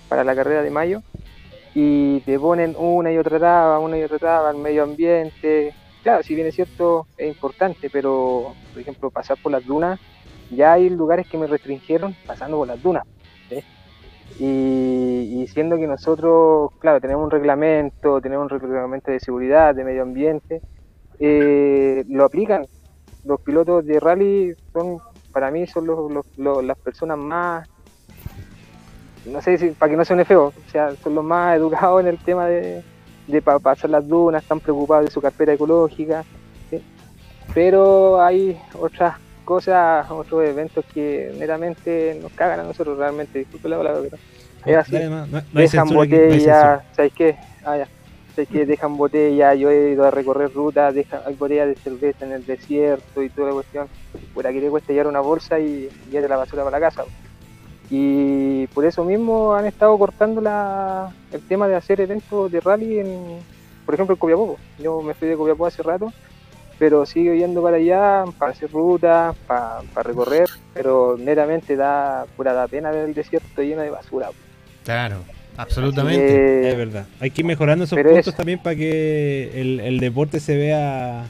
para 0.10 0.26
la 0.26 0.36
carrera 0.36 0.62
de 0.62 0.70
mayo 0.70 1.01
y 1.74 2.20
te 2.22 2.38
ponen 2.38 2.76
una 2.78 3.14
y 3.14 3.18
otra 3.18 3.39
traba, 3.39 3.80
una 3.80 3.97
y 3.97 4.03
otra 4.03 4.20
traba, 4.20 4.51
el 4.51 4.58
medio 4.58 4.84
ambiente. 4.84 5.74
Claro, 6.03 6.24
si 6.24 6.36
bien 6.36 6.45
es 6.47 6.55
cierto, 6.55 7.08
es 7.18 7.30
importante, 7.30 7.89
pero, 7.89 8.53
por 8.74 8.82
ejemplo, 8.82 9.10
pasar 9.12 9.38
por 9.41 9.53
las 9.53 9.66
dunas, 9.66 9.97
ya 10.51 10.74
hay 10.74 10.89
lugares 10.89 11.26
que 11.26 11.38
me 11.38 11.47
restringieron 11.47 12.14
pasando 12.26 12.58
por 12.58 12.68
las 12.68 12.84
dunas. 12.84 13.05
Y, 14.39 15.41
y 15.41 15.47
siendo 15.47 15.78
que 15.78 15.88
nosotros, 15.88 16.72
claro, 16.80 16.99
tenemos 16.99 17.24
un 17.24 17.32
reglamento, 17.32 18.20
tenemos 18.20 18.51
un 18.51 18.60
reglamento 18.60 19.10
de 19.10 19.22
seguridad, 19.22 19.74
de 19.74 19.86
medio 19.86 20.01
ambiente, 20.01 20.62
eh, 21.18 22.03
lo 22.10 22.26
aplican. 22.26 22.68
Los 23.24 23.39
pilotos 23.41 23.86
de 23.86 23.99
rally 23.99 24.53
son, 24.74 24.99
para 25.32 25.51
mí, 25.51 25.68
son 25.68 25.86
los, 25.88 26.11
los- 26.11 26.26
los- 26.38 26.63
las 26.63 26.78
personas 26.78 27.18
más, 27.18 27.68
no 29.26 29.41
sé 29.41 29.57
si, 29.57 29.70
para 29.72 29.89
que 29.91 29.97
no 29.97 30.05
suene 30.05 30.24
feo, 30.26 30.45
o 30.47 30.72
sea, 30.72 30.95
son 31.03 31.15
los 31.15 31.24
más 31.24 31.55
educados 31.57 32.01
en 32.01 32.07
el 32.07 32.18
tema 32.18 32.47
de, 32.47 32.84
de 33.28 33.41
pa- 33.41 33.59
pasar 33.59 33.89
las 33.89 34.07
dunas, 34.07 34.41
están 34.43 34.59
preocupados 34.59 35.05
de 35.05 35.11
su 35.11 35.22
carpeta 35.22 35.53
ecológica, 35.53 36.24
¿sí? 36.70 36.82
pero 37.53 38.22
hay 38.22 38.59
otras 38.80 39.15
cosas, 39.43 40.09
otros 40.11 40.43
eventos 40.45 40.86
que 40.93 41.34
netamente 41.38 42.18
nos 42.22 42.32
cagan 42.34 42.59
a 42.61 42.63
nosotros 42.63 42.97
realmente, 42.97 43.39
disculpe 43.39 43.70
la 43.70 43.78
palabra, 43.78 44.01
pero 44.09 44.18
es 44.65 44.78
así 44.78 44.91
no, 45.28 45.28
no- 45.28 45.59
dejan 45.61 45.88
botellas, 45.95 46.84
¿sabes 46.95 47.13
qué? 47.13 47.38
Ah, 47.65 47.78
ya. 47.78 47.88
¿Sabes 48.38 48.49
qué? 48.49 48.67
Dejan 48.67 48.97
botellas, 48.97 49.57
yo 49.57 49.71
he 49.71 49.93
ido 49.93 50.05
a 50.05 50.11
recorrer 50.11 50.53
rutas, 50.53 50.93
dejan, 50.93 51.21
hay 51.25 51.33
botellas 51.33 51.69
de 51.69 51.75
cerveza 51.75 52.23
en 52.23 52.33
el 52.33 52.45
desierto 52.45 53.23
y 53.23 53.29
toda 53.29 53.47
la 53.47 53.53
cuestión. 53.55 53.88
Por 54.35 54.45
aquí 54.45 54.59
te 54.59 54.69
cuesta 54.69 54.93
llevar 54.93 55.07
una 55.07 55.21
bolsa 55.21 55.59
y 55.59 55.89
llevar 56.11 56.29
la 56.29 56.38
basura 56.38 56.63
para 56.63 56.79
la 56.79 56.88
casa. 56.88 57.05
Y 57.89 58.67
por 58.67 58.85
eso 58.85 59.03
mismo 59.03 59.55
han 59.55 59.65
estado 59.65 59.97
cortando 59.97 60.39
la, 60.39 61.11
el 61.31 61.41
tema 61.47 61.67
de 61.67 61.77
hacer 61.77 61.99
eventos 61.99 62.51
de 62.51 62.59
rally 62.59 62.99
en, 62.99 63.39
por 63.88 63.95
ejemplo, 63.95 64.13
en 64.13 64.19
Copiapó. 64.19 64.55
Yo 64.77 65.01
me 65.01 65.15
fui 65.15 65.27
de 65.27 65.35
Copiapó 65.35 65.65
hace 65.65 65.81
rato, 65.81 66.13
pero 66.77 67.07
sigo 67.07 67.33
yendo 67.33 67.63
para 67.63 67.77
allá 67.77 68.23
para 68.38 68.51
hacer 68.51 68.71
rutas, 68.71 69.35
para, 69.47 69.81
recorrer, 70.03 70.47
pero 70.75 71.15
netamente 71.17 71.75
da 71.75 72.27
pura 72.38 72.53
da 72.53 72.67
pena 72.67 72.91
ver 72.91 73.05
el 73.05 73.15
desierto 73.15 73.63
lleno 73.63 73.81
de 73.81 73.89
basura. 73.89 74.29
Claro, 74.83 75.23
absolutamente. 75.58 76.28
que- 76.28 76.70
Es 76.70 76.78
verdad. 76.78 77.08
Hay 77.20 77.32
que 77.32 77.41
ir 77.41 77.45
mejorando 77.45 77.84
esos 77.86 77.99
puntos 77.99 78.28
es- 78.28 78.36
también 78.36 78.60
para 78.60 78.76
que 78.76 79.51
el, 79.55 79.80
el 79.80 79.99
deporte 79.99 80.39
se 80.39 80.55
vea 80.55 81.26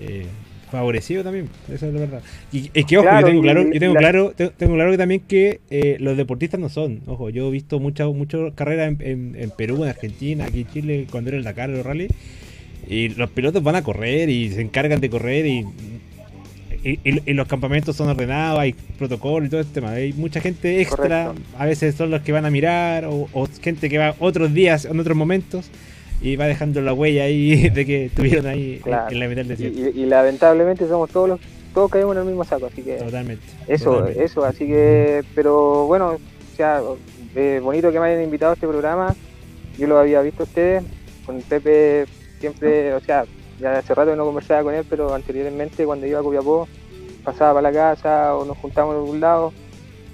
eh, 0.00 0.26
favorecido 0.70 1.22
también. 1.24 1.48
Eso 1.72 1.86
es 1.86 1.94
la 1.94 2.00
verdad. 2.00 2.22
Y 2.52 2.70
es 2.74 2.84
que, 2.84 2.98
ojo, 2.98 3.08
Claro, 3.08 3.20
yo 3.20 3.26
tengo 3.26 3.42
claro, 3.42 3.62
yo 3.72 3.80
tengo 3.80 3.94
la- 3.94 4.00
claro, 4.00 4.32
te- 4.36 4.48
tengo 4.50 4.74
claro 4.74 4.90
que 4.90 4.98
también 4.98 5.20
que 5.26 5.60
eh, 5.70 5.96
los 6.00 6.16
deportistas 6.16 6.60
no 6.60 6.68
son. 6.68 7.00
Ojo, 7.06 7.30
yo 7.30 7.48
he 7.48 7.50
visto 7.50 7.78
muchas 7.80 8.08
muchas 8.08 8.52
carreras 8.54 8.88
en, 8.88 8.98
en- 9.06 9.36
en 9.38 9.50
Perú, 9.50 9.84
en 9.84 9.90
Argentina, 9.90 10.44
aquí 10.46 10.60
en 10.62 10.68
Chile, 10.68 11.06
cuando 11.10 11.30
era 11.30 11.38
el 11.38 11.44
Dakar, 11.44 11.68
los 11.70 11.84
rally. 11.86 12.08
Y 12.90 13.10
los 13.10 13.28
pilotos 13.30 13.62
van 13.62 13.76
a 13.76 13.82
correr 13.82 14.30
y 14.30 14.50
se 14.50 14.62
encargan 14.62 15.00
de 15.00 15.10
correr 15.10 15.44
y, 15.46 15.66
y, 16.84 16.90
y- 17.08 17.22
y 17.30 17.32
los 17.34 17.46
campamentos 17.48 17.96
son 17.96 18.08
ordenados, 18.08 18.60
hay 18.60 18.72
protocolo 18.98 19.46
y 19.46 19.48
todo 19.48 19.60
este 19.60 19.74
tema. 19.80 19.90
Hay 19.92 20.12
mucha 20.12 20.40
gente 20.40 20.80
extra, 20.80 21.26
Correcto. 21.26 21.42
a 21.58 21.66
veces 21.66 21.94
son 21.94 22.10
los 22.10 22.22
que 22.22 22.32
van 22.32 22.44
a 22.46 22.50
mirar 22.50 23.04
o, 23.06 23.28
o 23.32 23.48
gente 23.60 23.88
que 23.88 23.98
va 23.98 24.14
otros 24.20 24.52
días, 24.54 24.84
en 24.84 24.98
otros 25.00 25.16
momentos 25.16 25.70
y 26.20 26.36
va 26.36 26.46
dejando 26.46 26.80
la 26.80 26.92
huella 26.94 27.24
ahí 27.24 27.68
de 27.74 27.86
que 27.86 28.06
estuvieron 28.06 28.46
ahí 28.46 28.74
en- 28.76 28.80
Claro. 28.82 29.10
en 29.12 29.18
la 29.20 29.26
mitad 29.28 29.36
del 29.44 29.48
desierto. 29.48 29.78
y- 29.98 30.02
y 30.02 30.06
lamentablemente 30.06 30.86
somos 30.88 31.10
todos 31.10 31.28
los 31.28 31.40
todos 31.74 31.90
caemos 31.90 32.16
en 32.16 32.22
el 32.22 32.28
mismo 32.28 32.42
saco 32.44 32.66
así 32.66 32.82
que 32.82 32.94
Totalmente. 32.96 33.42
eso 33.68 33.90
totalmente. 33.92 34.24
eso 34.24 34.44
así 34.44 34.66
que 34.66 35.22
pero 35.34 35.86
bueno 35.86 36.12
o 36.12 36.56
sea 36.56 36.80
eh, 37.36 37.60
bonito 37.62 37.92
que 37.92 38.00
me 38.00 38.06
hayan 38.06 38.24
invitado 38.24 38.52
a 38.52 38.54
este 38.54 38.66
programa 38.66 39.14
yo 39.78 39.86
lo 39.86 39.98
había 39.98 40.20
visto 40.22 40.42
a 40.42 40.46
ustedes 40.46 40.82
con 41.24 41.40
Pepe 41.42 42.06
siempre 42.40 42.94
o 42.94 43.00
sea 43.00 43.24
ya 43.60 43.78
hace 43.78 43.94
rato 43.94 44.10
que 44.10 44.16
no 44.16 44.24
conversaba 44.24 44.62
con 44.62 44.74
él 44.74 44.84
pero 44.88 45.14
anteriormente 45.14 45.84
cuando 45.84 46.06
iba 46.06 46.20
a 46.20 46.22
Copiapó 46.22 46.68
pasaba 47.24 47.54
para 47.54 47.70
la 47.70 47.78
casa 47.78 48.36
o 48.36 48.44
nos 48.44 48.56
juntábamos 48.58 48.96
en 48.96 49.00
algún 49.02 49.20
lado 49.20 49.52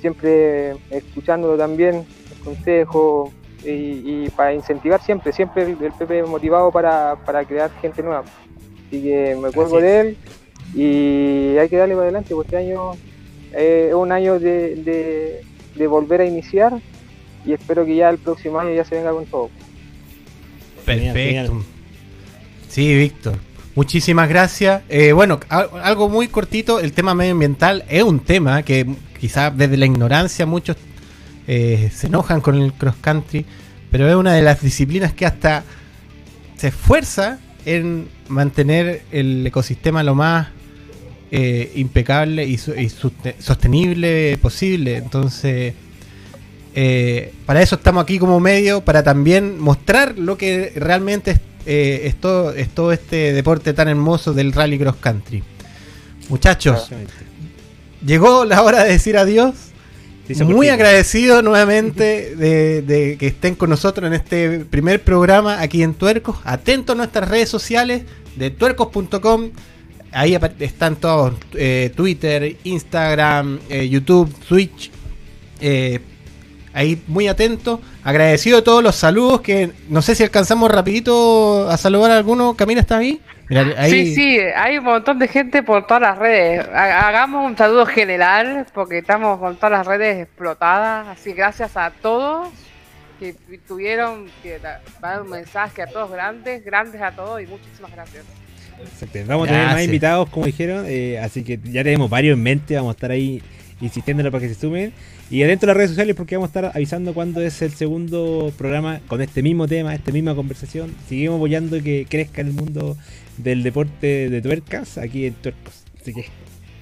siempre 0.00 0.76
escuchándolo 0.90 1.56
también 1.56 2.04
el 2.32 2.44
consejo 2.44 3.32
y, 3.64 4.24
y 4.24 4.32
para 4.36 4.52
incentivar 4.52 5.02
siempre 5.02 5.32
siempre 5.32 5.62
el, 5.62 5.82
el 5.82 5.92
Pepe 5.92 6.22
motivado 6.24 6.70
para, 6.70 7.16
para 7.24 7.44
crear 7.44 7.70
gente 7.80 8.02
nueva 8.02 8.24
así 8.88 9.02
que 9.02 9.36
me 9.40 9.50
cuelgo 9.50 9.76
Así 9.76 9.86
de 9.86 10.00
él 10.00 10.16
y 10.74 11.56
hay 11.56 11.68
que 11.68 11.76
darle 11.76 11.94
para 11.94 12.04
adelante, 12.04 12.34
porque 12.34 12.56
este 12.56 12.70
año 12.70 12.92
eh, 13.52 13.86
es 13.90 13.94
un 13.94 14.10
año 14.10 14.38
de, 14.38 14.76
de, 14.76 15.40
de 15.76 15.86
volver 15.86 16.20
a 16.20 16.24
iniciar 16.24 16.80
y 17.44 17.52
espero 17.52 17.84
que 17.84 17.94
ya 17.94 18.10
el 18.10 18.18
próximo 18.18 18.58
año 18.58 18.74
ya 18.74 18.84
se 18.84 18.96
venga 18.96 19.12
con 19.12 19.26
todo. 19.26 19.50
Genial, 20.84 21.14
Perfecto. 21.14 21.73
Sí, 22.74 22.92
Víctor. 22.96 23.36
Muchísimas 23.76 24.28
gracias. 24.28 24.82
Eh, 24.88 25.12
bueno, 25.12 25.38
al- 25.48 25.68
algo 25.80 26.08
muy 26.08 26.26
cortito, 26.26 26.80
el 26.80 26.92
tema 26.92 27.14
medioambiental 27.14 27.84
es 27.88 28.02
un 28.02 28.18
tema 28.18 28.64
que 28.64 28.84
quizás 29.20 29.56
desde 29.56 29.76
la 29.76 29.86
ignorancia 29.86 30.44
muchos 30.44 30.76
eh, 31.46 31.88
se 31.94 32.08
enojan 32.08 32.40
con 32.40 32.60
el 32.60 32.72
cross 32.72 32.96
country, 33.00 33.46
pero 33.92 34.08
es 34.08 34.16
una 34.16 34.32
de 34.32 34.42
las 34.42 34.60
disciplinas 34.60 35.12
que 35.12 35.24
hasta 35.24 35.62
se 36.56 36.68
esfuerza 36.68 37.38
en 37.64 38.08
mantener 38.26 39.02
el 39.12 39.46
ecosistema 39.46 40.02
lo 40.02 40.16
más 40.16 40.48
eh, 41.30 41.70
impecable 41.76 42.44
y, 42.44 42.54
y 42.76 42.88
sostenible 43.38 44.36
posible. 44.38 44.96
Entonces, 44.96 45.74
eh, 46.74 47.32
para 47.46 47.62
eso 47.62 47.76
estamos 47.76 48.02
aquí 48.02 48.18
como 48.18 48.40
medio, 48.40 48.80
para 48.84 49.04
también 49.04 49.60
mostrar 49.60 50.18
lo 50.18 50.36
que 50.36 50.72
realmente 50.74 51.30
es, 51.30 51.40
eh, 51.66 52.02
es 52.04 52.16
todo, 52.16 52.52
es 52.52 52.68
todo 52.68 52.92
este 52.92 53.32
deporte 53.32 53.72
tan 53.72 53.88
hermoso 53.88 54.32
del 54.32 54.52
rally 54.52 54.78
cross 54.78 54.96
country. 54.96 55.42
Muchachos, 56.28 56.90
llegó 58.04 58.44
la 58.44 58.62
hora 58.62 58.84
de 58.84 58.92
decir 58.92 59.16
adiós. 59.16 59.54
Muy 60.46 60.70
agradecido 60.70 61.42
nuevamente 61.42 62.34
de, 62.36 62.80
de 62.80 63.18
que 63.18 63.26
estén 63.26 63.54
con 63.54 63.68
nosotros 63.68 64.06
en 64.06 64.14
este 64.14 64.60
primer 64.60 65.02
programa 65.02 65.60
aquí 65.60 65.82
en 65.82 65.94
Tuercos. 65.94 66.36
Atento 66.44 66.92
a 66.92 66.96
nuestras 66.96 67.28
redes 67.28 67.48
sociales 67.48 68.04
de 68.36 68.50
tuercos.com. 68.50 69.50
Ahí 70.12 70.38
están 70.60 70.96
todos, 70.96 71.34
eh, 71.54 71.92
Twitter, 71.94 72.56
Instagram, 72.62 73.58
eh, 73.68 73.88
YouTube, 73.88 74.32
Twitch. 74.48 74.90
Eh, 75.60 76.00
ahí 76.72 77.02
muy 77.08 77.26
atento. 77.26 77.80
Agradecido 78.04 78.58
de 78.58 78.62
todos 78.62 78.82
los 78.82 78.94
saludos 78.96 79.40
que 79.40 79.70
no 79.88 80.02
sé 80.02 80.14
si 80.14 80.22
alcanzamos 80.22 80.70
rapidito 80.70 81.68
a 81.70 81.76
saludar 81.78 82.10
a 82.10 82.16
alguno. 82.18 82.54
Camila, 82.54 82.80
¿está 82.82 82.98
ahí? 82.98 83.20
Mira, 83.48 83.66
ahí- 83.78 83.90
Sí, 83.90 84.14
sí, 84.14 84.38
hay 84.54 84.78
un 84.78 84.84
montón 84.84 85.18
de 85.18 85.26
gente 85.28 85.62
por 85.62 85.86
todas 85.86 86.02
las 86.02 86.18
redes. 86.18 86.66
Ha- 86.68 87.08
Hagamos 87.08 87.46
un 87.50 87.56
saludo 87.56 87.86
general 87.86 88.66
porque 88.74 88.98
estamos 88.98 89.38
con 89.38 89.56
todas 89.56 89.72
las 89.72 89.86
redes 89.86 90.22
explotadas. 90.22 91.08
Así 91.08 91.30
que 91.30 91.36
gracias 91.36 91.76
a 91.76 91.90
todos 91.90 92.48
que 93.18 93.34
tuvieron 93.66 94.26
que 94.42 94.58
da- 94.58 94.80
dar 95.00 95.22
un 95.22 95.30
mensaje 95.30 95.82
a 95.82 95.86
todos 95.86 96.10
grandes, 96.10 96.64
grandes 96.64 97.00
a 97.00 97.10
todos 97.12 97.40
y 97.40 97.46
muchísimas 97.46 97.90
gracias. 97.92 98.24
Exacto. 98.82 99.18
Vamos 99.26 99.48
a 99.48 99.52
tener 99.52 99.66
más 99.68 99.82
invitados, 99.84 100.28
como 100.30 100.46
dijeron, 100.46 100.84
eh, 100.88 101.18
así 101.20 101.42
que 101.44 101.58
ya 101.62 101.82
tenemos 101.84 102.10
varios 102.10 102.36
en 102.36 102.42
mente, 102.42 102.74
vamos 102.76 102.90
a 102.90 102.96
estar 102.96 103.10
ahí 103.12 103.40
insistiéndolo 103.84 104.30
para 104.30 104.42
que 104.42 104.54
se 104.54 104.60
sumen. 104.60 104.92
Y 105.30 105.42
adentro 105.42 105.66
de 105.66 105.70
las 105.72 105.76
redes 105.76 105.90
sociales 105.90 106.14
porque 106.16 106.36
vamos 106.36 106.48
a 106.48 106.50
estar 106.50 106.72
avisando 106.74 107.14
cuándo 107.14 107.40
es 107.40 107.62
el 107.62 107.72
segundo 107.72 108.52
programa 108.56 109.00
con 109.06 109.20
este 109.22 109.42
mismo 109.42 109.68
tema, 109.68 109.94
esta 109.94 110.12
misma 110.12 110.34
conversación. 110.34 110.94
Seguimos 111.08 111.36
apoyando 111.36 111.82
que 111.82 112.06
crezca 112.08 112.40
el 112.40 112.52
mundo 112.52 112.96
del 113.38 113.62
deporte 113.62 114.28
de 114.30 114.42
tuercas 114.42 114.98
aquí 114.98 115.26
en 115.26 115.34
Tuercos. 115.34 115.84
Así 116.00 116.12
que 116.14 116.26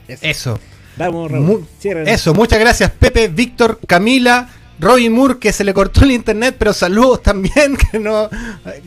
eso. 0.09 0.27
Eso. 0.27 0.61
Vamos, 0.97 1.31
Raúl. 1.31 1.45
Mu-. 1.45 1.61
Eso, 2.07 2.35
muchas 2.35 2.61
gracias 2.61 2.91
Pepe, 2.91 3.29
Víctor, 3.29 3.79
Camila, 3.87 4.49
Robin 4.79 5.13
Moore, 5.13 5.39
que 5.39 5.53
se 5.53 5.65
le 5.65 5.73
cortó 5.73 6.05
el 6.05 6.11
internet, 6.11 6.57
pero 6.59 6.73
saludos 6.73 7.23
también, 7.23 7.77
que 7.91 7.99
no, 7.99 8.29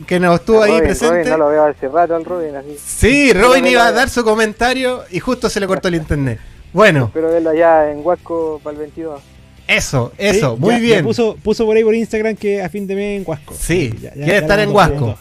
que 0.06 0.20
nos 0.20 0.40
estuvo 0.40 0.62
ahí 0.62 0.72
Robin, 0.72 0.84
presente. 0.84 1.14
Robin, 1.14 1.30
no 1.30 1.38
lo 1.38 1.48
veo 1.48 1.64
hace 1.64 1.88
rato 1.88 2.14
al 2.14 2.24
Robin, 2.24 2.54
así. 2.54 2.76
Sí, 2.84 3.32
Robin 3.32 3.66
iba 3.66 3.86
a 3.86 3.92
dar 3.92 4.08
su 4.08 4.22
comentario 4.22 5.02
y 5.10 5.20
justo 5.20 5.48
se 5.48 5.58
le 5.58 5.66
cortó 5.66 5.88
el 5.88 5.96
internet. 5.96 6.38
Bueno, 6.76 7.06
Espero 7.06 7.28
verlo 7.32 7.48
allá 7.50 7.90
en 7.90 8.04
Huasco 8.04 8.60
para 8.62 8.74
el 8.74 8.80
22. 8.80 9.22
eso, 9.66 10.12
Sí, 10.18 10.26
eso, 10.26 10.56
muy 10.58 10.72
ya- 10.74 10.78
ya 10.78 10.82
bien. 10.84 11.04
puso, 11.04 11.36
puso 11.42 11.64
por 11.64 11.74
ahí 11.74 11.82
por 11.82 11.94
Instagram 11.94 12.36
que 12.36 12.62
a 12.62 12.68
fin 12.68 12.86
de 12.86 12.94
mes 12.94 13.20
en 13.20 13.24
Huasco. 13.26 13.54
Sí, 13.58 13.90
Ya- 13.94 14.10
ya- 14.10 14.12
quiere 14.12 14.26
ya 14.32 14.38
estar 14.38 14.58
en 14.60 14.68
Huasco. 14.74 15.18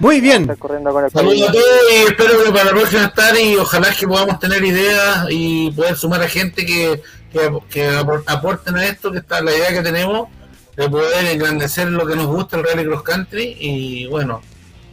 Muy 0.00 0.20
bien. 0.20 0.42
Estar 0.42 0.56
corriendo 0.58 0.90
con 0.92 1.04
el 1.04 1.10
Saludos 1.12 1.48
a 1.48 1.52
todos 1.52 1.64
y 1.92 1.96
espero 2.08 2.42
que 2.44 2.50
para 2.50 2.64
la 2.64 2.70
próxima 2.72 3.04
estar 3.04 3.38
y 3.38 3.54
ojalá 3.56 3.94
que 3.94 4.08
podamos 4.08 4.40
tener 4.40 4.64
ideas 4.64 5.26
y 5.30 5.70
poder 5.70 5.94
sumar 5.96 6.20
a 6.22 6.28
gente 6.28 6.66
que, 6.66 7.00
que, 7.32 7.50
que 7.70 7.88
apor- 7.90 8.24
aporten 8.26 8.76
a 8.76 8.86
esto, 8.86 9.12
que 9.12 9.18
está 9.18 9.40
la 9.42 9.54
idea 9.54 9.68
que 9.72 9.82
tenemos 9.82 10.28
de 10.76 10.88
poder 10.90 11.26
engrandecer 11.26 11.88
lo 11.90 12.04
que 12.06 12.16
nos 12.16 12.26
gusta 12.26 12.56
el 12.56 12.64
Rally 12.64 12.86
Cross 12.86 13.02
Country 13.04 13.56
y 13.60 14.06
bueno, 14.08 14.40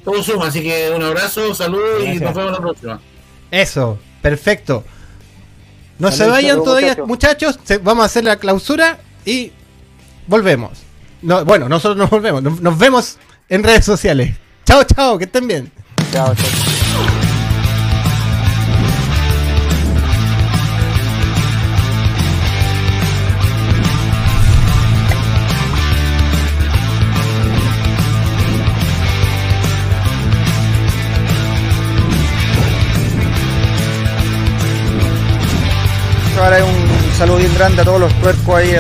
todo 0.04 0.22
suma, 0.22 0.48
así 0.50 0.62
que 0.62 0.92
un 0.96 1.02
abrazo, 1.02 1.56
saludos 1.56 2.04
y 2.06 2.20
nos 2.20 2.36
vemos 2.36 2.52
la 2.52 2.60
próxima. 2.60 3.02
Eso, 3.50 3.98
perfecto. 4.22 4.84
No 6.00 6.12
se 6.12 6.28
vayan 6.28 6.64
todavía, 6.64 6.90
muchachos. 7.06 7.08
muchachos. 7.08 7.60
se- 7.64 7.78
vamos 7.80 8.04
a 8.04 8.06
hacer 8.06 8.24
la 8.24 8.38
clausura 8.38 9.00
y 9.26 9.52
volvemos. 10.28 10.80
No, 11.22 11.44
bueno, 11.46 11.68
nosotros 11.68 11.98
nos 11.98 12.10
volvemos. 12.10 12.44
Nos, 12.44 12.62
nos 12.62 12.78
vemos 12.78 13.18
en 13.50 13.64
redes 13.64 13.86
sociales. 13.86 14.36
Chao, 14.66 14.84
chao, 14.84 15.18
que 15.18 15.26
estén 15.26 15.48
bien. 15.48 15.72
Chao, 16.12 16.36
chao. 16.36 16.67
Un 36.48 37.18
saludo 37.18 37.40
bien 37.40 37.54
grande 37.56 37.82
a 37.82 37.84
todos 37.84 38.00
los 38.00 38.14
tuercos 38.22 38.56
ahí 38.56 38.74